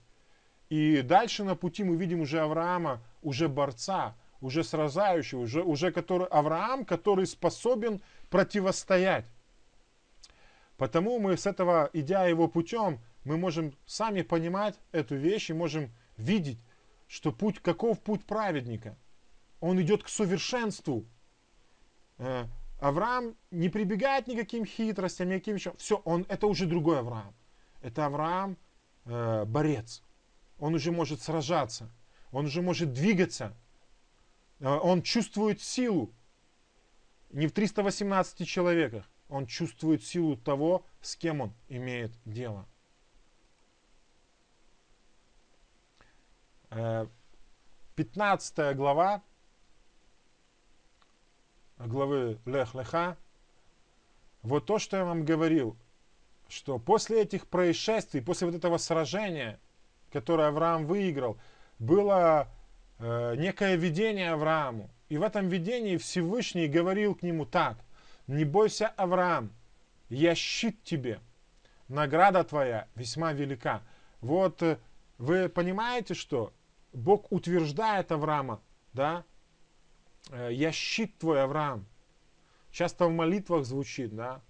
И 0.68 1.02
дальше 1.02 1.44
на 1.44 1.56
пути 1.56 1.84
мы 1.84 1.96
видим 1.96 2.20
уже 2.20 2.40
Авраама, 2.40 3.02
уже 3.22 3.48
борца, 3.48 4.16
уже 4.40 4.64
сражающего, 4.64 5.40
уже, 5.40 5.62
уже 5.62 5.90
который, 5.90 6.26
Авраам, 6.28 6.84
который 6.84 7.26
способен 7.26 8.00
противостоять. 8.30 9.26
Потому 10.76 11.18
мы 11.18 11.36
с 11.36 11.46
этого, 11.46 11.90
идя 11.92 12.26
его 12.26 12.48
путем, 12.48 13.00
мы 13.26 13.36
можем 13.36 13.74
сами 13.86 14.22
понимать 14.22 14.78
эту 14.92 15.16
вещь 15.16 15.50
и 15.50 15.52
можем 15.52 15.92
видеть, 16.16 16.60
что 17.08 17.32
путь, 17.32 17.58
каков 17.58 18.00
путь 18.00 18.24
праведника. 18.24 18.96
Он 19.60 19.82
идет 19.82 20.04
к 20.04 20.08
совершенству. 20.08 21.04
Э, 22.18 22.44
Авраам 22.80 23.34
не 23.50 23.68
прибегает 23.68 24.28
никаким 24.28 24.64
хитростям, 24.64 25.28
никаким 25.28 25.56
вещам. 25.56 25.76
Все, 25.76 25.96
он, 26.04 26.24
это 26.28 26.46
уже 26.46 26.66
другой 26.66 27.00
Авраам. 27.00 27.34
Это 27.82 28.06
Авраам 28.06 28.56
э, 29.06 29.44
борец. 29.44 30.04
Он 30.60 30.74
уже 30.74 30.92
может 30.92 31.20
сражаться. 31.20 31.90
Он 32.30 32.46
уже 32.46 32.62
может 32.62 32.92
двигаться. 32.92 33.56
Э, 34.60 34.68
он 34.68 35.02
чувствует 35.02 35.60
силу. 35.60 36.14
Не 37.30 37.48
в 37.48 37.52
318 37.52 38.46
человеках. 38.46 39.10
Он 39.28 39.46
чувствует 39.46 40.04
силу 40.04 40.36
того, 40.36 40.86
с 41.00 41.16
кем 41.16 41.40
он 41.40 41.52
имеет 41.68 42.12
дело. 42.24 42.68
15 47.94 48.58
э, 48.58 48.74
глава 48.74 49.22
главы 51.78 52.38
Лех 52.44 52.74
Леха, 52.74 53.16
вот 54.42 54.66
то, 54.66 54.78
что 54.78 54.98
я 54.98 55.04
вам 55.04 55.24
говорил, 55.24 55.76
что 56.48 56.78
после 56.78 57.22
этих 57.22 57.46
происшествий, 57.46 58.20
после 58.20 58.46
вот 58.46 58.56
этого 58.56 58.78
сражения, 58.78 59.58
которое 60.12 60.48
Авраам 60.48 60.86
выиграл, 60.86 61.38
было 61.78 62.48
э, 62.98 63.34
некое 63.36 63.76
видение 63.76 64.32
Аврааму. 64.32 64.90
И 65.08 65.18
в 65.18 65.22
этом 65.22 65.48
видении 65.48 65.96
Всевышний 65.96 66.68
говорил 66.68 67.14
к 67.14 67.22
нему 67.22 67.46
так, 67.46 67.78
не 68.26 68.44
бойся, 68.44 68.88
Авраам, 68.96 69.50
я 70.08 70.34
щит 70.34 70.82
тебе, 70.82 71.20
награда 71.88 72.44
твоя 72.44 72.86
весьма 72.94 73.32
велика. 73.32 73.82
Вот 74.20 74.62
э, 74.62 74.78
вы 75.18 75.48
понимаете, 75.48 76.14
что 76.14 76.52
Бог 76.96 77.30
утверждает 77.30 78.10
Авраама, 78.10 78.62
да, 78.92 79.24
«Э, 80.30 80.48
я 80.52 80.72
щит 80.72 81.18
твой, 81.18 81.42
Авраам. 81.42 81.86
Часто 82.70 83.06
в 83.06 83.10
молитвах 83.10 83.64
звучит, 83.64 84.14
да, 84.16 84.40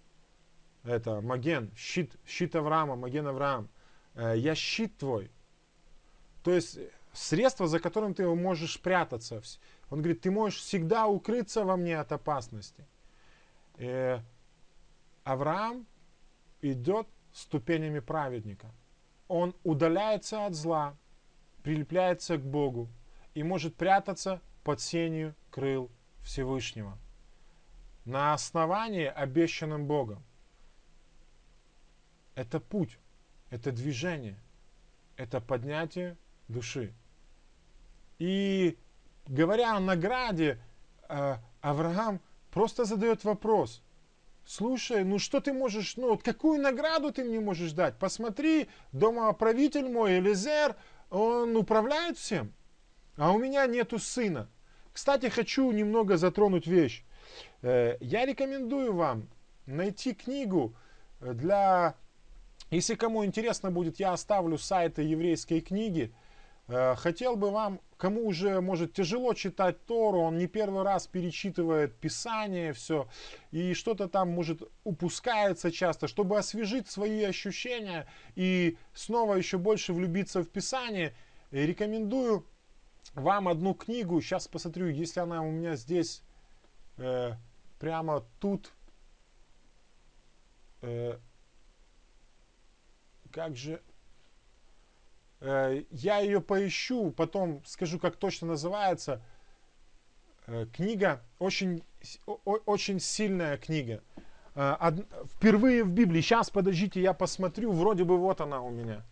это 0.84 1.20
Маген, 1.20 1.72
щит, 1.76 2.16
щит 2.26 2.54
Авраама, 2.54 2.96
Маген 2.96 3.26
Авраам. 3.26 3.68
«Э, 4.14 4.34
я 4.36 4.54
щит 4.54 4.96
твой. 4.96 5.30
То 6.44 6.52
есть 6.52 6.78
средство, 7.12 7.66
за 7.66 7.80
которым 7.80 8.14
ты 8.14 8.26
можешь 8.28 8.80
прятаться. 8.80 9.42
Он 9.90 9.98
говорит, 9.98 10.20
ты 10.20 10.30
можешь 10.30 10.60
всегда 10.60 11.08
укрыться 11.08 11.64
во 11.64 11.76
мне 11.76 11.98
от 11.98 12.12
опасности. 12.12 12.86
И 13.78 13.86
э, 13.86 14.20
Авраам 15.24 15.86
идет 16.62 17.08
ступенями 17.32 17.98
праведника 17.98 18.72
он 19.28 19.54
удаляется 19.64 20.46
от 20.46 20.54
зла, 20.54 20.96
прилепляется 21.66 22.36
к 22.36 22.42
Богу 22.42 22.88
и 23.34 23.42
может 23.42 23.74
прятаться 23.74 24.40
под 24.62 24.80
сенью 24.80 25.34
крыл 25.50 25.90
Всевышнего 26.22 26.96
на 28.04 28.34
основании, 28.34 29.06
обещанным 29.06 29.88
Богом. 29.88 30.22
Это 32.36 32.60
путь, 32.60 33.00
это 33.50 33.72
движение, 33.72 34.38
это 35.16 35.40
поднятие 35.40 36.16
души. 36.46 36.94
И 38.20 38.78
говоря 39.26 39.74
о 39.74 39.80
награде, 39.80 40.62
э, 41.08 41.34
Авраам 41.62 42.20
просто 42.52 42.84
задает 42.84 43.24
вопрос. 43.24 43.82
Слушай, 44.44 45.02
ну 45.02 45.18
что 45.18 45.40
ты 45.40 45.52
можешь, 45.52 45.96
ну 45.96 46.10
вот 46.10 46.22
какую 46.22 46.62
награду 46.62 47.12
ты 47.12 47.24
мне 47.24 47.40
можешь 47.40 47.72
дать? 47.72 47.98
Посмотри, 47.98 48.68
домоправитель 48.92 49.88
мой, 49.88 50.20
Элизер, 50.20 50.76
он 51.10 51.56
управляет 51.56 52.18
всем, 52.18 52.52
а 53.16 53.32
у 53.32 53.38
меня 53.38 53.66
нету 53.66 53.98
сына. 53.98 54.48
Кстати, 54.92 55.28
хочу 55.28 55.70
немного 55.72 56.16
затронуть 56.16 56.66
вещь. 56.66 57.04
Э, 57.62 57.96
я 58.00 58.24
рекомендую 58.24 58.94
вам 58.94 59.28
найти 59.66 60.14
книгу 60.14 60.74
для... 61.20 61.94
Если 62.70 62.94
кому 62.94 63.24
интересно 63.24 63.70
будет, 63.70 64.00
я 64.00 64.12
оставлю 64.12 64.58
сайты 64.58 65.02
еврейской 65.02 65.60
книги. 65.60 66.12
Э, 66.68 66.96
хотел 66.96 67.36
бы 67.36 67.50
вам, 67.50 67.80
кому 67.96 68.26
уже, 68.26 68.60
может, 68.60 68.92
тяжело 68.92 69.34
читать 69.34 69.84
Тору, 69.86 70.20
он 70.20 70.38
не 70.38 70.48
первый 70.48 70.82
раз 70.82 71.06
перечитывает 71.06 71.96
Писание, 71.96 72.72
все, 72.72 73.08
и 73.52 73.72
что-то 73.74 74.08
там, 74.08 74.30
может, 74.30 74.62
упускается 74.82 75.70
часто, 75.70 76.08
чтобы 76.08 76.38
освежить 76.38 76.88
свои 76.88 77.22
ощущения 77.22 78.08
и 78.34 78.76
снова 78.94 79.34
еще 79.34 79.58
больше 79.58 79.92
влюбиться 79.92 80.42
в 80.42 80.48
Писание, 80.48 81.14
рекомендую 81.52 82.44
вам 83.14 83.46
одну 83.48 83.72
книгу, 83.74 84.20
сейчас 84.20 84.48
посмотрю, 84.48 84.88
если 84.88 85.20
она 85.20 85.42
у 85.42 85.50
меня 85.50 85.76
здесь 85.76 86.22
э, 86.96 87.32
прямо 87.78 88.24
тут, 88.40 88.72
э, 90.82 91.18
как 93.30 93.56
же, 93.56 93.74
э, 93.74 93.85
я 95.90 96.18
ее 96.18 96.40
поищу, 96.40 97.10
потом 97.10 97.62
скажу, 97.64 97.98
как 97.98 98.16
точно 98.16 98.48
называется. 98.48 99.22
Э, 100.46 100.66
книга, 100.72 101.22
очень, 101.38 101.82
очень 102.26 103.00
сильная 103.00 103.56
книга. 103.56 104.02
Э, 104.54 104.74
впервые 105.36 105.84
в 105.84 105.90
Библии, 105.90 106.20
сейчас 106.20 106.50
подождите, 106.50 107.00
я 107.00 107.12
посмотрю, 107.12 107.72
вроде 107.72 108.04
бы 108.04 108.18
вот 108.18 108.40
она 108.40 108.60
у 108.60 108.70
меня. 108.70 109.04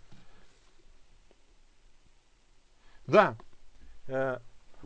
Да, 3.07 3.37
Э, 4.07 4.39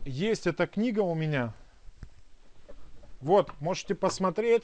есть 0.05 0.47
эта 0.47 0.67
книга 0.67 1.01
у 1.01 1.15
меня. 1.15 1.55
Вот, 3.21 3.51
можете 3.61 3.95
посмотреть, 3.95 4.63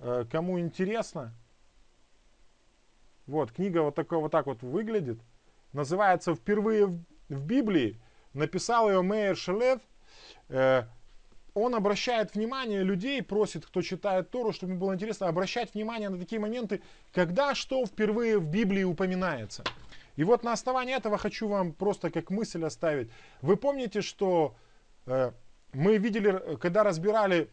э, 0.00 0.24
кому 0.30 0.60
интересно. 0.60 1.34
Вот, 3.26 3.52
книга 3.52 3.82
вот, 3.82 3.94
такой, 3.94 4.18
вот 4.18 4.30
так 4.30 4.46
вот 4.46 4.62
выглядит. 4.62 5.18
Называется 5.72 6.34
«Впервые 6.34 6.86
в, 6.86 7.00
Библии». 7.28 7.98
Написал 8.34 8.88
ее 8.90 9.02
Мейер 9.02 9.36
Шелев. 9.36 9.80
Э, 10.48 10.84
он 11.54 11.74
обращает 11.74 12.34
внимание 12.34 12.82
людей, 12.82 13.22
просит, 13.22 13.66
кто 13.66 13.82
читает 13.82 14.30
Тору, 14.30 14.52
чтобы 14.52 14.72
ему 14.72 14.80
было 14.80 14.94
интересно, 14.94 15.28
обращать 15.28 15.74
внимание 15.74 16.08
на 16.08 16.18
такие 16.18 16.40
моменты, 16.40 16.82
когда 17.12 17.54
что 17.54 17.84
впервые 17.84 18.38
в 18.38 18.46
Библии 18.46 18.84
упоминается. 18.84 19.62
И 20.16 20.24
вот 20.24 20.42
на 20.42 20.52
основании 20.52 20.94
этого 20.94 21.18
хочу 21.18 21.48
вам 21.48 21.72
просто 21.72 22.10
как 22.10 22.30
мысль 22.30 22.64
оставить. 22.64 23.10
Вы 23.40 23.56
помните, 23.56 24.02
что 24.02 24.54
э, 25.06 25.32
мы 25.72 25.96
видели, 25.98 26.56
когда 26.56 26.84
разбирали 26.84 27.48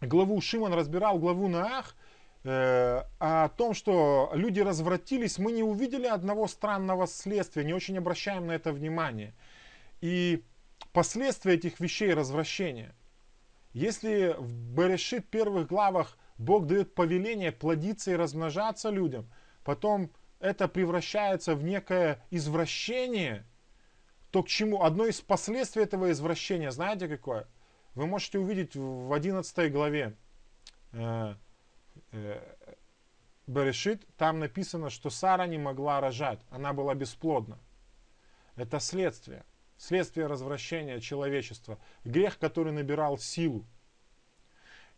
главу, 0.00 0.40
Шимон 0.40 0.74
разбирал 0.74 1.18
главу 1.18 1.48
Наах, 1.48 1.94
э, 2.44 3.02
о 3.18 3.48
том, 3.48 3.74
что 3.74 4.30
люди 4.34 4.60
развратились, 4.60 5.38
мы 5.38 5.52
не 5.52 5.62
увидели 5.62 6.06
одного 6.06 6.46
странного 6.48 7.06
следствия, 7.06 7.64
не 7.64 7.74
очень 7.74 7.98
обращаем 7.98 8.46
на 8.46 8.52
это 8.52 8.72
внимание. 8.72 9.34
И 10.00 10.44
последствия 10.92 11.54
этих 11.54 11.80
вещей 11.80 12.14
развращения. 12.14 12.94
Если 13.72 14.34
в 14.38 14.74
Берешит 14.74 15.28
первых 15.28 15.68
главах 15.68 16.16
Бог 16.38 16.66
дает 16.66 16.94
повеление 16.94 17.52
плодиться 17.52 18.12
и 18.12 18.16
размножаться 18.16 18.90
людям, 18.90 19.30
потом 19.64 20.10
это 20.40 20.68
превращается 20.68 21.54
в 21.54 21.64
некое 21.64 22.24
извращение, 22.30 23.44
то 24.30 24.42
к 24.42 24.48
чему? 24.48 24.82
Одно 24.82 25.06
из 25.06 25.20
последствий 25.20 25.82
этого 25.82 26.10
извращения, 26.12 26.70
знаете 26.70 27.08
какое? 27.08 27.46
Вы 27.94 28.06
можете 28.06 28.38
увидеть 28.38 28.76
в 28.76 29.12
11 29.12 29.72
главе 29.72 30.16
э, 30.92 31.34
Берешит, 33.46 34.06
там 34.16 34.40
написано, 34.40 34.90
что 34.90 35.08
Сара 35.10 35.46
не 35.46 35.58
могла 35.58 36.00
рожать, 36.00 36.40
она 36.50 36.72
была 36.72 36.94
бесплодна. 36.94 37.58
Это 38.56 38.78
следствие, 38.78 39.44
следствие 39.78 40.26
развращения 40.26 41.00
человечества, 41.00 41.78
грех, 42.04 42.38
который 42.38 42.72
набирал 42.72 43.16
силу. 43.18 43.64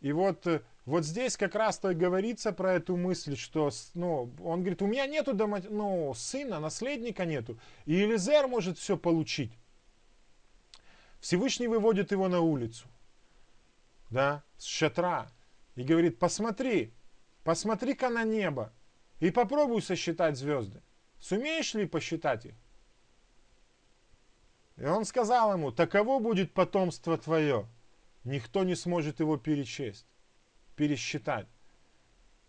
И 0.01 0.11
вот 0.11 0.47
э, 0.47 0.61
вот 0.85 1.05
здесь 1.05 1.37
как 1.37 1.53
раз-то 1.55 1.93
говорится 1.93 2.51
про 2.51 2.73
эту 2.73 2.97
мысль, 2.97 3.37
что 3.37 3.69
ну, 3.93 4.33
он 4.43 4.61
говорит, 4.61 4.81
у 4.81 4.87
меня 4.87 5.05
нету 5.05 5.33
дома, 5.33 5.61
ну, 5.69 6.11
сына, 6.15 6.59
наследника 6.59 7.23
нету. 7.23 7.57
И 7.85 7.93
Елизер 7.93 8.47
может 8.47 8.79
все 8.79 8.97
получить. 8.97 9.53
Всевышний 11.19 11.67
выводит 11.67 12.11
его 12.11 12.27
на 12.27 12.41
улицу, 12.41 12.87
да, 14.09 14.43
с 14.57 14.65
шатра, 14.65 15.29
и 15.75 15.83
говорит, 15.83 16.17
посмотри, 16.17 16.91
посмотри-ка 17.43 18.09
на 18.09 18.23
небо, 18.23 18.73
и 19.19 19.31
попробуй 19.31 19.81
сосчитать 19.81 20.37
звезды. 20.37 20.81
Сумеешь 21.19 21.73
ли 21.73 21.85
посчитать 21.85 22.45
их? 22.45 22.55
И 24.77 24.85
он 24.85 25.05
сказал 25.05 25.53
ему, 25.53 25.71
таково 25.71 26.19
будет 26.19 26.53
потомство 26.53 27.17
твое, 27.17 27.67
никто 28.23 28.63
не 28.63 28.75
сможет 28.75 29.19
его 29.19 29.37
перечесть 29.37 30.07
пересчитать. 30.75 31.47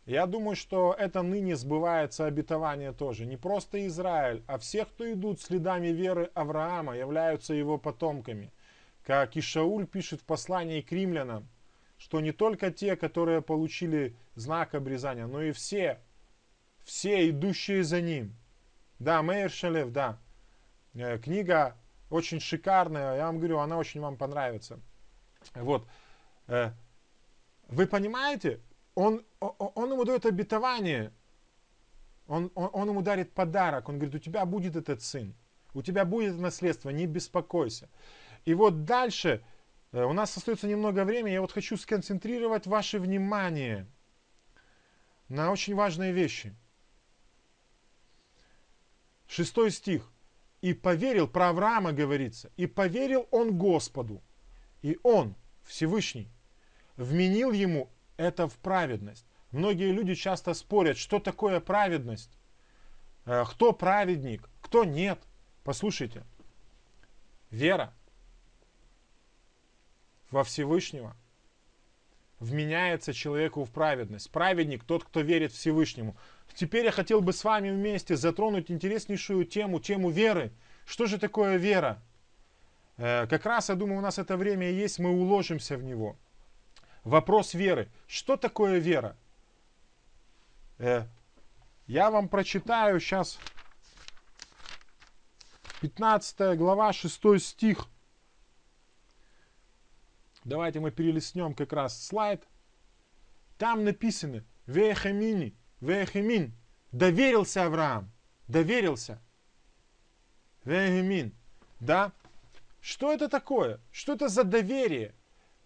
Я 0.07 0.27
думаю, 0.27 0.57
что 0.57 0.97
это 0.99 1.23
ныне 1.23 1.55
сбывается 1.55 2.25
обетование 2.25 2.93
тоже. 2.93 3.27
Не 3.27 3.37
просто 3.37 3.87
Израиль, 3.87 4.43
а 4.47 4.59
все, 4.59 4.85
кто 4.85 5.13
идут 5.13 5.41
следами 5.41 5.89
веры 5.89 6.31
Авраама, 6.35 6.97
являются 6.97 7.55
его 7.55 7.79
потомками. 7.79 8.53
Как 9.05 9.37
и 9.37 9.41
Шауль 9.41 9.87
пишет 9.87 10.23
в 10.23 10.25
послании 10.25 10.81
к 10.81 10.91
римлянам, 10.91 11.49
что 12.03 12.21
не 12.21 12.33
только 12.33 12.73
те, 12.73 12.97
которые 12.97 13.43
получили 13.43 14.17
знак 14.35 14.75
обрезания, 14.75 15.29
но 15.29 15.41
и 15.41 15.53
все, 15.53 16.01
все 16.83 17.31
идущие 17.31 17.85
за 17.85 18.01
ним. 18.01 18.35
Да, 18.99 19.23
Мейер 19.23 19.51
Шалев, 19.51 19.93
да. 19.93 20.19
Э, 20.95 21.19
книга 21.19 21.77
очень 22.11 22.41
шикарная, 22.41 23.19
я 23.19 23.27
вам 23.27 23.39
говорю, 23.39 23.61
она 23.61 23.79
очень 23.79 24.01
вам 24.01 24.17
понравится. 24.17 24.81
Вот. 25.55 25.87
Э, 26.49 26.73
вы 27.69 27.87
понимаете? 27.87 28.61
Он, 28.97 29.25
он 29.39 29.93
ему 29.93 30.05
дает 30.05 30.27
обетование. 30.27 31.13
Он, 32.27 32.51
он, 32.57 32.71
он 32.73 32.89
ему 32.89 33.03
дарит 33.03 33.33
подарок. 33.33 33.89
Он 33.89 33.99
говорит, 33.99 34.17
у 34.17 34.19
тебя 34.19 34.45
будет 34.45 34.75
этот 34.75 35.03
сын. 35.03 35.37
У 35.73 35.83
тебя 35.83 36.05
будет 36.05 36.37
наследство, 36.37 36.91
не 36.91 37.07
беспокойся. 37.07 37.89
И 38.45 38.55
вот 38.55 38.85
дальше, 38.85 39.45
у 39.93 40.13
нас 40.13 40.37
остается 40.37 40.67
немного 40.67 41.05
времени, 41.05 41.35
я 41.35 41.41
вот 41.41 41.53
хочу 41.53 41.77
сконцентрировать 41.77 42.67
ваше 42.67 42.99
внимание 42.99 43.87
на 45.29 45.51
очень 45.51 45.75
важные 45.75 46.13
вещи. 46.13 46.55
Шестой 49.27 49.71
стих. 49.71 50.09
И 50.63 50.75
поверил, 50.75 51.27
про 51.27 51.49
Авраама 51.49 51.93
говорится, 51.93 52.51
и 52.57 52.67
поверил 52.67 53.27
он 53.31 53.59
Господу. 53.59 54.23
И 54.81 54.99
он, 55.03 55.35
Всевышний, 55.65 56.29
вменил 56.97 57.51
ему 57.51 57.91
это 58.17 58.49
в 58.49 58.57
праведность. 58.59 59.27
Многие 59.51 59.91
люди 59.93 60.15
часто 60.15 60.55
спорят, 60.55 60.97
что 60.97 61.19
такое 61.19 61.61
праведность, 61.61 62.39
э, 63.27 63.45
кто 63.51 63.73
праведник, 63.73 64.49
кто 64.61 64.85
нет. 64.85 65.19
Послушайте, 65.65 66.25
вера 67.51 67.93
во 70.33 70.43
Всевышнего 70.43 71.15
вменяется 72.41 73.13
человеку 73.13 73.65
в 73.65 73.71
праведность. 73.71 74.31
Праведник 74.33 74.83
тот, 74.83 75.05
кто 75.05 75.21
верит 75.21 75.53
Всевышнему. 75.53 76.17
Теперь 76.55 76.87
я 76.87 76.91
хотел 76.91 77.21
бы 77.21 77.33
с 77.33 77.45
вами 77.45 77.71
вместе 77.71 78.17
затронуть 78.17 78.71
интереснейшую 78.71 79.45
тему, 79.45 79.79
тему 79.79 80.11
веры. 80.11 80.53
Что 80.85 81.07
же 81.07 81.19
такое 81.19 81.57
вера? 81.57 82.03
Э, 82.97 83.27
как 83.29 83.47
раз, 83.47 83.69
я 83.69 83.77
думаю, 83.77 83.99
у 83.99 84.03
нас 84.03 84.19
это 84.19 84.37
время 84.37 84.71
есть, 84.71 84.99
мы 84.99 85.11
уложимся 85.11 85.77
в 85.77 85.85
него. 85.85 86.17
Вопрос 87.05 87.55
веры. 87.55 87.89
Что 88.09 88.37
такое 88.37 88.79
вера? 88.79 89.17
Э, 90.79 91.05
я 91.87 92.11
вам 92.11 92.29
прочитаю 92.29 92.99
сейчас 92.99 93.39
15 95.81 96.59
глава, 96.59 96.93
6 96.93 97.41
стих. 97.41 97.87
Давайте 100.45 100.81
мы 100.81 100.91
перелистнем 100.91 101.55
как 101.55 101.73
раз 101.73 102.07
слайд. 102.07 102.47
Там 103.59 103.85
написано 103.85 104.45
Вехамини, 104.67 105.57
Вехамин. 105.81 106.55
Доверился 106.91 107.65
Авраам. 107.65 108.13
Доверился. 108.49 109.23
Вехамин. 110.65 111.35
Да? 111.81 112.13
Что 112.81 113.13
это 113.13 113.29
такое? 113.29 113.81
Что 113.91 114.15
это 114.15 114.29
за 114.29 114.45
доверие? 114.45 115.15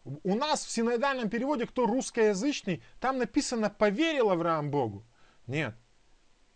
У 0.05 0.35
нас 0.35 0.65
в 0.65 0.71
синодальном 0.71 1.31
переводе, 1.31 1.67
кто 1.67 1.87
русскоязычный, 1.87 2.83
там 3.01 3.19
написано 3.19 3.71
«поверил 3.71 4.31
Авраам 4.31 4.71
Богу». 4.71 5.05
Нет. 5.47 5.75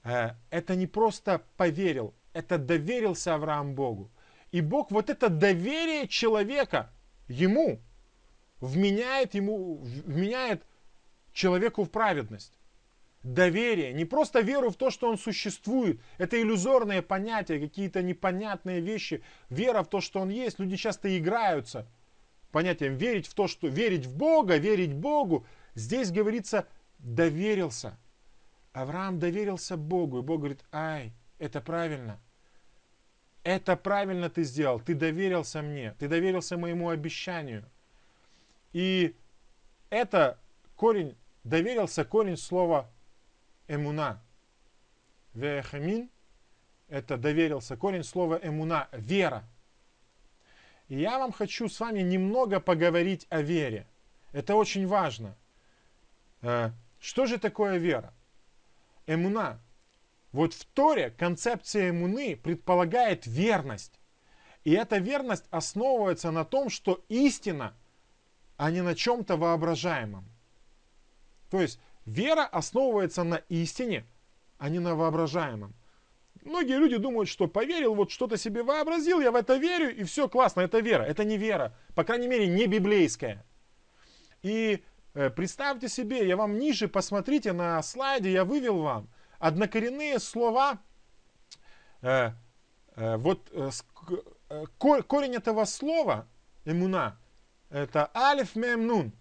Э, 0.05 0.35
это 0.51 0.77
не 0.77 0.87
просто 0.87 1.43
поверил, 1.57 2.14
это 2.33 2.59
доверился 2.59 3.35
Авраам 3.35 3.75
Богу. 3.75 4.11
И 4.53 4.61
Бог 4.61 4.91
вот 4.91 5.11
это 5.11 5.29
доверие 5.29 6.07
человека 6.07 6.93
ему 7.27 7.81
вменяет, 8.61 9.35
ему, 9.35 9.77
вменяет 9.77 10.65
человеку 11.33 11.85
в 11.85 11.91
праведность. 11.91 12.53
Доверие, 13.23 13.93
не 13.93 14.07
просто 14.07 14.41
веру 14.41 14.71
в 14.71 14.77
то, 14.77 14.91
что 14.91 15.09
он 15.09 15.19
существует. 15.19 16.01
Это 16.17 16.41
иллюзорные 16.41 17.03
понятия, 17.03 17.61
какие-то 17.61 18.03
непонятные 18.03 18.81
вещи. 18.81 19.23
Вера 19.51 19.83
в 19.83 19.89
то, 19.89 20.01
что 20.01 20.21
он 20.21 20.31
есть. 20.31 20.59
Люди 20.59 20.77
часто 20.77 21.17
играются 21.19 21.87
понятием 22.51 22.97
верить 22.97 23.27
в 23.27 23.35
то, 23.35 23.47
что 23.47 23.69
верить 23.69 24.07
в 24.07 24.17
Бога, 24.17 24.57
верить 24.57 24.95
Богу. 24.95 25.47
Здесь 25.75 26.11
говорится 26.11 26.67
доверился. 26.99 27.99
Авраам 28.73 29.19
доверился 29.19 29.77
Богу, 29.77 30.19
и 30.19 30.23
Бог 30.23 30.39
говорит, 30.39 30.65
ай, 30.73 31.13
это 31.39 31.61
правильно. 31.61 32.21
Это 33.43 33.77
правильно 33.77 34.29
ты 34.29 34.43
сделал, 34.45 34.81
ты 34.81 34.95
доверился 34.95 35.63
мне, 35.63 35.95
ты 35.99 36.09
доверился 36.09 36.57
моему 36.59 36.91
обещанию. 36.91 37.65
И 38.73 39.16
это 39.91 40.39
корень, 40.77 41.16
доверился 41.45 42.05
корень 42.05 42.37
слова 42.37 42.89
эмуна. 43.68 44.23
Вехамин– 45.35 46.11
это 46.89 47.16
доверился 47.16 47.77
корень 47.77 48.05
слова 48.05 48.39
эмуна– 48.43 48.89
вера. 48.93 49.45
И 50.89 50.99
я 50.99 51.18
вам 51.18 51.33
хочу 51.33 51.68
с 51.68 51.79
вами 51.79 52.01
немного 52.01 52.59
поговорить 52.59 53.27
о 53.31 53.43
вере. 53.43 53.87
Это 54.33 54.57
очень 54.57 54.87
важно. 54.87 55.37
Э, 56.43 56.71
что 56.99 57.27
же 57.27 57.39
такое 57.39 57.79
вера? 57.79 58.12
Эмуна. 59.07 59.61
Вот 60.33 60.55
в 60.55 60.64
Торе 60.66 61.11
концепция 61.11 61.91
эмуны 61.91 62.37
предполагает 62.37 63.27
верность. 63.27 64.01
И 64.64 64.73
эта 64.73 64.99
верность 64.99 65.47
основывается 65.51 66.31
на 66.31 66.45
том, 66.45 66.71
что 66.71 67.05
истина, 67.09 67.75
а 68.61 68.71
не 68.71 68.83
на 68.83 68.95
чем-то 68.95 69.39
воображаемом. 69.39 70.23
То 71.51 71.63
есть 71.63 71.81
вера 72.05 72.45
основывается 72.45 73.25
на 73.25 73.37
истине, 73.49 74.05
а 74.59 74.69
не 74.69 74.79
на 74.81 74.95
воображаемом. 74.95 75.73
Многие 76.45 76.77
люди 76.77 76.99
думают, 76.99 77.31
что 77.31 77.49
поверил, 77.49 77.95
вот 77.95 78.11
что-то 78.11 78.37
себе 78.37 78.63
вообразил, 78.63 79.21
я 79.21 79.31
в 79.31 79.37
это 79.37 79.57
верю, 79.57 79.97
и 79.97 80.05
все 80.05 80.29
классно, 80.29 80.61
это 80.61 80.81
вера. 80.81 81.03
Это 81.05 81.25
не 81.25 81.39
вера, 81.39 81.75
по 81.95 82.05
крайней 82.05 82.29
мере, 82.29 82.49
не 82.49 82.67
библейская. 82.67 83.47
И 84.43 84.85
э, 85.15 85.31
представьте 85.31 85.89
себе, 85.89 86.29
я 86.29 86.37
вам 86.37 86.59
ниже, 86.59 86.87
посмотрите 86.87 87.55
на 87.55 87.83
слайде, 87.83 88.31
я 88.31 88.45
вывел 88.45 88.83
вам 88.83 89.09
однокоренные 89.39 90.19
слова. 90.19 90.81
Э, 92.03 92.33
э, 92.97 93.17
вот 93.17 93.51
корень 94.77 95.35
этого 95.35 95.65
слова, 95.65 96.29
эмуна, 96.67 97.20
это 97.71 98.11
алиф 98.14 98.57
мем 98.57 98.87
нун. 98.87 99.12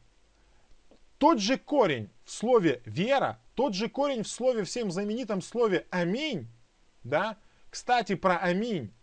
Тот 1.18 1.40
же 1.40 1.58
корень 1.58 2.10
в 2.24 2.32
слове 2.32 2.82
вера, 2.86 3.40
тот 3.56 3.74
же 3.74 3.90
корень 3.90 4.24
в 4.24 4.28
слове, 4.28 4.64
всем 4.64 4.92
знаменитом 4.92 5.42
слове 5.42 5.86
аминь, 5.90 6.48
да? 7.04 7.38
Кстати, 7.70 8.16
про 8.16 8.38
аминь. 8.38 8.94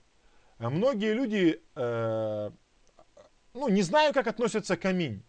Многие 0.58 1.12
люди, 1.12 1.62
э, 1.74 2.50
ну, 3.52 3.68
не 3.68 3.82
знаю, 3.82 4.14
как 4.14 4.26
относятся 4.26 4.76
к 4.76 4.84
аминь. 4.86 5.22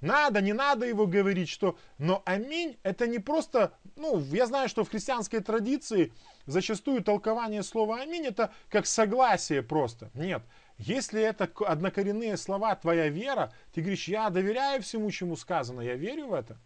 Надо, 0.00 0.40
не 0.42 0.52
надо 0.52 0.86
его 0.86 1.06
говорить, 1.06 1.48
что... 1.48 1.78
Но 1.98 2.22
аминь 2.26 2.78
это 2.82 3.06
не 3.06 3.18
просто... 3.18 3.72
Ну, 3.96 4.20
я 4.20 4.46
знаю, 4.46 4.68
что 4.68 4.84
в 4.84 4.90
христианской 4.90 5.40
традиции 5.40 6.12
зачастую 6.46 7.02
толкование 7.02 7.62
слова 7.62 8.02
аминь 8.02 8.26
это 8.26 8.52
как 8.68 8.86
согласие 8.86 9.62
просто. 9.62 10.10
Нет. 10.14 10.42
Если 10.78 11.22
это 11.22 11.50
однокоренные 11.66 12.36
слова, 12.36 12.74
твоя 12.74 13.08
вера, 13.08 13.52
ты 13.72 13.80
говоришь, 13.80 14.08
я 14.08 14.28
доверяю 14.30 14.82
всему, 14.82 15.10
чему 15.10 15.36
сказано, 15.36 15.80
я 15.80 15.94
верю 15.94 16.28
в 16.28 16.34
это. 16.34 16.58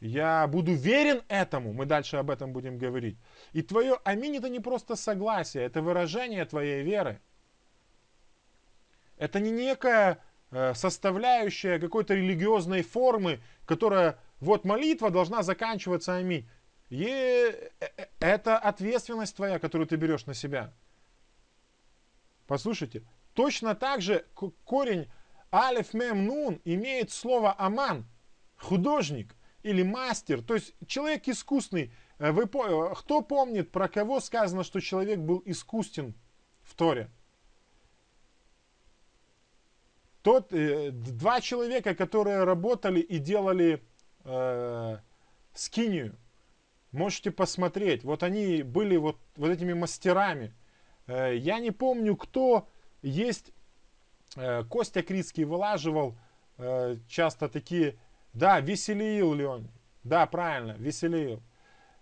Я 0.00 0.46
буду 0.46 0.74
верен 0.74 1.22
этому, 1.28 1.72
мы 1.72 1.86
дальше 1.86 2.16
об 2.16 2.30
этом 2.30 2.52
будем 2.52 2.78
говорить. 2.78 3.16
И 3.52 3.62
твое 3.62 3.98
аминь 4.04 4.36
это 4.36 4.48
не 4.48 4.60
просто 4.60 4.94
согласие, 4.94 5.64
это 5.64 5.82
выражение 5.82 6.44
твоей 6.44 6.82
веры. 6.82 7.20
Это 9.16 9.40
не 9.40 9.50
некая 9.50 10.22
э, 10.50 10.74
составляющая 10.74 11.78
какой-то 11.78 12.14
религиозной 12.14 12.82
формы, 12.82 13.40
которая, 13.64 14.18
вот 14.40 14.64
молитва 14.64 15.10
должна 15.10 15.42
заканчиваться 15.42 16.14
аминь. 16.14 16.46
И 16.90 17.06
э, 17.06 17.70
э, 17.80 18.06
это 18.20 18.58
ответственность 18.58 19.34
твоя, 19.34 19.58
которую 19.58 19.86
ты 19.86 19.96
берешь 19.96 20.26
на 20.26 20.34
себя. 20.34 20.72
Послушайте, 22.46 23.02
точно 23.36 23.76
так 23.76 24.02
же 24.02 24.26
корень 24.64 25.08
алиф 25.52 25.94
мем 25.94 26.26
нун 26.26 26.60
имеет 26.64 27.12
слово 27.12 27.54
аман, 27.56 28.04
художник– 28.56 29.36
или 29.66 29.82
мастер, 29.82 30.42
то 30.42 30.54
есть 30.54 30.74
человек 30.86 31.26
искусный. 31.26 31.92
Э, 32.18 32.30
вы, 32.30 32.44
э, 32.44 32.94
кто 32.94 33.20
помнит, 33.20 33.72
про 33.72 33.88
кого 33.88 34.20
сказано, 34.20 34.62
что 34.62 34.80
человек 34.80 35.18
был 35.18 35.42
искусен 35.44 36.14
в 36.62 36.76
Торе? 36.76 37.10
Тот, 40.22 40.52
э, 40.52 40.92
два 40.92 41.40
человека, 41.40 41.96
которые 41.96 42.44
работали 42.44 43.00
и 43.00 43.18
делали 43.18 43.82
э, 44.24 44.98
скинию. 45.52 46.16
Можете 46.92 47.32
посмотреть. 47.32 48.04
Вот 48.04 48.22
они 48.22 48.62
были 48.62 48.96
вот, 48.96 49.18
вот 49.34 49.50
этими 49.50 49.72
мастерами. 49.72 50.54
Э, 51.08 51.36
я 51.36 51.58
не 51.58 51.72
помню, 51.72 52.14
кто 52.14 52.68
есть. 53.08 53.52
Э, 54.36 54.64
Костя 54.64 55.02
Крицкий 55.02 55.44
вылаживал 55.44 56.16
э, 56.58 56.96
часто 57.08 57.48
такие 57.48 57.96
да, 58.32 58.60
веселил 58.60 59.32
ли 59.34 59.44
он? 59.44 59.68
Да, 60.04 60.26
правильно, 60.26 60.72
веселил. 60.72 61.42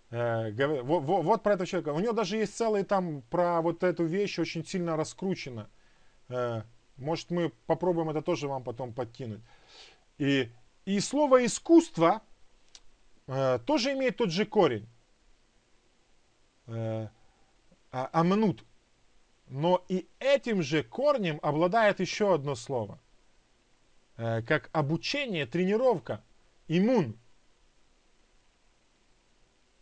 Э, 0.09 0.51
вот, 0.83 1.43
про 1.43 1.53
этого 1.53 1.65
человека. 1.65 1.89
У 1.89 1.99
него 1.99 2.13
даже 2.13 2.37
есть 2.37 2.57
целый 2.57 2.83
там 2.83 3.21
про 3.29 3.61
вот 3.61 3.83
эту 3.83 4.05
вещь 4.05 4.37
очень 4.39 4.65
сильно 4.65 4.97
раскручено. 4.97 5.69
Может, 6.97 7.29
мы 7.29 7.51
попробуем 7.67 8.09
это 8.09 8.21
тоже 8.21 8.47
вам 8.47 8.63
потом 8.63 8.93
подкинуть. 8.93 9.41
И, 10.17 10.49
и 10.85 10.99
слово 10.99 11.45
искусство 11.45 12.21
тоже 13.27 13.93
имеет 13.93 14.17
тот 14.17 14.31
же 14.31 14.45
корень. 14.45 14.87
А, 16.67 17.09
амнут. 17.91 18.63
Но 19.47 19.83
и 19.89 20.07
этим 20.19 20.63
же 20.63 20.83
корнем 20.83 21.39
обладает 21.41 21.99
еще 21.99 22.33
одно 22.33 22.55
слово. 22.55 22.99
Э, 24.17 24.41
как 24.41 24.69
обучение, 24.71 25.45
тренировка, 25.45 26.23
иммун. 26.67 27.17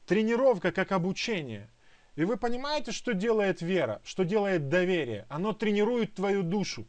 Тренировка 0.05 0.71
как 0.71 0.91
обучение. 0.91 1.69
И 2.15 2.25
вы 2.25 2.37
понимаете, 2.37 2.91
что 2.91 3.13
делает 3.13 3.61
вера, 3.61 4.01
что 4.03 4.23
делает 4.23 4.69
доверие? 4.69 5.25
Оно 5.29 5.53
тренирует 5.53 6.13
твою 6.13 6.43
душу. 6.43 6.85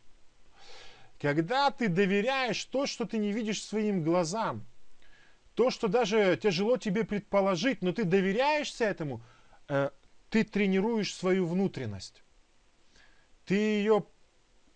Когда 1.20 1.70
ты 1.70 1.89
доверяешь 1.89 2.62
то, 2.66 2.87
что 2.87 3.07
ты 3.07 3.18
не 3.18 3.33
видишь 3.33 3.62
своим 3.64 4.03
глазам, 4.03 4.66
то, 5.55 5.70
что 5.70 5.87
даже 5.87 6.37
тяжело 6.43 6.77
тебе 6.77 7.05
предположить, 7.05 7.81
но 7.81 7.93
ты 7.93 8.05
доверяешься 8.05 8.85
этому, 8.85 9.22
э, 9.68 9.91
ты 10.29 10.43
тренируешь 10.43 11.14
свою 11.14 11.47
внутренность. 11.47 12.24
Ты 13.45 13.55
ее 13.55 14.05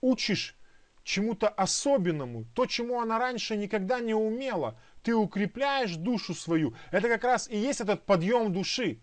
учишь 0.00 0.56
чему-то 1.02 1.48
особенному, 1.48 2.44
то, 2.54 2.66
чему 2.66 3.00
она 3.00 3.18
раньше 3.18 3.56
никогда 3.56 4.00
не 4.00 4.14
умела. 4.14 4.78
Ты 5.02 5.14
укрепляешь 5.14 5.96
душу 5.96 6.34
свою. 6.34 6.74
Это 6.90 7.08
как 7.08 7.24
раз 7.24 7.48
и 7.48 7.56
есть 7.56 7.80
этот 7.80 8.04
подъем 8.04 8.52
души. 8.52 9.00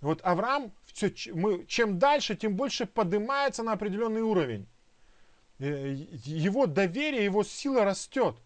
Вот 0.00 0.22
Авраам, 0.22 0.72
все, 0.86 1.12
мы, 1.34 1.66
чем 1.66 1.98
дальше, 1.98 2.34
тем 2.34 2.56
больше 2.56 2.86
поднимается 2.86 3.62
на 3.62 3.72
определенный 3.72 4.22
уровень. 4.22 4.66
Э, 5.58 5.92
его 5.92 6.64
доверие, 6.64 7.24
его 7.24 7.44
сила 7.44 7.84
растет. 7.84 8.36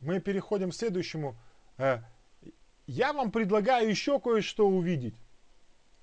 Мы 0.00 0.20
переходим 0.20 0.70
к 0.70 0.74
следующему. 0.74 1.36
Я 2.86 3.12
вам 3.12 3.32
предлагаю 3.32 3.88
еще 3.88 4.20
кое-что 4.20 4.66
увидеть. 4.66 5.16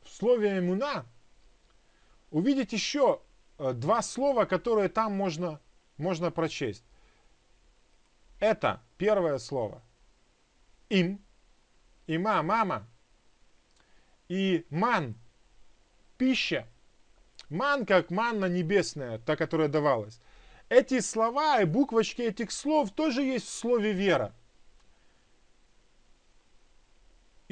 В 0.04 0.10
слове 0.10 0.60
«эмуна» 0.60 1.06
увидеть 2.30 2.74
еще 2.74 3.22
э, 3.58 3.72
два 3.74 4.02
слова, 4.02 4.46
которые 4.46 4.90
там 4.90 5.14
можно, 5.14 5.62
можно 5.98 6.30
прочесть. 6.30 6.84
Это 8.40 8.82
первое 8.98 9.38
слово. 9.38 9.82
Им. 10.90 11.24
Има, 12.08 12.44
мама. 12.44 12.86
И 14.28 14.66
ман. 14.70 15.16
Пища. 16.18 16.68
Ман, 17.50 17.86
как 17.86 18.10
манна 18.10 18.46
небесная, 18.46 19.20
та, 19.20 19.38
которая 19.38 19.70
давалась. 19.70 20.20
Эти 20.68 21.00
слова 21.00 21.62
и 21.62 21.66
буквочки 21.66 22.24
этих 22.24 22.52
слов 22.52 22.92
тоже 22.92 23.22
есть 23.22 23.46
в 23.46 23.52
слове 23.52 23.94
вера. 23.94 24.34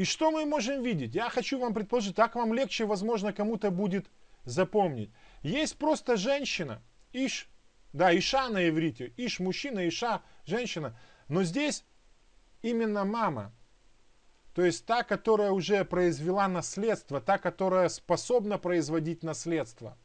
И 0.01 0.03
что 0.03 0.31
мы 0.31 0.47
можем 0.47 0.81
видеть? 0.81 1.13
Я 1.13 1.29
хочу 1.29 1.59
вам 1.59 1.75
предположить, 1.75 2.15
так 2.15 2.33
вам 2.33 2.55
легче, 2.55 2.85
возможно, 2.85 3.33
кому-то 3.33 3.69
будет 3.69 4.07
запомнить. 4.45 5.11
Есть 5.43 5.77
просто 5.77 6.17
женщина, 6.17 6.81
Иш, 7.13 7.47
да, 7.93 8.17
Иша 8.17 8.49
на 8.49 8.67
иврите, 8.67 9.13
Иш 9.15 9.39
мужчина, 9.39 9.87
Иша 9.87 10.23
женщина. 10.43 10.97
Но 11.27 11.43
здесь 11.43 11.85
именно 12.63 13.05
мама. 13.05 13.53
То 14.55 14.65
есть 14.65 14.87
та, 14.87 15.03
которая 15.03 15.51
уже 15.51 15.85
произвела 15.85 16.47
наследство, 16.47 17.21
та, 17.21 17.37
которая 17.37 17.87
способна 17.87 18.57
производить 18.57 19.21
наследство. 19.21 19.99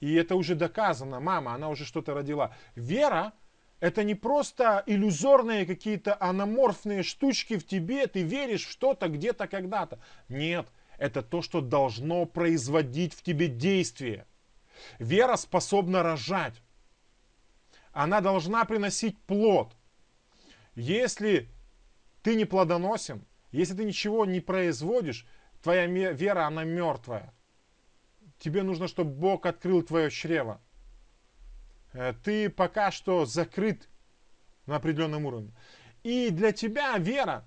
И 0.00 0.12
это 0.12 0.34
уже 0.34 0.56
доказано, 0.56 1.20
мама, 1.20 1.54
она 1.54 1.68
уже 1.68 1.84
что-то 1.84 2.14
родила. 2.14 2.52
Вера 2.74 3.32
это 3.80 4.04
не 4.04 4.14
просто 4.14 4.82
иллюзорные 4.86 5.64
какие-то 5.64 6.16
аноморфные 6.20 7.02
штучки 7.02 7.56
в 7.56 7.66
тебе, 7.66 8.06
ты 8.06 8.22
веришь 8.22 8.66
что-то 8.66 9.08
где-то 9.08 9.48
когда-то. 9.48 9.98
Нет, 10.28 10.68
это 10.98 11.22
то, 11.22 11.40
что 11.40 11.62
должно 11.62 12.26
производить 12.26 13.14
в 13.14 13.22
тебе 13.22 13.48
действие. 13.48 14.26
Вера 14.98 15.36
способна 15.36 16.02
рожать. 16.02 16.62
Она 17.92 18.20
должна 18.20 18.64
приносить 18.66 19.18
плод. 19.22 19.74
Если 20.74 21.48
ты 22.22 22.36
не 22.36 22.44
плодоносен, 22.44 23.24
если 23.50 23.74
ты 23.74 23.84
ничего 23.84 24.26
не 24.26 24.40
производишь, 24.40 25.26
твоя 25.62 25.86
вера, 25.86 26.46
она 26.46 26.64
мертвая. 26.64 27.32
Тебе 28.38 28.62
нужно, 28.62 28.88
чтобы 28.88 29.10
Бог 29.10 29.46
открыл 29.46 29.82
твое 29.82 30.10
чрево. 30.10 30.60
Э, 31.92 32.14
ты 32.22 32.50
пока 32.50 32.90
что 32.90 33.24
закрыт 33.24 33.88
на 34.66 34.76
определенном 34.76 35.26
уровне. 35.26 35.52
И 36.02 36.30
для 36.30 36.52
тебя 36.52 36.96
вера 36.98 37.46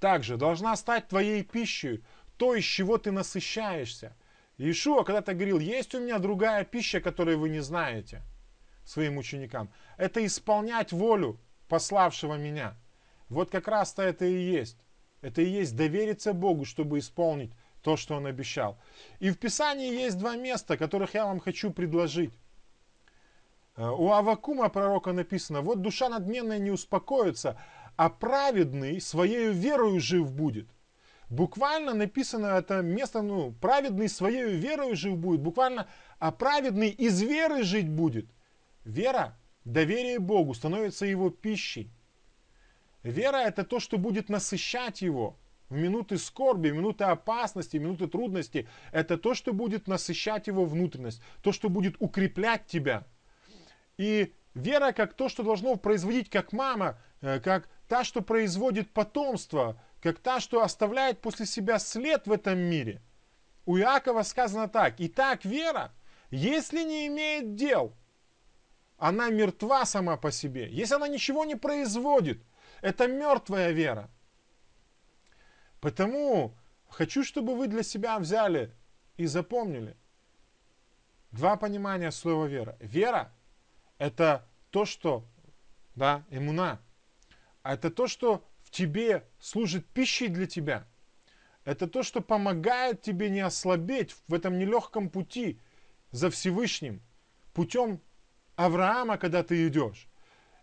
также 0.00 0.36
должна 0.36 0.76
стать 0.76 1.08
твоей 1.08 1.44
пищей, 1.44 2.02
то, 2.36 2.54
из 2.54 2.64
чего 2.64 2.98
ты 2.98 3.12
насыщаешься. 3.12 4.16
Иешуа 4.56 5.04
когда-то 5.04 5.34
говорил, 5.34 5.58
есть 5.58 5.94
у 5.94 6.00
меня 6.00 6.18
другая 6.18 6.64
пища, 6.64 7.00
которую 7.00 7.38
вы 7.38 7.50
не 7.50 7.60
знаете 7.60 8.22
своим 8.84 9.18
ученикам. 9.18 9.70
Это 9.96 10.24
исполнять 10.24 10.92
волю 10.92 11.38
пославшего 11.68 12.34
меня. 12.34 12.76
Вот 13.28 13.50
как 13.50 13.68
раз-то 13.68 14.02
это 14.02 14.24
и 14.24 14.38
есть. 14.38 14.78
Это 15.20 15.42
и 15.42 15.48
есть 15.48 15.76
довериться 15.76 16.32
Богу, 16.32 16.64
чтобы 16.64 16.98
исполнить 16.98 17.52
то, 17.82 17.96
что 17.96 18.16
Он 18.16 18.26
обещал. 18.26 18.78
И 19.20 19.30
в 19.30 19.38
Писании 19.38 19.92
есть 19.92 20.18
два 20.18 20.36
места, 20.36 20.76
которых 20.76 21.14
я 21.14 21.26
вам 21.26 21.40
хочу 21.40 21.70
предложить. 21.70 22.32
Э, 23.76 23.88
у 23.88 24.10
Авакума 24.10 24.68
пророка 24.68 25.12
написано, 25.12 25.62
вот 25.62 25.82
душа 25.82 26.08
надменная 26.08 26.58
не 26.58 26.70
успокоится, 26.70 27.58
а 27.96 28.08
праведный 28.08 29.00
своей 29.00 29.52
верою 29.52 30.00
жив 30.00 30.32
будет. 30.32 30.68
Буквально 31.28 31.94
написано 31.94 32.46
это 32.46 32.82
место, 32.82 33.22
ну, 33.22 33.52
праведный 33.60 34.08
своей 34.08 34.56
верою 34.56 34.96
жив 34.96 35.16
будет. 35.16 35.40
Буквально, 35.40 35.86
а 36.18 36.32
праведный 36.32 36.90
из 36.90 37.22
веры 37.22 37.62
жить 37.62 37.88
будет. 37.88 38.26
Вера, 38.84 39.38
доверие 39.64 40.18
Богу 40.18 40.54
становится 40.54 41.06
его 41.06 41.30
пищей. 41.30 41.90
Вера 43.04 43.36
это 43.36 43.64
то, 43.64 43.78
что 43.78 43.96
будет 43.96 44.28
насыщать 44.28 45.02
его 45.02 45.36
в 45.68 45.76
минуты 45.76 46.18
скорби, 46.18 46.70
в 46.70 46.74
минуты 46.74 47.04
опасности, 47.04 47.76
в 47.76 47.82
минуты 47.82 48.08
трудности. 48.08 48.68
Это 48.90 49.16
то, 49.16 49.34
что 49.34 49.52
будет 49.52 49.86
насыщать 49.86 50.48
его 50.48 50.64
внутренность, 50.64 51.22
то, 51.42 51.52
что 51.52 51.68
будет 51.68 51.94
укреплять 52.00 52.66
тебя– 52.66 53.06
и 54.00 54.32
вера 54.54 54.92
как 54.92 55.12
то, 55.12 55.28
что 55.28 55.42
должно 55.42 55.76
производить, 55.76 56.30
как 56.30 56.54
мама, 56.54 56.98
э, 57.20 57.38
как 57.38 57.68
та, 57.86 58.02
что 58.02 58.22
производит 58.22 58.90
потомство, 58.94 59.78
как 60.00 60.20
та, 60.20 60.40
что 60.40 60.62
оставляет 60.62 61.20
после 61.20 61.44
себя 61.44 61.78
след 61.78 62.26
в 62.26 62.32
этом 62.32 62.58
мире. 62.58 63.02
У 63.66 63.76
Иакова 63.76 64.22
сказано 64.22 64.68
так. 64.68 64.94
Итак, 64.96 65.44
вера, 65.44 65.92
если 66.30 66.82
не 66.82 67.08
имеет 67.08 67.54
дел, 67.56 67.94
она 68.96 69.28
мертва 69.28 69.84
сама 69.84 70.16
по 70.16 70.30
себе. 70.30 70.70
Если 70.70 70.94
она 70.94 71.06
ничего 71.06 71.44
не 71.44 71.56
производит, 71.56 72.42
это 72.80 73.06
мертвая 73.06 73.72
вера. 73.72 74.08
Потому 75.82 76.56
хочу, 76.88 77.22
чтобы 77.22 77.54
вы 77.54 77.66
для 77.66 77.82
себя 77.82 78.18
взяли 78.18 78.74
и 79.18 79.26
запомнили 79.26 79.94
два 81.32 81.56
понимания 81.56 82.10
слова 82.10 82.46
вера. 82.46 82.78
Вера 82.80 83.30
это 84.00 84.48
то, 84.70 84.86
что, 84.86 85.26
да, 85.94 86.24
иммуна, 86.30 86.80
а 87.62 87.74
это 87.74 87.90
то, 87.90 88.08
что 88.08 88.42
в 88.64 88.70
тебе 88.70 89.28
служит 89.38 89.86
пищей 89.86 90.28
для 90.28 90.46
тебя. 90.46 90.88
Это 91.64 91.86
то, 91.86 92.02
что 92.02 92.22
помогает 92.22 93.02
тебе 93.02 93.28
не 93.28 93.40
ослабеть 93.40 94.16
в 94.26 94.32
этом 94.32 94.58
нелегком 94.58 95.10
пути 95.10 95.60
за 96.12 96.30
Всевышним, 96.30 97.02
путем 97.52 98.00
Авраама, 98.56 99.18
когда 99.18 99.42
ты 99.42 99.68
идешь. 99.68 100.08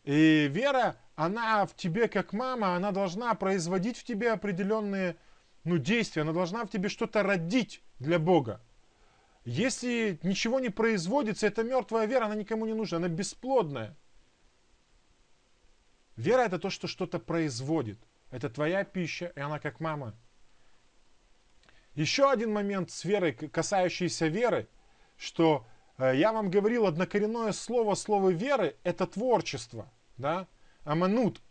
И 0.03 0.47
вера, 0.49 0.97
она 1.15 1.67
в 1.67 1.75
тебе 1.75 2.07
как 2.07 2.33
мама, 2.33 2.75
она 2.75 2.91
должна 2.91 3.35
производить 3.35 3.97
в 3.97 4.03
тебе 4.03 4.31
определенные 4.31 5.15
ну, 5.63 5.77
действия, 5.77 6.23
она 6.23 6.33
должна 6.33 6.65
в 6.65 6.71
тебе 6.71 6.89
что-то 6.89 7.21
родить 7.21 7.83
для 7.99 8.17
Бога. 8.17 8.61
Если 9.47 10.19
ничего 10.23 10.59
не 10.59 10.67
производится, 10.69 11.47
это 11.47 11.63
мертвая 11.63 12.05
вера, 12.05 12.25
она 12.25 12.35
никому 12.35 12.65
не 12.65 12.73
нужна, 12.73 12.97
она 12.97 13.07
бесплодная. 13.07 13.95
Вера 16.17 16.41
это 16.41 16.59
то, 16.59 16.69
что 16.69 16.87
что-то 16.87 17.17
производит. 17.17 17.97
Это 18.29 18.49
твоя 18.49 18.83
пища, 18.83 19.31
и 19.37 19.39
она 19.39 19.59
как 19.59 19.79
мама. 19.79 20.13
Еще 21.95 22.29
один 22.29 22.51
момент 22.51 22.91
с 22.91 23.05
верой, 23.05 23.31
касающийся 23.31 24.27
веры, 24.27 24.67
что 25.15 25.65
э, 25.97 26.17
я 26.17 26.33
вам 26.33 26.51
говорил, 26.51 26.85
однокоренное 26.85 27.53
слово, 27.53 27.95
слово 27.95 28.31
веры, 28.31 28.75
это 28.83 29.07
творчество. 29.07 29.89
Да? 30.17 30.45
Аманут. 30.83 31.41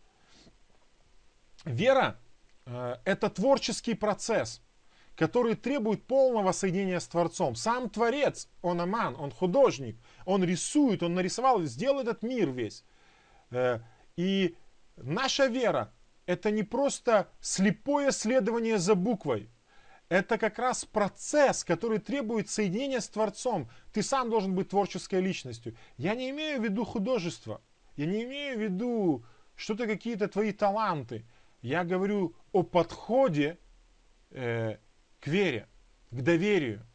Вера 1.65 2.19
э, 2.67 2.97
это 3.05 3.31
творческий 3.31 3.95
процесс– 3.95 4.61
который 5.17 5.55
требует 5.55 6.05
полного 6.05 6.51
соединения 6.51 6.99
с 6.99 7.07
Творцом. 7.07 7.55
Сам 7.55 7.89
Творец, 7.89 8.47
он 8.61 8.79
аман, 8.79 9.15
он 9.19 9.31
художник, 9.31 9.97
он 10.25 10.43
рисует, 10.43 11.01
он 11.01 11.15
нарисовал, 11.15 11.63
сделал 11.63 11.99
этот 11.99 12.21
мир 12.21 12.51
весь. 12.51 12.85
Э, 13.49 13.79
и 14.15 14.55
наша 14.95 15.47
вера– 15.47 15.91
это 16.27 16.51
не 16.51 16.61
просто 16.61 17.27
слепое 17.41 18.11
следование 18.11 18.77
за 18.77 18.93
буквой. 18.93 19.49
Это 20.07 20.37
как 20.37 20.59
раз 20.59 20.85
процесс, 20.85 21.63
который 21.63 21.97
требует 21.97 22.49
соединения 22.49 22.99
с 22.99 23.09
Творцом. 23.09 23.69
Ты 23.91 24.03
сам 24.03 24.29
должен 24.29 24.53
быть 24.53 24.69
творческой 24.69 25.21
личностью. 25.21 25.75
Я 25.97 26.13
не 26.13 26.29
имею 26.29 26.61
в 26.61 26.63
виду 26.63 26.85
художество. 26.85 27.61
Я 27.95 28.05
не 28.05 28.23
имею 28.23 28.57
в 28.57 28.61
виду 28.61 29.25
что-то 29.55 29.87
какие-то 29.87 30.27
твои 30.27 30.51
таланты. 30.51 31.25
Я 31.61 31.83
говорю 31.83 32.35
о 32.51 32.61
подходе 32.61 33.57
э, 34.29 34.77
к 35.19 35.27
вере, 35.27 35.67
к 36.11 36.21
доверию. 36.21 36.85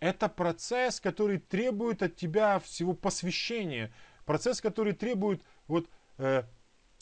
Это 0.00 0.28
процесс, 0.28 1.00
который 1.00 1.38
требует 1.38 2.02
от 2.02 2.16
тебя 2.16 2.60
всего 2.60 2.92
посвящения, 2.92 3.92
процесс, 4.24 4.60
который 4.60 4.92
требует 4.92 5.42
вот, 5.66 5.88
э, 6.18 6.44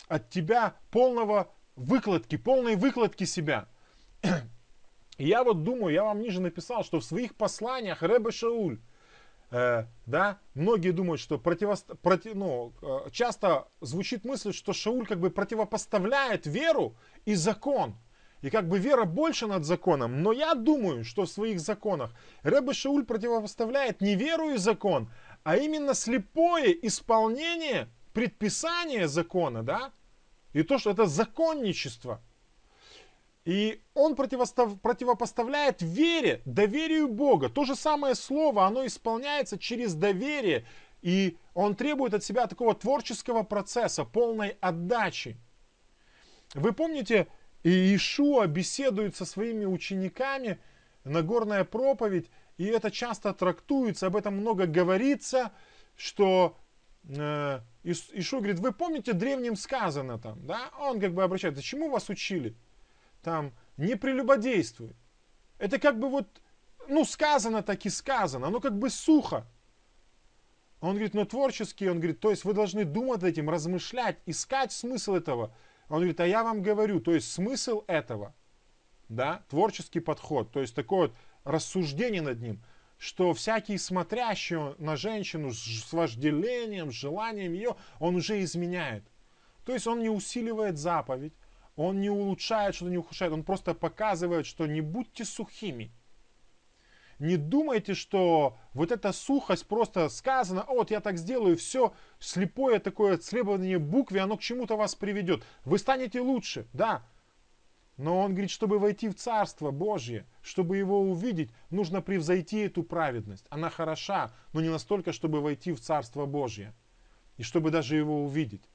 от 0.09 0.31
тебя 0.31 0.77
полного 0.91 1.53
выкладки, 1.77 2.37
полной 2.37 2.77
выкладки 2.77 3.25
себя. 3.25 3.69
я 5.19 5.45
вот 5.45 5.65
думаю, 5.65 5.93
я 5.93 6.05
вам 6.05 6.21
ниже 6.21 6.41
написал, 6.41 6.85
что 6.85 7.01
в 7.01 7.05
своих 7.05 7.35
посланиях 7.35 8.03
Рэбе 8.03 8.31
Шауль, 8.31 8.81
э, 9.51 9.87
да, 10.07 10.39
многие 10.55 10.91
думают, 10.91 11.21
что 11.21 11.39
противост... 11.39 11.99
против... 12.01 12.35
ну, 12.35 12.73
э, 12.81 13.11
часто 13.11 13.69
звучит 13.81 14.25
мысль, 14.25 14.53
что 14.53 14.73
Шауль 14.73 15.07
как 15.07 15.19
бы 15.19 15.31
противопоставляет 15.31 16.47
веру 16.47 16.97
и 17.25 17.35
закон. 17.35 17.97
И 18.45 18.51
как 18.51 18.69
бы 18.69 18.79
вера 18.79 19.07
больше 19.07 19.47
над 19.47 19.65
законом. 19.65 20.23
Но 20.23 20.31
я 20.31 20.55
думаю, 20.55 21.03
что 21.03 21.23
в 21.23 21.31
своих 21.31 21.61
законах 21.61 22.13
Рэбе 22.43 22.75
Шауль 22.75 23.07
противопоставляет 23.07 24.03
не 24.03 24.17
веру 24.17 24.51
и 24.51 24.59
закон, 24.59 25.11
а 25.45 25.57
именно 25.57 25.95
слепое 25.95 26.77
исполнение 26.87 27.89
предписания 28.13 29.09
закона, 29.09 29.63
да? 29.63 29.93
И 30.53 30.63
то, 30.63 30.77
что 30.77 30.91
это 30.91 31.07
законничество. 31.07 32.21
И 33.47 33.81
он 33.95 34.15
противопоставляет 34.15 35.81
вере, 35.81 36.43
доверию 36.45 37.09
Бога. 37.09 37.49
То 37.49 37.65
же 37.65 37.75
самое 37.75 38.15
слово, 38.15 38.67
оно 38.67 38.85
исполняется 38.85 39.57
через 39.59 39.95
доверие. 39.95 40.67
И 41.01 41.39
он 41.55 41.75
требует 41.75 42.13
от 42.13 42.23
себя 42.23 42.47
такого 42.47 42.75
творческого 42.75 43.43
процесса, 43.43 44.05
полной 44.05 44.59
отдачи. 44.61 45.39
Вы 46.55 46.73
помните, 46.73 47.27
Иешуа 47.65 48.47
беседует 48.47 49.17
со 49.17 49.25
своими 49.25 49.65
учениками, 49.65 50.59
Нагорная 51.05 51.65
проповедь, 51.65 52.31
и 52.57 52.65
это 52.65 52.91
часто 52.91 53.35
трактуется, 53.35 54.07
об 54.07 54.17
этом 54.17 54.37
много 54.37 54.67
говорится, 54.67 55.53
что 55.97 56.57
э, 57.07 57.61
Ишуа 57.83 58.39
говорит, 58.39 58.61
вы 58.61 58.73
помните, 58.73 59.13
древним 59.13 59.57
сказано 59.57 60.19
там, 60.19 60.47
да? 60.47 60.71
Он 60.79 61.01
как 61.01 61.13
бы 61.13 61.23
обращается, 61.23 61.63
чему 61.63 61.91
вас 61.91 62.09
учили? 62.09 62.57
Там, 63.23 63.53
не 63.77 63.97
прелюбодействуй. 63.97 64.97
Это 65.59 65.79
как 65.79 65.99
бы 65.99 66.09
вот, 66.09 66.41
ну, 66.89 67.05
сказано 67.05 67.63
так 67.63 67.85
и 67.85 67.91
сказано, 67.91 68.47
оно 68.47 68.61
как 68.61 68.79
бы 68.79 68.89
сухо. 68.89 69.47
Он 70.81 70.91
говорит, 70.91 71.15
но 71.15 71.25
творческий, 71.25 71.89
он 71.89 71.99
говорит, 71.99 72.21
то 72.21 72.31
есть 72.31 72.45
вы 72.45 72.53
должны 72.53 72.85
думать 72.85 73.23
этим, 73.23 73.49
размышлять, 73.49 74.19
искать 74.27 74.73
смысл 74.73 75.15
этого. 75.15 75.55
Он 75.95 76.01
говорит, 76.01 76.19
а 76.19 76.27
я 76.27 76.43
вам 76.43 76.61
говорю, 76.61 76.99
то 76.99 77.15
есть 77.15 77.31
смысл 77.31 77.85
этого, 77.87 78.35
да, 79.09 79.45
творческий 79.49 80.01
подход, 80.01 80.51
то 80.51 80.61
есть 80.61 80.75
такое 80.75 81.03
вот 81.03 81.17
рассуждение 81.45 82.21
над 82.21 82.41
ним, 82.41 82.65
что 82.99 83.33
всякий 83.33 83.79
смотрящий 83.79 84.75
на 84.79 84.97
женщину 84.97 85.53
с 85.53 85.93
вожделением, 85.93 86.91
с 86.91 86.97
желанием 86.97 87.53
ее, 87.53 87.77
он 88.01 88.17
уже 88.17 88.43
изменяет. 88.43 89.05
То 89.65 89.73
есть 89.73 89.87
он 89.87 90.03
не 90.03 90.09
усиливает 90.09 90.79
заповедь, 90.79 91.35
он 91.77 92.01
не 92.01 92.11
улучшает, 92.11 92.75
что-то 92.75 92.91
не 92.91 92.99
ухудшает, 92.99 93.33
он 93.33 93.45
просто 93.45 93.73
показывает, 93.73 94.47
что 94.47 94.67
не 94.67 94.81
будьте 94.81 95.25
сухими. 95.25 95.93
Не 97.19 97.37
думайте, 97.37 97.95
что 97.95 98.57
вот 98.73 98.91
эта 98.93 99.13
сухость 99.13 99.67
просто 99.67 100.09
сказана, 100.09 100.65
вот 100.69 100.91
я 100.91 101.01
так 101.01 101.19
сделаю, 101.19 101.57
все 101.57 101.95
слепое 102.19 102.79
такое 102.81 103.17
требование 103.17 103.79
букве, 103.79 104.21
оно 104.21 104.37
к 104.37 104.41
чему-то 104.41 104.77
вас 104.77 104.95
приведет. 104.95 105.45
Вы 105.65 105.79
станете 105.79 106.21
лучше, 106.21 106.67
да. 106.73 107.05
Но 107.97 108.21
он 108.21 108.33
говорит, 108.33 108.51
чтобы 108.51 108.79
войти 108.79 109.09
в 109.09 109.15
Царство 109.15 109.71
Божье, 109.71 110.27
чтобы 110.43 110.77
его 110.77 111.01
увидеть, 111.01 111.53
нужно 111.71 112.03
превзойти 112.03 112.61
эту 112.61 112.83
праведность. 112.83 113.47
Она 113.51 113.71
хороша, 113.71 114.33
но 114.53 114.61
не 114.61 114.69
настолько, 114.69 115.13
чтобы 115.13 115.41
войти 115.41 115.73
в 115.73 115.81
Царство 115.81 116.27
Божье. 116.27 116.75
И 117.37 117.43
чтобы 117.43 117.71
даже 117.71 117.97
его 117.97 118.25
увидеть. 118.25 118.69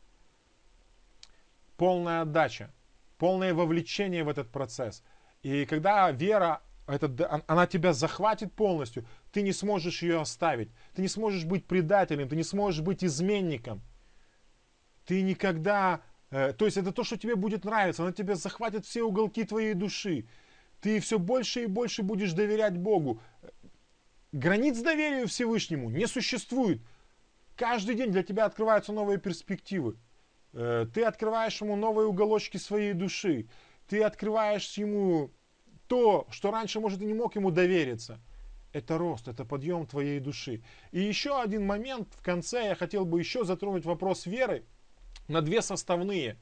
Полная 1.75 2.21
отдача, 2.21 2.73
полное 3.17 3.53
вовлечение 3.53 4.23
в 4.23 4.29
этот 4.29 4.49
процесс. 4.51 5.03
И 5.43 5.65
когда 5.65 6.11
вера 6.11 6.61
это, 6.89 7.43
она 7.47 7.67
тебя 7.67 7.93
захватит 7.93 8.53
полностью, 8.53 9.05
ты 9.31 9.41
не 9.41 9.51
сможешь 9.51 10.01
ее 10.01 10.21
оставить. 10.21 10.69
Ты 10.95 11.01
не 11.01 11.07
сможешь 11.07 11.45
быть 11.45 11.65
предателем, 11.65 12.27
ты 12.27 12.35
не 12.35 12.43
сможешь 12.43 12.81
быть 12.81 13.03
изменником. 13.03 13.81
Ты 15.05 15.21
никогда... 15.21 16.01
Э, 16.31 16.53
то 16.53 16.65
есть 16.65 16.77
это 16.77 16.91
то, 16.91 17.03
что 17.03 17.17
тебе 17.17 17.35
будет 17.35 17.63
нравиться, 17.65 18.03
она 18.03 18.11
тебя 18.11 18.35
захватит 18.35 18.85
все 18.85 19.03
уголки 19.03 19.43
твоей 19.43 19.73
души. 19.73 20.27
Ты 20.81 20.99
все 20.99 21.19
больше 21.19 21.63
и 21.63 21.67
больше 21.67 22.03
будешь 22.03 22.33
доверять 22.33 22.77
Богу. 22.77 23.21
Границ 24.31 24.79
доверия 24.79 25.25
Всевышнему 25.25 25.89
не 25.89 26.07
существует. 26.07 26.81
Каждый 27.55 27.95
день 27.95 28.11
для 28.11 28.23
тебя 28.23 28.45
открываются 28.45 28.93
новые 28.93 29.19
перспективы. 29.19 29.97
Э, 30.53 30.87
ты 30.93 31.03
открываешь 31.03 31.61
ему 31.61 31.75
новые 31.75 32.07
уголочки 32.07 32.57
своей 32.57 32.93
души. 32.93 33.47
Ты 33.87 34.03
открываешь 34.03 34.77
ему 34.77 35.31
то, 35.89 36.27
что 36.29 36.51
раньше, 36.51 36.79
может, 36.79 37.01
и 37.01 37.05
не 37.05 37.15
мог 37.15 37.35
ему 37.35 37.49
довериться. 37.51 38.21
Это 38.71 38.99
рост, 38.99 39.27
это 39.27 39.43
подъем 39.43 39.87
твоей 39.87 40.19
души. 40.19 40.61
И 40.91 41.01
еще 41.01 41.41
один 41.41 41.65
момент 41.65 42.13
в 42.13 42.21
конце 42.21 42.67
я 42.67 42.75
хотел 42.75 43.05
бы 43.05 43.19
еще 43.19 43.43
затронуть 43.43 43.85
вопрос 43.85 44.27
веры 44.27 44.63
на 45.27 45.41
две 45.41 45.63
составные. 45.63 46.37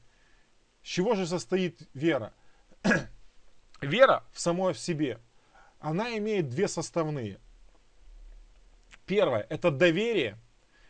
С 0.82 0.88
чего 0.88 1.14
же 1.14 1.26
состоит 1.26 1.88
вера? 1.94 2.34
вера 3.80 4.22
в 4.32 4.40
самой 4.40 4.74
в 4.74 4.78
себе, 4.78 5.18
она 5.80 6.16
имеет 6.18 6.50
две 6.50 6.68
составные. 6.68 7.40
Первое– 9.06 9.46
это 9.48 9.70
доверие, 9.70 10.38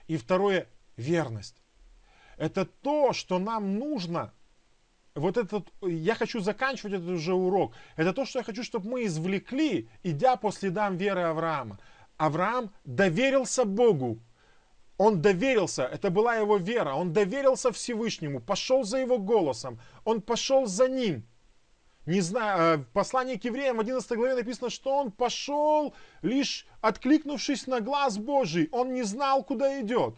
и 0.08 0.16
второе– 0.16 0.66
верность. 0.96 1.62
Это 2.36 2.66
то, 2.66 3.12
что 3.12 3.38
нам 3.38 3.78
нужно 3.78 4.32
вот 5.18 5.36
этот, 5.36 5.68
я 5.82 6.14
хочу 6.14 6.40
заканчивать 6.40 6.94
этот 6.94 7.08
уже 7.08 7.34
урок. 7.34 7.72
Это 7.96 8.12
то, 8.12 8.24
что 8.24 8.38
я 8.38 8.44
хочу, 8.44 8.62
чтобы 8.62 8.90
мы 8.90 9.04
извлекли, 9.04 9.88
идя 10.02 10.36
по 10.36 10.50
следам 10.50 10.96
веры 10.96 11.22
Авраама. 11.22 11.78
Авраам 12.16 12.70
доверился 12.84 13.64
Богу. 13.64 14.18
Он 14.96 15.22
доверился, 15.22 15.84
это 15.84 16.10
была 16.10 16.34
его 16.34 16.56
вера. 16.56 16.94
Он 16.94 17.12
доверился 17.12 17.70
Всевышнему, 17.70 18.40
пошел 18.40 18.82
за 18.82 18.98
его 18.98 19.18
голосом. 19.18 19.80
Он 20.04 20.20
пошел 20.20 20.66
за 20.66 20.88
ним. 20.88 21.24
Не 22.06 22.20
знаю, 22.20 22.60
э, 22.60 22.76
в 22.78 22.86
послании 22.86 23.36
к 23.36 23.44
евреям 23.44 23.76
в 23.76 23.80
11 23.80 24.16
главе 24.16 24.34
написано, 24.34 24.70
что 24.70 24.96
он 24.96 25.12
пошел, 25.12 25.94
лишь 26.22 26.66
откликнувшись 26.80 27.66
на 27.66 27.80
глаз 27.80 28.18
Божий. 28.18 28.68
Он 28.72 28.94
не 28.94 29.02
знал, 29.02 29.44
куда 29.44 29.80
идет. 29.80 30.16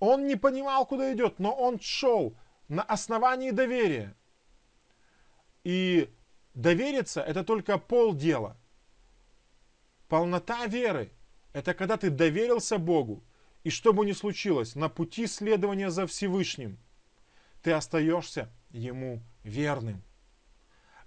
Он 0.00 0.26
не 0.26 0.34
понимал, 0.34 0.84
куда 0.84 1.12
идет, 1.12 1.38
но 1.38 1.54
он 1.54 1.78
шел 1.80 2.34
на 2.68 2.82
основании 2.82 3.52
доверия. 3.52 4.16
И 5.64 6.10
довериться 6.54 7.20
это 7.20 7.44
только 7.44 7.78
полдела. 7.78 8.56
Полнота 10.08 10.66
веры– 10.66 11.12
это 11.52 11.74
когда 11.74 11.96
ты 11.96 12.10
доверился 12.10 12.78
Богу, 12.78 13.24
и 13.64 13.70
что 13.70 13.92
бы 13.92 14.04
ни 14.04 14.12
случилось, 14.12 14.74
на 14.74 14.88
пути 14.88 15.26
следования 15.26 15.90
за 15.90 16.06
Всевышним, 16.06 16.78
ты 17.62 17.72
остаешься 17.72 18.50
Ему 18.70 19.22
верным. 19.44 20.02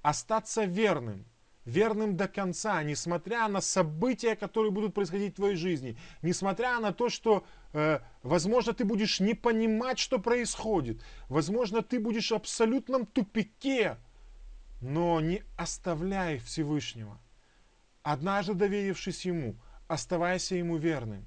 Остаться 0.01 0.65
верным, 0.65 1.25
верным 1.65 2.15
до 2.15 2.27
конца, 2.27 2.81
несмотря 2.83 3.47
на 3.47 3.59
события, 3.59 4.35
которые 4.35 4.71
будут 4.71 4.93
происходить 4.93 5.33
в 5.33 5.37
твоей 5.37 5.55
жизни, 5.55 5.97
несмотря 6.21 6.79
на 6.79 6.93
то, 6.93 7.09
что, 7.09 7.43
э, 7.73 7.99
возможно, 8.23 8.73
ты 8.73 8.85
будешь 8.85 9.19
не 9.19 9.33
понимать, 9.33 9.99
что 9.99 10.19
происходит, 10.19 11.03
возможно, 11.27 11.81
ты 11.81 11.99
будешь 11.99 12.31
в 12.31 12.35
абсолютном 12.35 13.05
тупике, 13.05 13.97
но 14.85 15.19
не 15.19 15.43
оставляй 15.57 16.37
Всевышнего. 16.37 17.19
Однажды 18.03 18.53
доверившись 18.53 19.25
Ему, 19.25 19.55
оставайся 19.87 20.55
Ему 20.55 20.77
верным. 20.77 21.25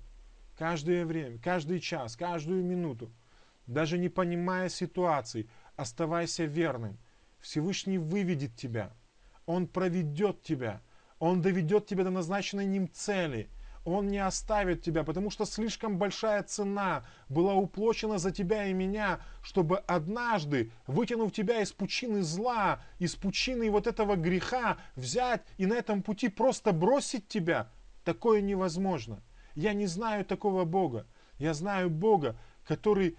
Каждое 0.56 1.04
время, 1.04 1.38
каждый 1.38 1.80
час, 1.80 2.16
каждую 2.16 2.64
минуту, 2.64 3.10
даже 3.66 3.98
не 3.98 4.08
понимая 4.08 4.68
ситуации, 4.68 5.48
оставайся 5.74 6.44
верным. 6.44 6.98
Всевышний 7.40 7.98
выведет 7.98 8.54
тебя. 8.54 8.92
Он 9.44 9.66
проведет 9.66 10.42
тебя. 10.42 10.80
Он 11.18 11.42
доведет 11.42 11.86
тебя 11.86 12.04
до 12.04 12.10
назначенной 12.10 12.66
ним 12.66 12.88
цели– 12.88 13.48
он 13.84 14.08
не 14.08 14.18
оставит 14.18 14.82
тебя, 14.82 15.04
потому 15.04 15.30
что 15.30 15.44
слишком 15.44 15.98
большая 15.98 16.42
цена 16.42 17.04
была 17.28 17.54
уплочена 17.54 18.18
за 18.18 18.30
тебя 18.30 18.66
и 18.66 18.72
меня, 18.72 19.20
чтобы 19.42 19.78
однажды, 19.78 20.72
вытянув 20.86 21.32
тебя 21.32 21.62
из 21.62 21.72
пучины 21.72 22.22
зла, 22.22 22.82
из 22.98 23.16
пучины 23.16 23.70
вот 23.70 23.86
этого 23.86 24.16
греха, 24.16 24.78
взять 24.96 25.42
и 25.56 25.66
на 25.66 25.74
этом 25.74 26.02
пути 26.02 26.28
просто 26.28 26.72
бросить 26.72 27.28
тебя. 27.28 27.70
Такое 28.04 28.40
невозможно. 28.40 29.22
Я 29.54 29.72
не 29.72 29.86
знаю 29.86 30.24
такого 30.24 30.64
Бога. 30.64 31.06
Я 31.38 31.54
знаю 31.54 31.90
Бога, 31.90 32.36
который, 32.64 33.16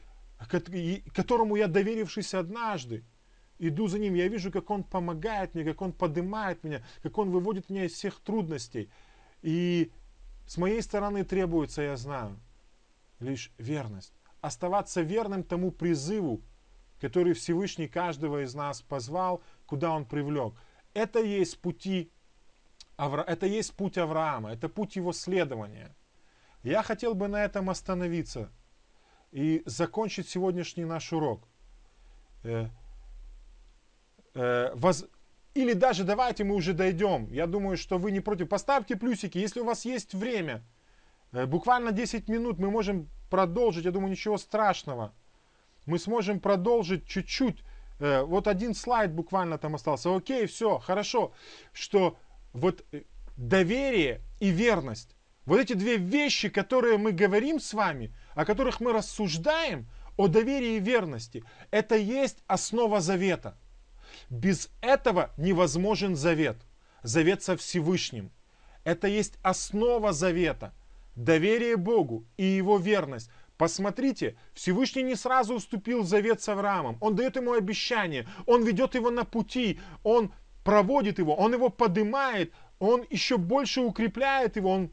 которому 1.14 1.56
я 1.56 1.68
доверившись 1.68 2.34
однажды, 2.34 3.04
иду 3.60 3.88
за 3.88 4.00
ним, 4.00 4.14
я 4.14 4.28
вижу, 4.28 4.52
как 4.52 4.70
Он 4.70 4.84
помогает 4.84 5.54
мне, 5.54 5.64
как 5.64 5.82
Он 5.82 5.92
поднимает 5.92 6.64
меня, 6.64 6.84
как 7.04 7.18
Он 7.18 7.30
выводит 7.30 7.70
меня 7.70 7.86
из 7.86 7.94
всех 7.94 8.20
трудностей. 8.20 8.90
И 9.42 9.92
с 10.50 10.58
моей 10.58 10.82
стороны 10.82 11.24
требуется, 11.24 11.84
я 11.84 11.96
знаю, 11.96 12.40
лишь 13.20 13.52
верность. 13.60 14.12
Оставаться 14.42 15.02
верным 15.02 15.44
тому 15.44 15.70
призыву, 15.70 16.42
который 17.00 17.34
Всевышний 17.34 17.88
каждого 17.88 18.44
из 18.44 18.56
нас 18.56 18.82
позвал, 18.82 19.44
куда 19.68 19.92
он 19.92 20.06
привлек. 20.06 20.56
Это 20.96 21.20
есть 21.20 21.60
пути 21.60 22.12
это 22.98 23.46
есть 23.46 23.76
путь 23.76 24.00
Авраама, 24.00 24.52
это 24.52 24.70
путь 24.70 24.96
его 24.96 25.14
следования. 25.14 25.96
Я 26.64 26.82
хотел 26.82 27.14
бы 27.14 27.28
на 27.28 27.46
этом 27.46 27.70
остановиться 27.70 28.50
и 29.32 29.62
закончить 29.68 30.28
сегодняшний 30.28 30.84
наш 30.84 31.14
урок. 31.14 31.48
Э, 32.44 32.70
э, 34.34 34.72
воз, 34.74 35.06
или 35.60 35.74
даже 35.74 36.06
давайте 36.06 36.46
мы 36.46 36.56
уже 36.56 36.74
дойдем. 36.74 37.28
Я 37.30 37.46
думаю, 37.46 37.76
что 37.76 37.98
вы 37.98 38.12
не 38.12 38.22
против. 38.22 38.48
Поставьте 38.48 38.96
плюсики, 38.96 39.38
если 39.38 39.60
у 39.60 39.66
вас 39.66 39.84
есть 39.84 40.14
время. 40.14 40.64
Э, 41.34 41.46
буквально 41.46 41.92
10 41.92 42.30
минут 42.30 42.60
мы 42.60 42.72
можем 42.72 43.10
продолжить. 43.30 43.84
Я 43.84 43.92
думаю, 43.92 44.12
ничего 44.12 44.38
страшного. 44.38 45.14
Мы 45.86 46.00
сможем 46.00 46.40
продолжить 46.40 47.06
чуть-чуть 47.06 47.62
э, 48.00 48.22
вот 48.22 48.48
один 48.48 48.74
слайд 48.74 49.12
буквально 49.12 49.58
там 49.58 49.76
остался. 49.76 50.16
Окей, 50.16 50.46
все, 50.46 50.78
хорошо, 50.78 51.34
что 51.74 52.18
вот 52.54 52.86
э, 52.94 53.02
доверие 53.36 54.22
и 54.40 54.52
верность, 54.52 55.18
вот 55.46 55.60
эти 55.60 55.74
две 55.74 55.98
вещи, 55.98 56.48
которые 56.48 56.98
мы 56.98 57.12
говорим 57.12 57.60
с 57.60 57.74
вами, 57.74 58.16
о 58.34 58.46
которых 58.46 58.80
мы 58.80 58.94
рассуждаем, 58.94 59.90
о 60.16 60.28
доверии 60.28 60.78
и 60.78 60.80
верности, 60.80 61.44
это 61.70 61.98
есть 61.98 62.38
основа 62.48 63.02
завета. 63.02 63.58
Без 64.30 64.70
этого 64.82 65.32
невозможен 65.38 66.16
завет. 66.16 66.58
Завет 67.04 67.44
со 67.44 67.56
Всевышним. 67.56 68.32
Это 68.84 69.08
есть 69.08 69.38
основа 69.42 70.14
завета. 70.14 70.74
Доверие 71.16 71.78
Богу 71.78 72.26
и 72.38 72.46
его 72.46 72.78
верность. 72.78 73.30
Посмотрите, 73.58 74.38
Всевышний 74.54 75.04
не 75.04 75.16
сразу 75.16 75.56
уступил 75.56 76.04
завет 76.04 76.42
с 76.42 76.48
Авраамом. 76.48 76.98
Он 77.02 77.16
дает 77.16 77.36
ему 77.36 77.52
обещание, 77.52 78.26
он 78.46 78.64
ведет 78.64 78.96
его 78.96 79.12
на 79.12 79.26
пути, 79.26 79.82
он 80.04 80.32
проводит 80.64 81.20
его, 81.20 81.36
он 81.36 81.54
его 81.54 81.70
поднимает, 81.70 82.54
он 82.80 83.06
еще 83.10 83.38
больше 83.38 83.82
укрепляет 83.82 84.56
его, 84.56 84.72
он, 84.72 84.92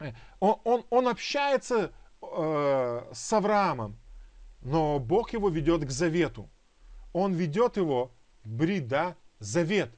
э, 0.00 0.12
он, 0.40 0.56
он, 0.64 0.84
он 0.90 1.06
общается 1.06 1.92
э, 2.20 3.02
с 3.12 3.32
Авраамом. 3.32 3.96
Но 4.60 4.98
Бог 4.98 5.32
его 5.32 5.48
ведет 5.48 5.84
к 5.84 5.90
завету. 5.90 6.50
Он 7.12 7.32
ведет 7.32 7.76
его, 7.76 8.12
брида, 8.44 9.16
завет. 9.38 9.94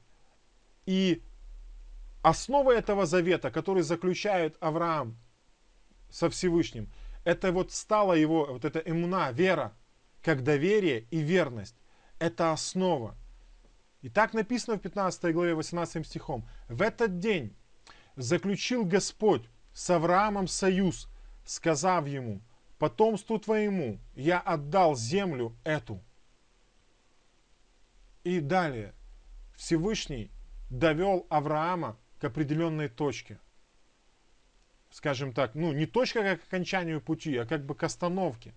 И 0.85 1.21
основа 2.21 2.71
этого 2.71 3.05
завета, 3.05 3.51
который 3.51 3.83
заключает 3.83 4.57
Авраам 4.59 5.17
со 6.09 6.29
Всевышним, 6.29 6.91
это 7.23 7.51
вот 7.51 7.71
стало 7.71 8.13
его, 8.13 8.45
вот 8.45 8.65
эта 8.65 8.79
иммуна, 8.79 9.31
вера, 9.31 9.75
как 10.21 10.43
доверие 10.43 11.01
и 11.11 11.19
верность. 11.19 11.75
Это 12.19 12.51
основа. 12.51 13.15
И 14.01 14.09
так 14.09 14.33
написано 14.33 14.77
в 14.77 14.81
15 14.81 15.33
главе 15.33 15.53
18 15.53 16.05
стихом. 16.05 16.47
В 16.69 16.81
этот 16.81 17.19
день 17.19 17.55
заключил 18.15 18.85
Господь 18.85 19.43
с 19.73 19.89
Авраамом 19.89 20.47
союз, 20.47 21.09
сказав 21.45 22.07
ему, 22.07 22.41
потомству 22.79 23.39
твоему 23.39 23.99
я 24.15 24.39
отдал 24.39 24.95
землю 24.95 25.55
эту. 25.63 26.01
И 28.27 28.39
далее 28.41 28.93
Всевышний 29.55 30.31
довел 30.69 31.25
Авраама 31.29 31.97
к 32.19 32.25
определенной 32.25 32.89
точке– 32.89 33.39
скажем 34.89 35.33
так, 35.33 35.55
ну 35.55 35.71
не 35.71 35.85
точка 35.85 36.23
как 36.23 36.41
к 36.41 36.47
окончанию 36.47 37.01
пути, 37.01 37.37
а 37.37 37.45
как 37.45 37.65
бы 37.65 37.75
к 37.75 37.83
остановке. 37.83 38.53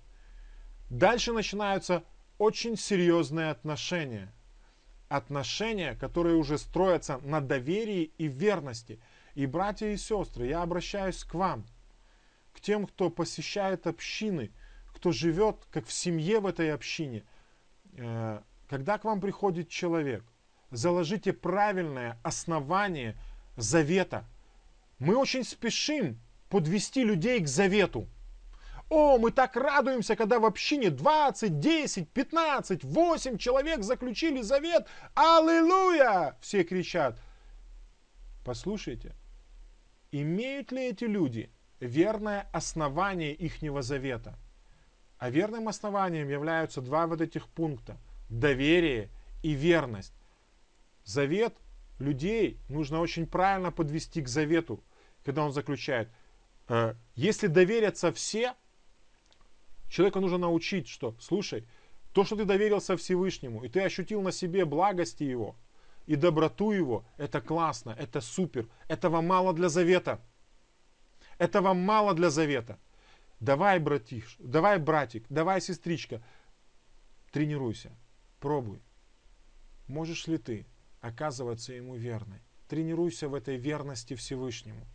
Дальше 0.88 1.32
начинаются 1.32 2.02
очень 2.38 2.76
серьезные 2.76 3.50
отношения. 3.50 4.32
Отношения, 5.08 5.94
которые 5.94 6.36
уже 6.36 6.56
строятся 6.56 7.18
на 7.18 7.40
доверии 7.40 8.10
и 8.16 8.26
верности. 8.26 9.00
И 9.34 9.46
братья 9.46 9.88
и 9.88 9.96
сестры, 9.96 10.46
я 10.46 10.62
обращаюсь 10.62 11.24
к 11.24 11.34
вам, 11.34 11.66
к 12.52 12.60
тем, 12.60 12.86
кто 12.86 13.10
посещает 13.10 13.86
общины, 13.86 14.50
кто 14.94 15.12
живет 15.12 15.66
как 15.70 15.86
в 15.86 15.92
семье 15.92 16.40
в 16.40 16.46
этой 16.46 16.72
общине. 16.72 17.24
Когда 18.70 18.96
к 18.96 19.04
вам 19.04 19.20
приходит 19.20 19.68
человек, 19.68 20.24
заложите 20.70 21.34
правильное 21.34 22.18
основание 22.22 23.16
завета– 23.56 24.24
мы 25.00 25.16
очень 25.16 25.44
спешим 25.44 26.20
подвести 26.50 27.02
людей 27.02 27.40
к 27.40 27.48
завету. 27.48 28.06
О, 28.90 29.18
мы 29.18 29.30
так 29.30 29.56
радуемся, 29.56 30.14
когда 30.14 30.38
в 30.38 30.44
общине 30.44 30.90
20, 30.90 31.58
10, 31.58 32.08
15, 32.10 32.84
8 32.84 33.38
человек 33.38 33.82
заключили 33.82 34.42
завет. 34.42 34.86
Аллилуйя! 35.14 36.36
Все 36.40 36.64
кричат. 36.64 37.18
Послушайте, 38.44 39.14
имеют 40.12 40.70
ли 40.70 40.88
эти 40.88 41.04
люди 41.04 41.50
верное 41.78 42.48
основание 42.52 43.32
ихнего 43.32 43.80
завета? 43.80 44.38
А 45.18 45.30
верным 45.30 45.68
основанием 45.68 46.28
являются 46.28 46.82
два 46.82 47.06
вот 47.06 47.20
этих 47.20 47.48
пункта. 47.48 47.96
Доверие 48.30 49.10
и 49.42 49.52
верность. 49.52 50.14
Завет 51.04 51.54
людей 51.98 52.58
нужно 52.70 53.00
очень 53.00 53.26
правильно 53.26 53.70
подвести 53.70 54.22
к 54.22 54.28
завету 54.28 54.82
когда 55.24 55.44
он 55.44 55.52
заключает, 55.52 56.08
э, 56.68 56.94
если 57.14 57.46
доверятся 57.46 58.12
все, 58.12 58.54
человеку 59.88 60.20
нужно 60.20 60.38
научить, 60.38 60.88
что, 60.88 61.14
слушай, 61.20 61.66
то, 62.12 62.24
что 62.24 62.36
ты 62.36 62.44
доверился 62.44 62.96
Всевышнему, 62.96 63.62
и 63.64 63.68
ты 63.68 63.80
ощутил 63.80 64.22
на 64.22 64.32
себе 64.32 64.64
благости 64.64 65.22
Его, 65.22 65.56
и 66.06 66.16
доброту 66.16 66.72
Его, 66.72 67.04
это 67.18 67.40
классно, 67.40 67.94
это 67.98 68.20
супер, 68.20 68.68
этого 68.88 69.20
мало 69.20 69.52
для 69.52 69.68
завета. 69.68 70.20
Этого 71.38 71.72
мало 71.72 72.14
для 72.14 72.30
завета. 72.30 72.78
Давай, 73.38 73.78
братиш, 73.78 74.36
давай, 74.38 74.78
братик, 74.78 75.24
давай, 75.30 75.60
сестричка, 75.60 76.22
тренируйся, 77.30 77.92
пробуй. 78.40 78.82
Можешь 79.86 80.26
ли 80.26 80.38
ты 80.38 80.66
оказываться 81.00 81.72
ему 81.72 81.94
верной? 81.94 82.40
Тренируйся 82.68 83.28
в 83.28 83.34
этой 83.34 83.56
верности 83.56 84.14
Всевышнему. 84.14 84.86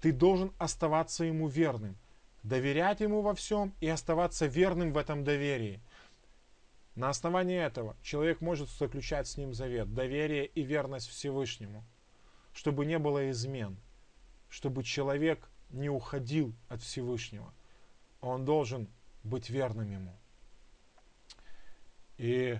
Ты 0.00 0.12
должен 0.12 0.52
оставаться 0.58 1.24
ему 1.24 1.48
верным, 1.48 1.96
доверять 2.42 3.00
ему 3.00 3.22
во 3.22 3.34
всем 3.34 3.74
и 3.80 3.88
оставаться 3.88 4.46
верным 4.46 4.92
в 4.92 4.98
этом 4.98 5.24
доверии. 5.24 5.80
На 6.94 7.10
основании 7.10 7.58
этого 7.58 7.96
человек 8.02 8.40
может 8.40 8.70
заключать 8.70 9.26
с 9.26 9.36
ним 9.36 9.52
завет, 9.52 9.92
доверие 9.92 10.46
и 10.46 10.62
верность 10.62 11.08
Всевышнему, 11.08 11.84
чтобы 12.54 12.86
не 12.86 12.98
было 12.98 13.30
измен, 13.30 13.76
чтобы 14.48 14.82
человек 14.82 15.50
не 15.70 15.90
уходил 15.90 16.54
от 16.68 16.80
Всевышнего. 16.80 17.52
Он 18.22 18.44
должен 18.44 18.88
быть 19.22 19.50
верным 19.50 19.90
ему. 19.90 20.16
И 22.26 22.58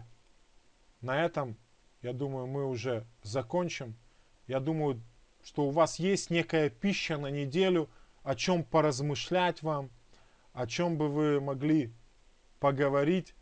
на 1.00 1.24
этом, 1.24 1.56
я 2.00 2.12
думаю, 2.12 2.46
мы 2.46 2.66
уже 2.66 3.04
закончим. 3.24 3.96
Я 4.46 4.60
думаю, 4.60 5.02
что 5.42 5.64
у 5.64 5.70
вас 5.70 5.98
есть 5.98 6.30
некая 6.30 6.70
пища 6.70 7.18
на 7.18 7.32
неделю, 7.32 7.90
о 8.22 8.36
чем 8.36 8.62
поразмышлять 8.62 9.64
вам, 9.64 9.90
о 10.52 10.68
чем 10.68 10.96
бы 10.96 11.08
вы 11.08 11.40
могли 11.40 11.92
поговорить 12.60 13.34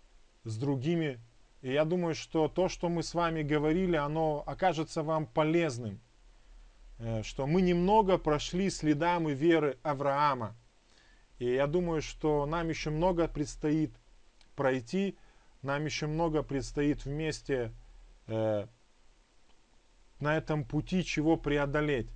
с 0.44 0.56
другими. 0.56 1.20
И 1.60 1.70
я 1.70 1.84
думаю, 1.84 2.14
что 2.14 2.48
то, 2.48 2.70
что 2.70 2.88
мы 2.88 3.02
с 3.02 3.12
вами 3.12 3.42
говорили, 3.42 3.96
оно 3.96 4.42
окажется 4.46 5.02
вам 5.02 5.26
полезным. 5.26 6.00
Э, 7.00 7.22
что 7.22 7.46
мы 7.46 7.60
немного 7.60 8.16
прошли 8.16 8.70
следами 8.70 9.32
веры 9.32 9.76
Авраама. 9.82 10.56
И 11.38 11.52
я 11.52 11.66
думаю, 11.66 12.00
что 12.00 12.46
нам 12.46 12.70
еще 12.70 12.88
много 12.88 13.28
предстоит 13.28 13.92
пройти, 14.56 15.18
нам 15.64 15.84
еще 15.84 16.06
много 16.06 16.42
предстоит 16.42 17.04
вместе 17.04 17.72
э, 18.26 18.66
на 20.20 20.36
этом 20.36 20.64
пути 20.64 21.04
чего 21.04 21.36
преодолеть. 21.36 22.10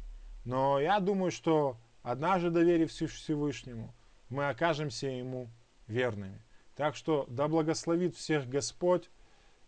Но 0.45 0.81
я 0.81 1.01
думаю, 1.01 1.31
что 1.31 1.79
однажды 2.03 2.51
доверив 2.51 2.91
Всевышнему, 2.91 3.95
мы 4.29 4.49
окажемся 4.49 5.09
Ему 5.09 5.49
верными. 5.87 6.41
Так 6.77 6.95
что 6.95 7.27
да 7.29 7.49
благословит 7.49 8.15
всех 8.15 8.49
Господь, 8.49 9.11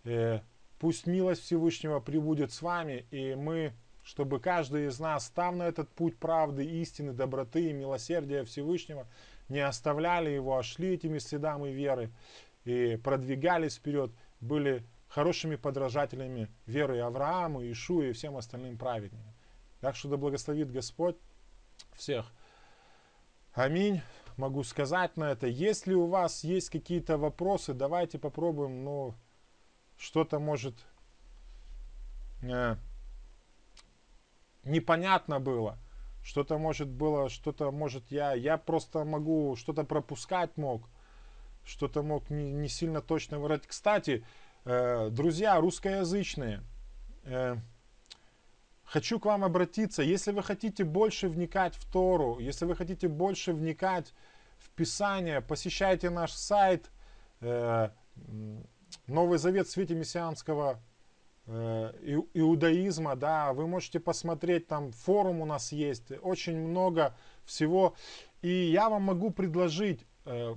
э, 0.05 0.41
пусть 0.79 1.07
милость 1.07 1.43
Всевышнего 1.43 2.01
прибудет 2.01 2.53
с 2.53 2.63
вами, 2.63 3.05
и 3.11 3.35
мы, 3.35 3.73
чтобы 4.05 4.41
каждый 4.41 4.87
из 4.87 5.01
нас, 5.01 5.27
став 5.27 5.55
на 5.55 5.65
этот 5.65 5.89
путь 5.91 6.17
правды, 6.17 6.65
истины, 6.65 7.13
доброты 7.13 7.69
и 7.69 7.73
милосердия 7.73 8.45
Всевышнего, 8.45 9.07
не 9.49 9.61
оставляли 9.61 10.31
его, 10.31 10.57
а 10.57 10.63
шли 10.63 10.95
этими 10.95 11.19
следами 11.19 11.71
веры 11.71 12.11
и 12.65 12.97
продвигались 12.97 13.77
вперед, 13.77 14.11
были 14.41 14.85
хорошими 15.09 15.57
подражателями 15.57 16.49
веры 16.67 17.01
Аврааму, 17.01 17.63
Ишу 17.71 18.03
и 18.03 18.13
всем 18.13 18.37
остальным 18.37 18.79
праведникам. 18.79 19.35
Так 19.81 19.97
что 19.97 20.09
да 20.09 20.17
благословит 20.17 20.71
Господь 20.71 21.17
всех. 21.95 22.27
Аминь. 23.53 24.03
Могу 24.37 24.63
сказать 24.63 25.17
на 25.17 25.33
это. 25.33 25.47
Если 25.47 25.93
у 25.93 26.07
вас 26.07 26.45
есть 26.45 26.71
какие-то 26.71 27.19
вопросы, 27.19 27.75
давайте 27.75 28.19
попробуем, 28.19 28.85
ну, 28.85 29.15
что-то 29.99 30.39
может 30.39 30.75
э, 32.43 32.77
непонятно 34.65 35.41
было. 35.41 35.79
Что-то 36.23 36.59
может 36.59 36.89
было, 36.89 37.29
что-то 37.29 37.71
может 37.71 38.11
я, 38.11 38.35
я 38.35 38.57
просто 38.59 39.05
могу 39.05 39.57
что-то 39.57 39.85
пропускать 39.85 40.57
мог, 40.57 40.89
что-то 41.65 42.03
мог 42.03 42.31
не, 42.31 42.53
не 42.53 42.69
сильно 42.69 43.01
точно 43.01 43.39
выразить. 43.39 43.67
Кстати, 43.67 44.25
Э, 44.65 45.09
друзья 45.11 45.59
русскоязычные, 45.59 46.63
э, 47.25 47.57
хочу 48.85 49.19
к 49.19 49.25
вам 49.25 49.45
обратиться. 49.45 50.03
Если 50.03 50.33
вы 50.33 50.43
хотите 50.43 50.85
больше 50.85 51.29
вникать 51.29 51.75
в 51.77 51.91
Тору, 51.91 52.39
если 52.39 52.67
вы 52.67 52.77
хотите 52.77 53.09
больше 53.09 53.55
вникать 53.55 54.13
в 54.59 54.69
Писание, 54.71 55.41
посещайте 55.41 56.11
наш 56.11 56.33
сайт. 56.33 56.91
Э, 57.41 57.89
Новый 59.07 59.39
Завет 59.39 59.67
в 59.67 59.71
свете 59.71 59.95
мессианского 59.95 60.83
э, 61.47 62.21
иудаизма, 62.35 63.17
да, 63.17 63.55
вы 63.55 63.67
можете 63.67 63.99
посмотреть, 63.99 64.67
там 64.67 64.93
форум 64.93 65.41
у 65.41 65.47
нас 65.47 65.73
есть, 65.73 66.13
очень 66.21 66.59
много 66.59 67.17
всего. 67.45 67.95
И 68.43 68.51
я 68.51 68.91
вам 68.91 69.05
могу 69.05 69.31
предложить, 69.31 70.05
э, 70.27 70.55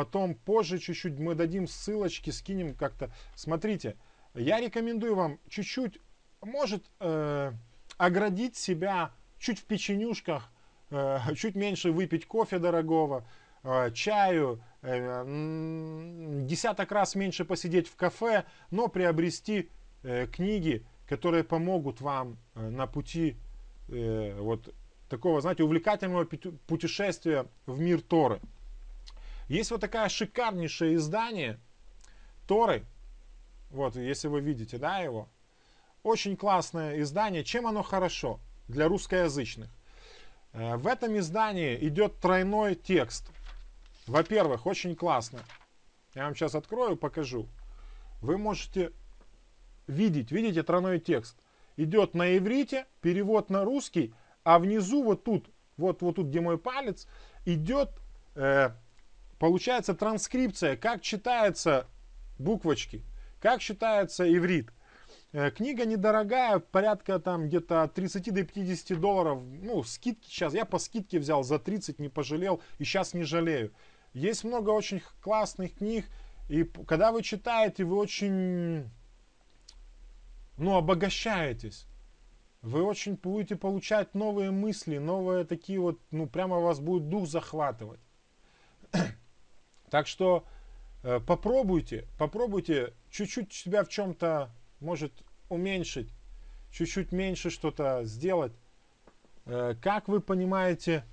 потом 0.00 0.34
позже 0.34 0.78
чуть-чуть 0.78 1.18
мы 1.18 1.34
дадим 1.34 1.66
ссылочки, 1.66 2.30
скинем 2.30 2.74
как-то. 2.74 3.10
Смотрите, 3.34 3.96
я 4.32 4.58
рекомендую 4.58 5.14
вам 5.14 5.38
чуть-чуть, 5.46 5.98
может, 6.40 6.82
э, 7.00 7.52
оградить 7.98 8.56
себя 8.56 9.12
чуть 9.38 9.58
в 9.58 9.64
печенюшках, 9.64 10.50
э, 10.90 11.18
чуть 11.36 11.54
меньше 11.54 11.92
выпить 11.92 12.26
кофе 12.26 12.58
дорогого, 12.58 13.26
э, 13.62 13.90
чаю, 13.92 14.62
э, 14.80 15.22
десяток 16.46 16.90
раз 16.92 17.14
меньше 17.14 17.44
посидеть 17.44 17.86
в 17.86 17.96
кафе, 17.96 18.46
но 18.70 18.88
приобрести 18.88 19.68
э, 20.02 20.26
книги, 20.28 20.86
которые 21.10 21.44
помогут 21.44 22.00
вам 22.00 22.38
э, 22.54 22.70
на 22.70 22.86
пути 22.86 23.36
э, 23.88 24.34
вот 24.40 24.74
такого, 25.10 25.42
знаете, 25.42 25.62
увлекательного 25.62 26.24
путешествия 26.66 27.44
в 27.66 27.78
мир 27.80 28.00
Торы. 28.00 28.40
Есть 29.50 29.72
вот 29.72 29.80
такое 29.80 30.08
шикарнейшее 30.08 30.94
издание 30.94 31.58
Торы. 32.46 32.84
Вот, 33.70 33.96
если 33.96 34.28
вы 34.28 34.40
видите, 34.40 34.78
да, 34.78 34.98
его. 34.98 35.28
Очень 36.04 36.36
классное 36.36 37.00
издание. 37.00 37.42
Чем 37.42 37.66
оно 37.66 37.82
хорошо 37.82 38.38
для 38.68 38.86
русскоязычных? 38.86 39.68
Э, 40.52 40.76
в 40.76 40.86
этом 40.86 41.18
издании 41.18 41.76
идет 41.88 42.20
тройной 42.20 42.76
текст. 42.76 43.28
Во-первых, 44.06 44.66
очень 44.66 44.94
классно. 44.94 45.40
Я 46.14 46.26
вам 46.26 46.36
сейчас 46.36 46.54
открою, 46.54 46.96
покажу. 46.96 47.48
Вы 48.22 48.38
можете 48.38 48.92
видеть, 49.88 50.30
видите, 50.30 50.62
тройной 50.62 51.00
текст. 51.00 51.36
Идет 51.76 52.14
на 52.14 52.36
иврите, 52.38 52.86
перевод 53.00 53.50
на 53.50 53.64
русский, 53.64 54.14
а 54.44 54.60
внизу 54.60 55.02
вот 55.02 55.24
тут, 55.24 55.50
вот, 55.76 56.02
вот 56.02 56.14
тут, 56.14 56.28
где 56.28 56.40
мой 56.40 56.56
палец, 56.56 57.08
идет 57.46 57.90
э, 58.36 58.70
получается 59.40 59.94
транскрипция, 59.94 60.76
как 60.76 61.00
читаются 61.00 61.88
буквочки, 62.38 63.02
как 63.40 63.60
читается 63.60 64.30
иврит. 64.32 64.70
Э, 65.32 65.50
книга 65.50 65.86
недорогая, 65.86 66.58
порядка 66.58 67.18
там 67.18 67.48
где-то 67.48 67.82
от 67.82 67.94
30 67.94 68.32
до 68.32 68.44
50 68.44 69.00
долларов. 69.00 69.42
Ну, 69.42 69.82
скидки 69.82 70.28
сейчас. 70.28 70.52
Я 70.52 70.66
по 70.66 70.78
скидке 70.78 71.18
взял 71.18 71.42
за 71.42 71.58
30, 71.58 71.98
не 71.98 72.10
пожалел 72.10 72.60
и 72.78 72.84
сейчас 72.84 73.14
не 73.14 73.24
жалею. 73.24 73.72
Есть 74.12 74.44
много 74.44 74.70
очень 74.70 75.00
классных 75.22 75.74
книг. 75.76 76.04
И 76.50 76.64
когда 76.86 77.10
вы 77.10 77.22
читаете, 77.22 77.84
вы 77.84 77.96
очень 77.96 78.90
ну, 80.58 80.76
обогащаетесь. 80.76 81.86
Вы 82.60 82.82
очень 82.82 83.14
будете 83.14 83.56
получать 83.56 84.14
новые 84.14 84.50
мысли, 84.50 84.98
новые 84.98 85.46
такие 85.46 85.80
вот, 85.80 85.98
ну, 86.10 86.26
прямо 86.26 86.58
вас 86.58 86.78
будет 86.78 87.08
дух 87.08 87.26
захватывать. 87.26 88.00
Так 89.90 90.06
что 90.06 90.44
э, 91.02 91.20
попробуйте, 91.20 92.06
попробуйте 92.18 92.94
чуть-чуть 93.10 93.52
себя 93.52 93.84
в 93.84 93.88
чем-то, 93.88 94.50
может, 94.80 95.12
уменьшить, 95.48 96.12
чуть-чуть 96.70 97.12
меньше 97.12 97.50
что-то 97.50 98.04
сделать. 98.04 98.52
Э, 99.46 99.74
как 99.82 100.08
вы 100.08 100.20
понимаете, 100.20 101.04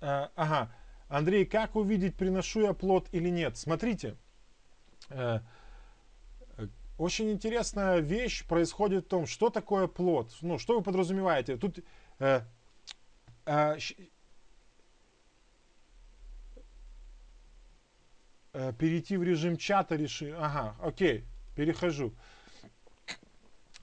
э, 0.00 0.28
ага, 0.34 0.72
Андрей, 1.08 1.44
как 1.44 1.76
увидеть, 1.76 2.16
приношу 2.16 2.62
я 2.62 2.72
плод 2.72 3.08
или 3.12 3.28
нет? 3.28 3.56
Смотрите, 3.56 4.16
э, 5.10 5.40
очень 6.98 7.30
интересная 7.30 7.98
вещь 7.98 8.46
происходит 8.46 9.04
в 9.04 9.08
том, 9.08 9.26
что 9.26 9.50
такое 9.50 9.86
плод. 9.86 10.34
Ну, 10.40 10.58
что 10.58 10.76
вы 10.78 10.82
подразумеваете? 10.82 11.58
Тут 11.58 11.80
э, 12.18 12.40
э, 13.44 13.76
Э, 18.58 18.72
перейти 18.72 19.18
в 19.18 19.22
режим 19.22 19.58
чата 19.58 19.96
реши. 19.96 20.34
Ага, 20.38 20.74
окей, 20.80 21.24
перехожу. 21.54 22.14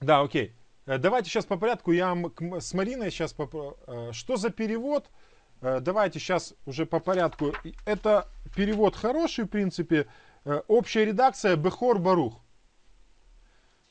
Да, 0.00 0.20
окей. 0.20 0.52
Э, 0.86 0.98
давайте 0.98 1.30
сейчас 1.30 1.44
по 1.44 1.56
порядку. 1.56 1.92
Я 1.92 2.16
с 2.58 2.74
Мариной 2.74 3.12
сейчас... 3.12 3.32
Поп... 3.32 3.54
Э, 3.86 4.10
что 4.12 4.36
за 4.36 4.50
перевод? 4.50 5.10
Давайте 5.60 6.18
сейчас 6.18 6.54
уже 6.66 6.84
по 6.86 6.98
порядку. 6.98 7.54
Это 7.86 8.28
перевод 8.54 8.96
хороший, 8.96 9.44
в 9.44 9.48
принципе. 9.48 10.06
Общая 10.44 11.06
редакция 11.06 11.56
Бехор 11.56 11.98
Барух. 12.00 12.42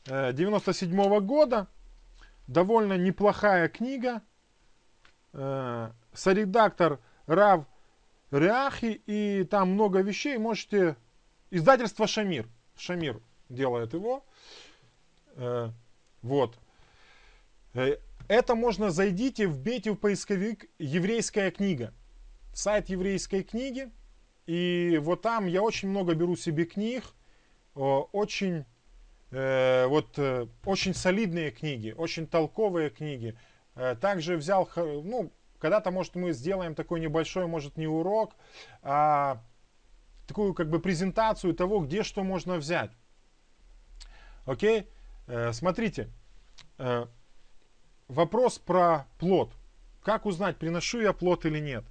97 0.06 0.92
-го 0.92 1.20
года. 1.22 1.68
Довольно 2.48 2.96
неплохая 2.98 3.70
книга. 3.70 4.22
Соредактор 6.14 7.00
Рав 7.26 7.66
Реахи, 8.34 9.02
и 9.06 9.44
там 9.50 9.74
много 9.74 10.02
вещей. 10.02 10.38
Можете... 10.38 10.96
Издательство 11.52 12.08
Шамир. 12.08 12.48
Шамир 12.76 13.22
делает 13.50 13.94
его. 13.94 14.26
Э, 15.36 15.70
вот. 16.22 16.58
Э, 17.74 17.98
это 18.28 18.56
можно 18.56 18.90
зайдите, 18.90 19.48
вбейте 19.48 19.92
в 19.92 19.96
поисковик 19.98 20.70
«Еврейская 20.80 21.52
книга». 21.52 21.94
Сайт 22.54 22.90
еврейской 22.90 23.44
книги. 23.44 23.90
И 24.46 25.00
вот 25.02 25.22
там 25.22 25.46
я 25.46 25.62
очень 25.62 25.90
много 25.90 26.14
беру 26.16 26.36
себе 26.36 26.66
книг. 26.66 27.04
Очень, 27.76 28.66
э, 29.32 29.86
вот, 29.88 30.20
очень 30.66 30.94
солидные 30.94 31.52
книги, 31.52 31.94
очень 31.96 32.28
толковые 32.28 32.90
книги. 32.90 33.38
Также 34.02 34.38
взял, 34.38 34.70
ну, 34.76 35.32
когда-то, 35.64 35.92
может, 35.92 36.16
мы 36.16 36.34
сделаем 36.34 36.76
такой 36.76 37.00
небольшой, 37.00 37.48
может, 37.48 37.78
не 37.78 37.88
урок, 37.88 38.36
а 38.82 39.42
такую 40.28 40.54
как 40.54 40.70
бы 40.70 40.80
презентацию 40.80 41.54
того, 41.54 41.80
где 41.80 42.04
что 42.04 42.22
можно 42.22 42.58
взять. 42.58 42.92
Окей? 44.46 44.90
Э, 45.28 45.54
смотрите. 45.54 46.10
Э, 46.78 47.06
вопрос 48.10 48.60
про 48.60 49.08
плод. 49.20 49.54
Как 50.04 50.26
узнать, 50.26 50.58
приношу 50.58 51.00
я 51.00 51.14
плод 51.14 51.46
или 51.46 51.60
нет? 51.60 51.86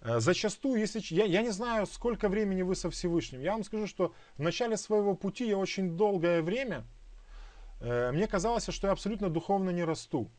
Э, 0.00 0.18
зачастую, 0.20 0.80
если 0.80 1.02
я, 1.14 1.26
я 1.26 1.42
не 1.42 1.50
знаю, 1.50 1.86
сколько 1.86 2.30
времени 2.30 2.62
вы 2.62 2.74
со 2.74 2.88
Всевышним. 2.88 3.42
Я 3.42 3.52
вам 3.52 3.64
скажу, 3.64 3.86
что 3.86 4.14
в 4.38 4.40
начале 4.40 4.78
своего 4.78 5.14
пути 5.14 5.46
я 5.46 5.58
очень 5.58 5.94
долгое 5.94 6.40
время, 6.40 6.84
э, 7.82 8.12
мне 8.12 8.26
казалось, 8.26 8.66
что 8.70 8.86
я 8.86 8.94
абсолютно 8.94 9.28
духовно 9.28 9.68
не 9.68 9.84
расту 9.84 10.30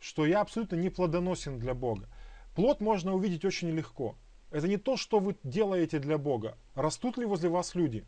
что 0.00 0.26
я 0.26 0.40
абсолютно 0.40 0.76
не 0.76 0.90
плодоносен 0.90 1.58
для 1.58 1.74
Бога. 1.74 2.08
Плод 2.54 2.80
можно 2.80 3.14
увидеть 3.14 3.44
очень 3.44 3.70
легко. 3.70 4.16
Это 4.50 4.66
не 4.66 4.76
то, 4.76 4.96
что 4.96 5.20
вы 5.20 5.36
делаете 5.44 5.98
для 5.98 6.18
Бога. 6.18 6.56
Растут 6.74 7.16
ли 7.18 7.24
возле 7.24 7.48
вас 7.48 7.74
люди? 7.74 8.04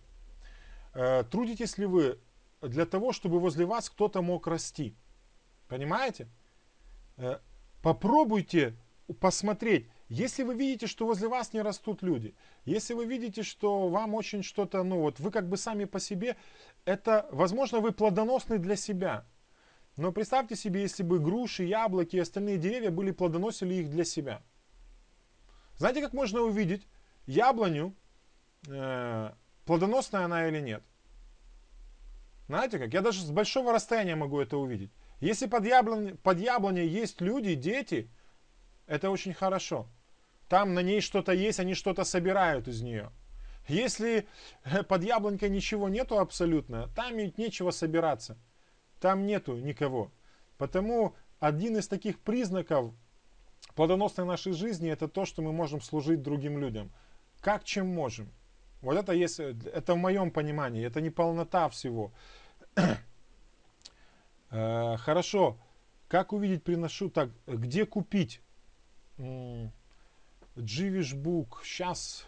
Э, 0.95 1.23
трудитесь 1.31 1.79
ли 1.79 1.87
вы 1.87 2.19
для 2.61 2.87
того, 2.87 3.13
чтобы 3.13 3.39
возле 3.39 3.65
вас 3.65 3.89
кто-то 3.89 4.23
мог 4.23 4.47
расти? 4.47 4.97
Понимаете? 5.69 6.29
Э, 7.17 7.39
попробуйте 7.83 8.77
посмотреть, 9.21 9.89
если 10.09 10.43
вы 10.43 10.55
видите, 10.55 10.87
что 10.87 11.07
возле 11.07 11.29
вас 11.29 11.53
не 11.53 11.63
растут 11.63 12.03
люди, 12.03 12.35
если 12.65 12.95
вы 12.95 13.07
видите, 13.07 13.43
что 13.43 13.89
вам 13.89 14.15
очень 14.15 14.43
что-то, 14.43 14.83
ну 14.83 15.01
вот, 15.01 15.21
вы 15.21 15.31
как 15.31 15.49
бы 15.49 15.57
сами 15.57 15.85
по 15.85 16.01
себе, 16.01 16.37
это, 16.85 17.29
возможно, 17.33 17.81
вы 17.81 17.93
плодоносны 17.93 18.59
для 18.59 18.77
себя. 18.77 19.25
Но 19.97 20.11
представьте 20.11 20.57
себе, 20.57 20.83
если 20.83 21.03
бы 21.03 21.19
груши, 21.19 21.65
яблоки 21.65 22.17
и 22.17 22.21
остальные 22.21 22.59
деревья 22.59 22.91
были 22.91 23.11
плодоносили 23.11 23.75
их 23.75 23.91
для 23.91 24.05
себя. 24.05 24.43
Знаете, 25.77 26.01
как 26.01 26.13
можно 26.13 26.41
увидеть 26.41 26.87
яблоню, 27.27 27.95
э, 28.69 29.33
плодоносная 29.67 30.25
она 30.25 30.49
или 30.49 30.61
нет? 30.61 30.83
Знаете 32.49 32.79
как? 32.79 32.93
Я 32.93 33.03
даже 33.03 33.21
с 33.21 33.31
большого 33.31 33.73
расстояния 33.73 34.15
могу 34.15 34.41
это 34.41 34.57
увидеть. 34.57 34.91
Если 35.21 35.47
под, 35.47 35.65
яблонь, 35.65 36.17
под 36.17 36.39
яблоней 36.39 36.87
есть 36.87 37.21
люди, 37.21 37.55
дети, 37.55 38.11
это 38.87 39.11
очень 39.11 39.35
хорошо. 39.35 39.89
Там 40.49 40.75
на 40.75 40.81
ней 40.81 41.01
что-то 41.01 41.33
есть, 41.33 41.61
они 41.61 41.75
что-то 41.75 42.05
собирают 42.05 42.67
из 42.67 42.83
нее. 42.83 43.11
Если 43.69 44.27
э, 44.65 44.83
под 44.83 45.05
яблонькой 45.05 45.51
ничего 45.51 45.89
нету 45.89 46.19
абсолютно, 46.19 46.89
там 46.97 47.17
ведь 47.17 47.39
нечего 47.39 47.71
собираться. 47.71 48.39
Там 49.03 49.27
нету 49.27 49.57
никого. 49.57 50.13
Потому 50.59 51.17
один 51.41 51.77
из 51.77 51.89
таких 51.89 52.21
признаков 52.21 52.95
плодоносной 53.75 54.25
нашей 54.25 54.53
жизни 54.53 54.89
это 54.89 55.09
то, 55.09 55.25
что 55.25 55.43
мы 55.43 55.53
можем 55.53 55.81
служить 55.81 56.23
другим 56.23 56.59
людям. 56.59 56.93
Как 57.41 57.65
чем 57.65 57.89
можем. 57.89 58.31
Вот 58.81 58.97
это 58.97 59.13
есть, 59.13 59.41
это 59.41 59.95
в 59.95 59.97
моем 59.97 60.31
понимании, 60.31 60.87
это 60.87 61.01
не 61.01 61.11
полнота 61.11 61.69
всего. 61.69 62.13
Э, 64.55 64.99
хорошо. 64.99 65.57
Как 66.09 66.35
увидеть 66.35 66.63
приношу? 66.63 67.09
Так, 67.09 67.31
где 67.47 67.87
купить? 67.87 68.43
Дживишбук. 70.59 71.63
Сейчас. 71.65 72.27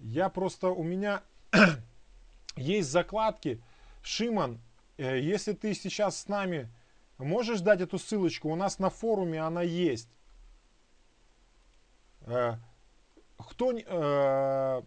Я 0.00 0.28
просто, 0.28 0.70
у 0.70 0.82
меня 0.82 1.22
есть 2.56 2.90
закладки. 2.90 3.62
Шиман, 4.02 4.58
если 5.04 5.52
ты 5.52 5.74
сейчас 5.74 6.20
с 6.20 6.28
нами, 6.28 6.68
можешь 7.18 7.60
дать 7.60 7.80
эту 7.80 7.98
ссылочку? 7.98 8.50
У 8.50 8.56
нас 8.56 8.78
на 8.78 8.90
форуме 8.90 9.40
она 9.40 9.62
есть. 9.62 10.08
Э, 12.22 12.54
кто, 13.38 13.72
э, 13.72 14.82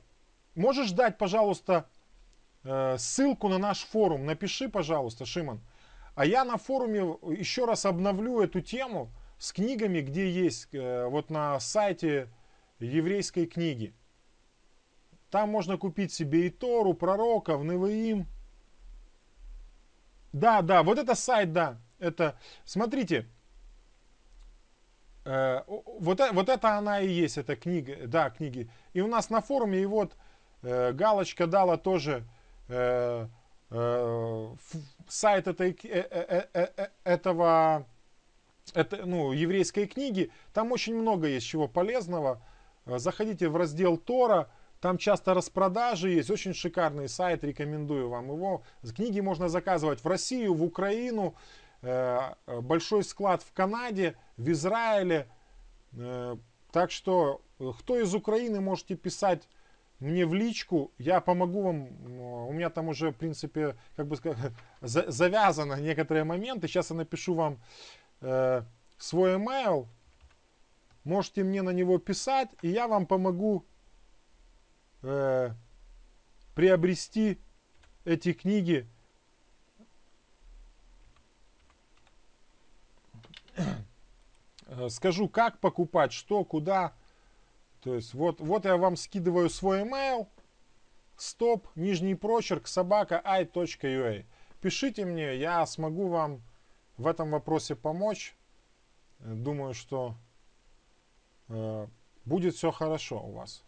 можешь 0.56 0.92
дать, 0.92 1.18
пожалуйста, 1.18 1.90
ссылку 2.98 3.48
на 3.48 3.60
наш 3.60 3.84
форум? 3.84 4.26
Напиши, 4.26 4.70
пожалуйста, 4.70 5.26
Шиман. 5.26 5.62
А 6.16 6.26
я 6.26 6.44
на 6.44 6.58
форуме 6.58 7.16
еще 7.38 7.66
раз 7.66 7.86
обновлю 7.86 8.42
эту 8.42 8.62
тему 8.62 9.12
с 9.38 9.54
книгами, 9.54 10.00
где 10.02 10.32
есть, 10.32 10.70
вот 10.72 11.30
на 11.30 11.60
сайте 11.60 12.30
еврейской 12.80 13.46
книги. 13.46 13.94
Там 15.30 15.50
можно 15.50 15.78
купить 15.78 16.14
себе 16.14 16.48
и 16.48 16.50
Тору, 16.50 16.94
пророков, 16.94 17.64
Невоим. 17.64 18.28
Да, 20.36 20.62
да, 20.62 20.84
вот 20.84 21.00
это 21.00 21.16
сайт, 21.16 21.54
да. 21.54 21.78
Это, 21.98 22.38
смотрите, 22.66 23.26
э, 25.24 25.62
вот, 25.66 26.20
э, 26.20 26.34
вот 26.34 26.50
это 26.50 26.78
она 26.78 27.00
и 27.00 27.08
есть, 27.08 27.38
эта 27.38 27.56
книга, 27.56 27.96
да, 28.06 28.30
книги. 28.30 28.70
И 28.92 29.00
у 29.00 29.08
нас 29.08 29.30
на 29.30 29.40
форуме, 29.40 29.80
и 29.80 29.86
вот 29.86 30.18
э, 30.62 30.92
галочка 30.92 31.48
дала 31.48 31.78
тоже 31.78 32.26
э, 32.68 33.28
э, 33.70 34.56
сайт 35.08 35.48
этой, 35.48 35.72
э, 35.72 36.06
э, 36.12 36.48
э, 36.52 36.68
э, 36.76 36.88
этого, 37.06 37.88
это, 38.74 39.06
ну, 39.06 39.32
еврейской 39.32 39.88
книги. 39.88 40.32
Там 40.54 40.74
очень 40.74 40.98
много 40.98 41.28
есть 41.28 41.48
чего 41.48 41.70
полезного. 41.70 42.42
Заходите 42.86 43.48
в 43.48 43.56
раздел 43.56 43.96
Тора, 43.96 44.50
там 44.82 44.98
часто 44.98 45.34
распродажи 45.34 46.10
есть, 46.12 46.30
очень 46.30 46.54
шикарный 46.54 47.10
сайт, 47.10 47.44
рекомендую 47.44 48.10
вам 48.10 48.28
его. 48.28 48.64
Книги 48.96 49.20
можно 49.20 49.50
заказывать 49.50 50.04
в 50.04 50.08
Россию, 50.08 50.54
в 50.54 50.64
Украину, 50.64 51.36
э, 51.82 52.20
большой 52.62 53.04
склад 53.04 53.42
в 53.42 53.52
Канаде, 53.54 54.16
в 54.38 54.50
Израиле. 54.52 55.28
Э, 55.94 56.36
так 56.72 56.92
что, 56.92 57.42
э, 57.60 57.72
кто 57.80 58.00
из 58.00 58.14
Украины, 58.14 58.62
можете 58.62 58.96
писать 58.96 59.48
мне 60.00 60.26
в 60.26 60.34
личку, 60.34 60.92
я 60.98 61.22
помогу 61.22 61.62
вам. 61.62 61.88
У 62.48 62.52
меня 62.52 62.70
там 62.70 62.90
уже, 62.90 63.12
в 63.12 63.16
принципе, 63.16 63.78
как 63.96 64.08
бы 64.08 64.18
завязано 64.82 65.80
некоторые 65.80 66.26
моменты. 66.26 66.68
Сейчас 66.68 66.90
я 66.90 66.98
напишу 66.98 67.34
вам 67.34 67.60
свой 68.98 69.36
email. 69.36 69.88
Можете 71.06 71.44
мне 71.44 71.62
на 71.62 71.70
него 71.70 71.98
писать, 71.98 72.50
и 72.62 72.70
я 72.70 72.88
вам 72.88 73.06
помогу 73.06 73.66
э, 75.06 75.52
приобрести 76.54 77.40
эти 78.06 78.34
книги 78.34 78.88
скажу, 84.90 85.30
как 85.30 85.60
покупать, 85.60 86.12
что, 86.12 86.44
куда. 86.44 86.94
То 87.82 87.96
есть 87.96 88.14
вот, 88.14 88.40
вот 88.40 88.66
я 88.66 88.78
вам 88.78 88.96
скидываю 88.96 89.50
свой 89.50 89.82
email, 89.82 90.28
стоп, 91.18 91.68
нижний 91.76 92.16
прочерк, 92.16 92.68
собака 92.68 93.22
i.ua. 93.24 94.26
Пишите 94.62 95.06
мне, 95.06 95.38
я 95.38 95.66
смогу 95.66 96.08
вам 96.08 96.42
в 96.98 97.08
этом 97.08 97.30
вопросе 97.32 97.76
помочь. 97.76 98.36
Думаю, 99.20 99.74
что 99.74 100.16
э, 101.50 101.88
будет 102.26 102.56
все 102.56 102.72
хорошо 102.72 103.22
у 103.22 103.32
вас. 103.34 103.64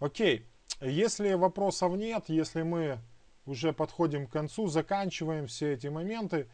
Окей, 0.00 0.46
если 0.80 1.34
вопросов 1.34 1.96
нет, 1.96 2.24
если 2.28 2.62
мы 2.62 2.98
уже 3.46 3.72
подходим 3.72 4.26
к 4.26 4.32
концу, 4.32 4.66
заканчиваем 4.66 5.46
все 5.46 5.74
эти 5.74 5.86
моменты, 5.86 6.48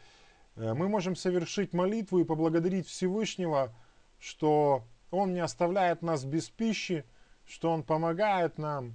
э, 0.57 0.75
мы 0.75 0.89
можем 0.89 1.17
совершить 1.17 1.73
молитву 1.73 2.19
и 2.19 2.25
поблагодарить 2.25 2.87
Всевышнего, 2.87 3.75
что 4.19 4.85
Он 5.11 5.33
не 5.33 5.41
оставляет 5.41 6.03
нас 6.03 6.25
без 6.25 6.51
пищи, 6.51 7.05
что 7.47 7.73
Он 7.73 7.83
помогает 7.83 8.59
нам. 8.59 8.95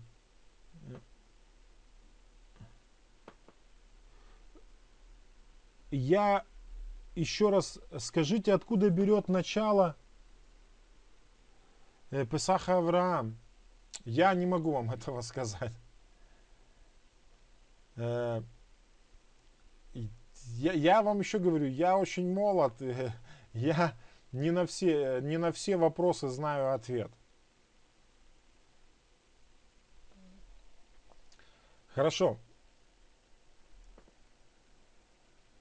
Я 5.91 6.43
еще 7.15 7.49
раз 7.49 7.80
скажите, 7.97 8.53
откуда 8.53 8.89
берет 8.89 9.27
начало 9.27 9.95
э, 12.11 12.26
Песаха 12.26 12.77
Авраам? 12.77 13.38
Я 14.06 14.34
не 14.36 14.45
могу 14.45 14.72
вам 14.72 14.91
этого 14.91 15.22
сказать. 15.22 15.73
Э, 17.98 18.41
я, 19.94 20.73
я 20.73 21.02
вам 21.02 21.19
еще 21.19 21.40
говорю, 21.40 21.65
я 21.65 21.98
очень 21.98 22.32
молод, 22.32 22.82
э, 22.82 23.11
я 23.53 23.95
не 24.32 24.52
на 24.52 24.65
все, 24.65 25.19
не 25.22 25.38
на 25.38 25.52
все 25.52 25.77
вопросы 25.77 26.27
знаю 26.27 26.73
ответ. 26.73 27.11
Хорошо. 31.88 32.38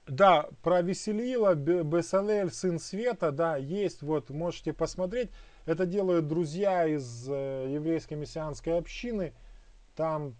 Да, 0.07 0.49
про 0.63 0.83
Веселила, 0.83 1.55
Бесалель, 1.55 2.51
сын 2.51 2.79
света, 2.79 3.31
да, 3.31 3.57
есть, 3.57 4.03
вот, 4.03 4.29
можете 4.29 4.73
посмотреть. 4.75 5.31
Это 5.67 5.87
делают 5.87 6.29
друзья 6.29 6.87
из 6.87 7.29
э, 7.29 7.69
еврейской 7.71 8.15
мессианской 8.15 8.77
общины. 8.79 9.33
Там 9.97 10.37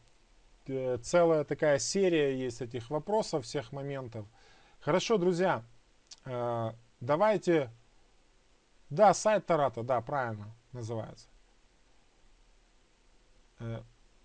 э, 0.67 0.99
целая 0.99 1.45
такая 1.45 1.79
серия 1.79 2.39
есть 2.39 2.61
этих 2.61 2.91
вопросов, 2.91 3.45
всех 3.45 3.73
моментов. 3.73 4.27
Хорошо, 4.81 5.17
друзья, 5.17 5.65
э, 6.27 6.73
давайте... 7.01 7.71
Да, 8.91 9.15
сайт 9.15 9.47
Тарата, 9.47 9.83
да, 9.83 10.01
правильно 10.03 10.55
называется. 10.73 11.27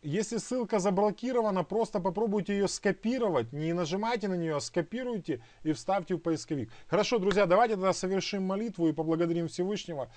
Если 0.02 0.38
ссылка 0.38 0.80
заблокирована, 0.80 1.64
просто 1.66 2.00
попробуйте 2.00 2.54
ее 2.54 2.68
скопировать. 2.68 3.52
Не 3.52 3.74
нажимайте 3.74 4.30
на 4.30 4.36
нее, 4.36 4.56
а 4.56 4.60
скопируйте 4.62 5.42
и 5.64 5.74
вставьте 5.74 6.16
в 6.16 6.20
поисковик. 6.20 6.72
Хорошо, 6.88 7.20
друзья, 7.20 7.46
давайте 7.46 7.76
тогда 7.76 7.92
совершим 7.92 8.44
молитву 8.44 8.88
и 8.88 8.94
поблагодарим 8.94 9.50
Всевышнего. 9.50 10.10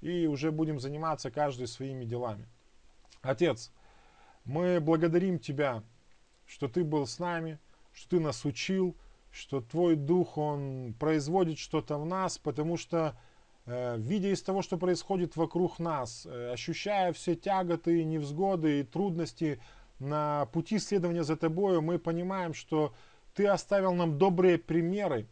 И 0.00 0.26
уже 0.26 0.50
будем 0.50 0.80
заниматься 0.80 1.30
каждый 1.30 1.66
своими 1.66 2.04
делами. 2.04 2.46
Отец, 3.22 3.70
мы 4.44 4.80
благодарим 4.80 5.38
Тебя, 5.38 5.82
что 6.46 6.68
Ты 6.68 6.84
был 6.84 7.06
с 7.06 7.18
нами, 7.18 7.58
что 7.92 8.10
Ты 8.10 8.20
нас 8.20 8.44
учил, 8.44 8.96
что 9.30 9.60
Твой 9.60 9.96
Дух, 9.96 10.38
Он 10.38 10.94
производит 10.98 11.58
что-то 11.58 11.98
в 11.98 12.06
нас, 12.06 12.38
потому 12.38 12.76
что 12.76 13.14
Э, 13.66 13.96
видя 13.98 14.32
из 14.32 14.42
того, 14.42 14.62
что 14.62 14.78
происходит 14.78 15.36
вокруг 15.36 15.78
нас, 15.78 16.26
э, 16.26 16.52
ощущая 16.52 17.12
все 17.12 17.34
тяготы, 17.36 18.02
невзгоды 18.04 18.80
и 18.80 18.82
трудности 18.82 19.60
на 19.98 20.46
пути 20.46 20.78
следования 20.78 21.22
за 21.22 21.36
тобой, 21.36 21.80
мы 21.80 21.98
понимаем, 21.98 22.54
что 22.54 22.94
ты 23.34 23.46
оставил 23.46 23.94
нам 23.94 24.18
добрые 24.18 24.58
примеры, 24.58 25.26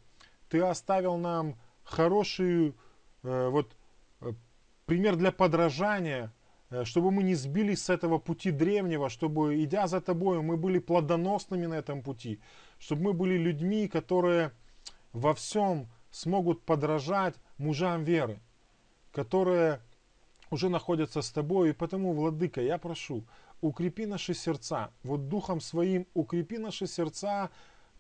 ты 0.48 0.60
оставил 0.60 1.16
нам 1.16 1.56
хороший 1.82 2.74
э, 3.22 3.48
вот, 3.48 3.74
пример 4.88 5.16
для 5.16 5.32
подражания, 5.32 6.32
чтобы 6.84 7.10
мы 7.10 7.22
не 7.22 7.34
сбились 7.34 7.84
с 7.84 7.90
этого 7.90 8.16
пути 8.18 8.50
древнего, 8.50 9.10
чтобы, 9.10 9.62
идя 9.62 9.86
за 9.86 10.00
тобой, 10.00 10.40
мы 10.40 10.56
были 10.56 10.78
плодоносными 10.78 11.66
на 11.66 11.74
этом 11.74 12.02
пути, 12.02 12.40
чтобы 12.78 13.02
мы 13.02 13.12
были 13.12 13.36
людьми, 13.36 13.86
которые 13.86 14.50
во 15.12 15.34
всем 15.34 15.88
смогут 16.10 16.62
подражать 16.64 17.34
мужам 17.58 18.04
веры, 18.04 18.40
которые 19.12 19.82
уже 20.50 20.70
находятся 20.70 21.20
с 21.20 21.30
тобой. 21.30 21.70
И 21.70 21.74
потому, 21.74 22.14
Владыка, 22.14 22.62
я 22.62 22.78
прошу, 22.78 23.24
укрепи 23.60 24.06
наши 24.06 24.32
сердца, 24.32 24.90
вот 25.02 25.28
духом 25.28 25.60
своим 25.60 26.06
укрепи 26.14 26.56
наши 26.56 26.86
сердца 26.86 27.50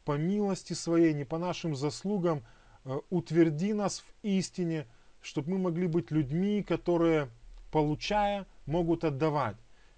по 0.06 0.16
милости 0.16 0.72
своей, 0.72 1.12
не 1.12 1.24
по 1.24 1.36
нашим 1.36 1.76
заслугам, 1.76 2.44
э, 2.86 2.98
утверди 3.10 3.74
нас 3.74 4.00
в 4.00 4.06
истине, 4.22 4.86
чтобы 5.20 5.52
мы 5.52 5.58
могли 5.58 5.86
быть 5.86 6.10
людьми, 6.10 6.62
которые, 6.62 7.28
получая, 7.70 8.46
могут 8.66 9.04
отдавать, 9.04 9.56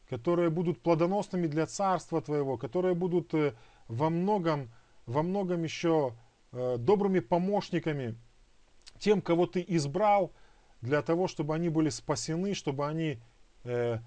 которые 0.08 0.50
будут 0.50 0.80
плодоносными 0.80 1.46
для 1.46 1.66
Царства 1.66 2.20
Твоего, 2.20 2.56
которые 2.56 2.94
будут 2.94 3.34
э, 3.34 3.54
во 3.88 4.10
многом, 4.10 4.70
во 5.06 5.22
многом 5.22 5.62
еще 5.62 6.14
э, 6.52 6.76
добрыми 6.78 7.20
помощниками 7.20 8.16
тем, 8.98 9.20
кого 9.20 9.46
ты 9.46 9.64
избрал, 9.66 10.32
для 10.80 11.02
того, 11.02 11.28
чтобы 11.28 11.54
они 11.54 11.68
были 11.68 11.90
спасены, 11.90 12.54
чтобы 12.54 12.86
они 12.86 13.18
э, 13.64 13.98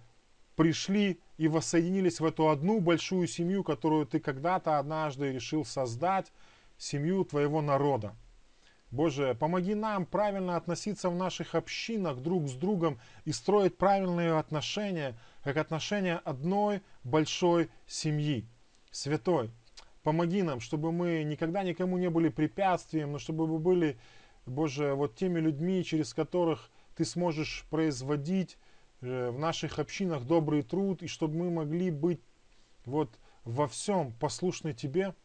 пришли 0.56 1.20
и 1.38 1.48
воссоединились 1.48 2.20
в 2.20 2.26
эту 2.26 2.50
одну 2.50 2.80
большую 2.80 3.28
семью, 3.28 3.64
которую 3.64 4.06
ты 4.06 4.20
когда-то 4.20 4.80
однажды 4.80 5.32
решил 5.32 5.66
создать, 5.66 6.32
семью 6.78 7.24
твоего 7.26 7.62
народа. 7.62 8.16
Боже, 8.94 9.34
помоги 9.34 9.74
нам 9.74 10.06
правильно 10.06 10.56
относиться 10.56 11.10
в 11.10 11.16
наших 11.16 11.56
общинах 11.56 12.20
друг 12.20 12.48
с 12.48 12.54
другом 12.54 13.00
и 13.26 13.32
строить 13.32 13.76
правильные 13.76 14.38
отношения, 14.38 15.18
как 15.44 15.58
отношения 15.58 16.18
одной 16.18 16.84
большой 17.04 17.72
семьи. 17.88 18.46
Святой, 18.92 19.50
помоги 20.04 20.44
нам, 20.44 20.60
чтобы 20.60 20.92
мы 20.92 21.24
никогда 21.24 21.64
никому 21.64 21.98
не 21.98 22.12
были 22.12 22.30
препятствием, 22.30 23.14
но 23.14 23.18
чтобы 23.18 23.48
мы 23.48 23.58
были, 23.58 23.98
Боже, 24.46 24.94
вот 24.94 25.16
теми 25.16 25.40
людьми, 25.40 25.84
через 25.84 26.14
которых 26.14 26.70
Ты 26.96 27.04
сможешь 27.04 27.66
производить 27.72 28.60
э, 29.02 29.32
в 29.32 29.40
наших 29.40 29.80
общинах 29.80 30.26
добрый 30.26 30.62
труд, 30.62 31.02
и 31.02 31.08
чтобы 31.08 31.38
мы 31.38 31.50
могли 31.50 31.90
быть 31.90 32.22
вот 32.86 33.10
во 33.44 33.68
всем 33.68 34.14
послушны 34.14 34.74
Тебе, 34.74 35.16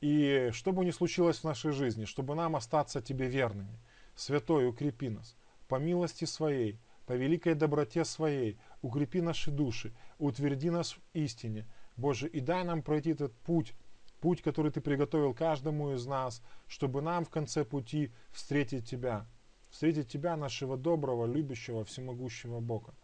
и 0.00 0.50
что 0.52 0.72
бы 0.72 0.84
ни 0.84 0.90
случилось 0.90 1.38
в 1.38 1.44
нашей 1.44 1.72
жизни, 1.72 2.04
чтобы 2.04 2.34
нам 2.34 2.56
остаться 2.56 3.00
Тебе 3.00 3.28
верными. 3.28 3.78
Святой, 4.14 4.68
укрепи 4.68 5.08
нас 5.08 5.36
по 5.68 5.76
милости 5.76 6.24
Своей, 6.24 6.80
по 7.06 7.12
великой 7.12 7.54
доброте 7.54 8.04
Своей, 8.04 8.58
укрепи 8.82 9.20
наши 9.20 9.50
души, 9.50 9.94
утверди 10.18 10.70
нас 10.70 10.94
в 10.94 11.00
истине. 11.12 11.66
Боже, 11.96 12.28
и 12.28 12.40
дай 12.40 12.64
нам 12.64 12.82
пройти 12.82 13.10
этот 13.10 13.34
путь, 13.34 13.74
путь, 14.20 14.42
который 14.42 14.72
Ты 14.72 14.80
приготовил 14.80 15.34
каждому 15.34 15.92
из 15.92 16.06
нас, 16.06 16.42
чтобы 16.66 17.02
нам 17.02 17.24
в 17.24 17.30
конце 17.30 17.64
пути 17.64 18.12
встретить 18.30 18.88
Тебя, 18.88 19.26
встретить 19.70 20.08
Тебя, 20.08 20.36
нашего 20.36 20.76
доброго, 20.76 21.26
любящего, 21.26 21.84
всемогущего 21.84 22.60
Бога. 22.60 22.94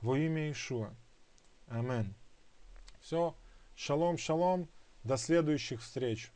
Во 0.00 0.18
имя 0.18 0.50
Ишуа. 0.50 0.94
Аминь. 1.68 2.14
Все. 3.00 3.34
Шалом, 3.74 4.18
шалом. 4.18 4.68
До 5.02 5.16
следующих 5.18 5.82
встреч. 5.82 6.32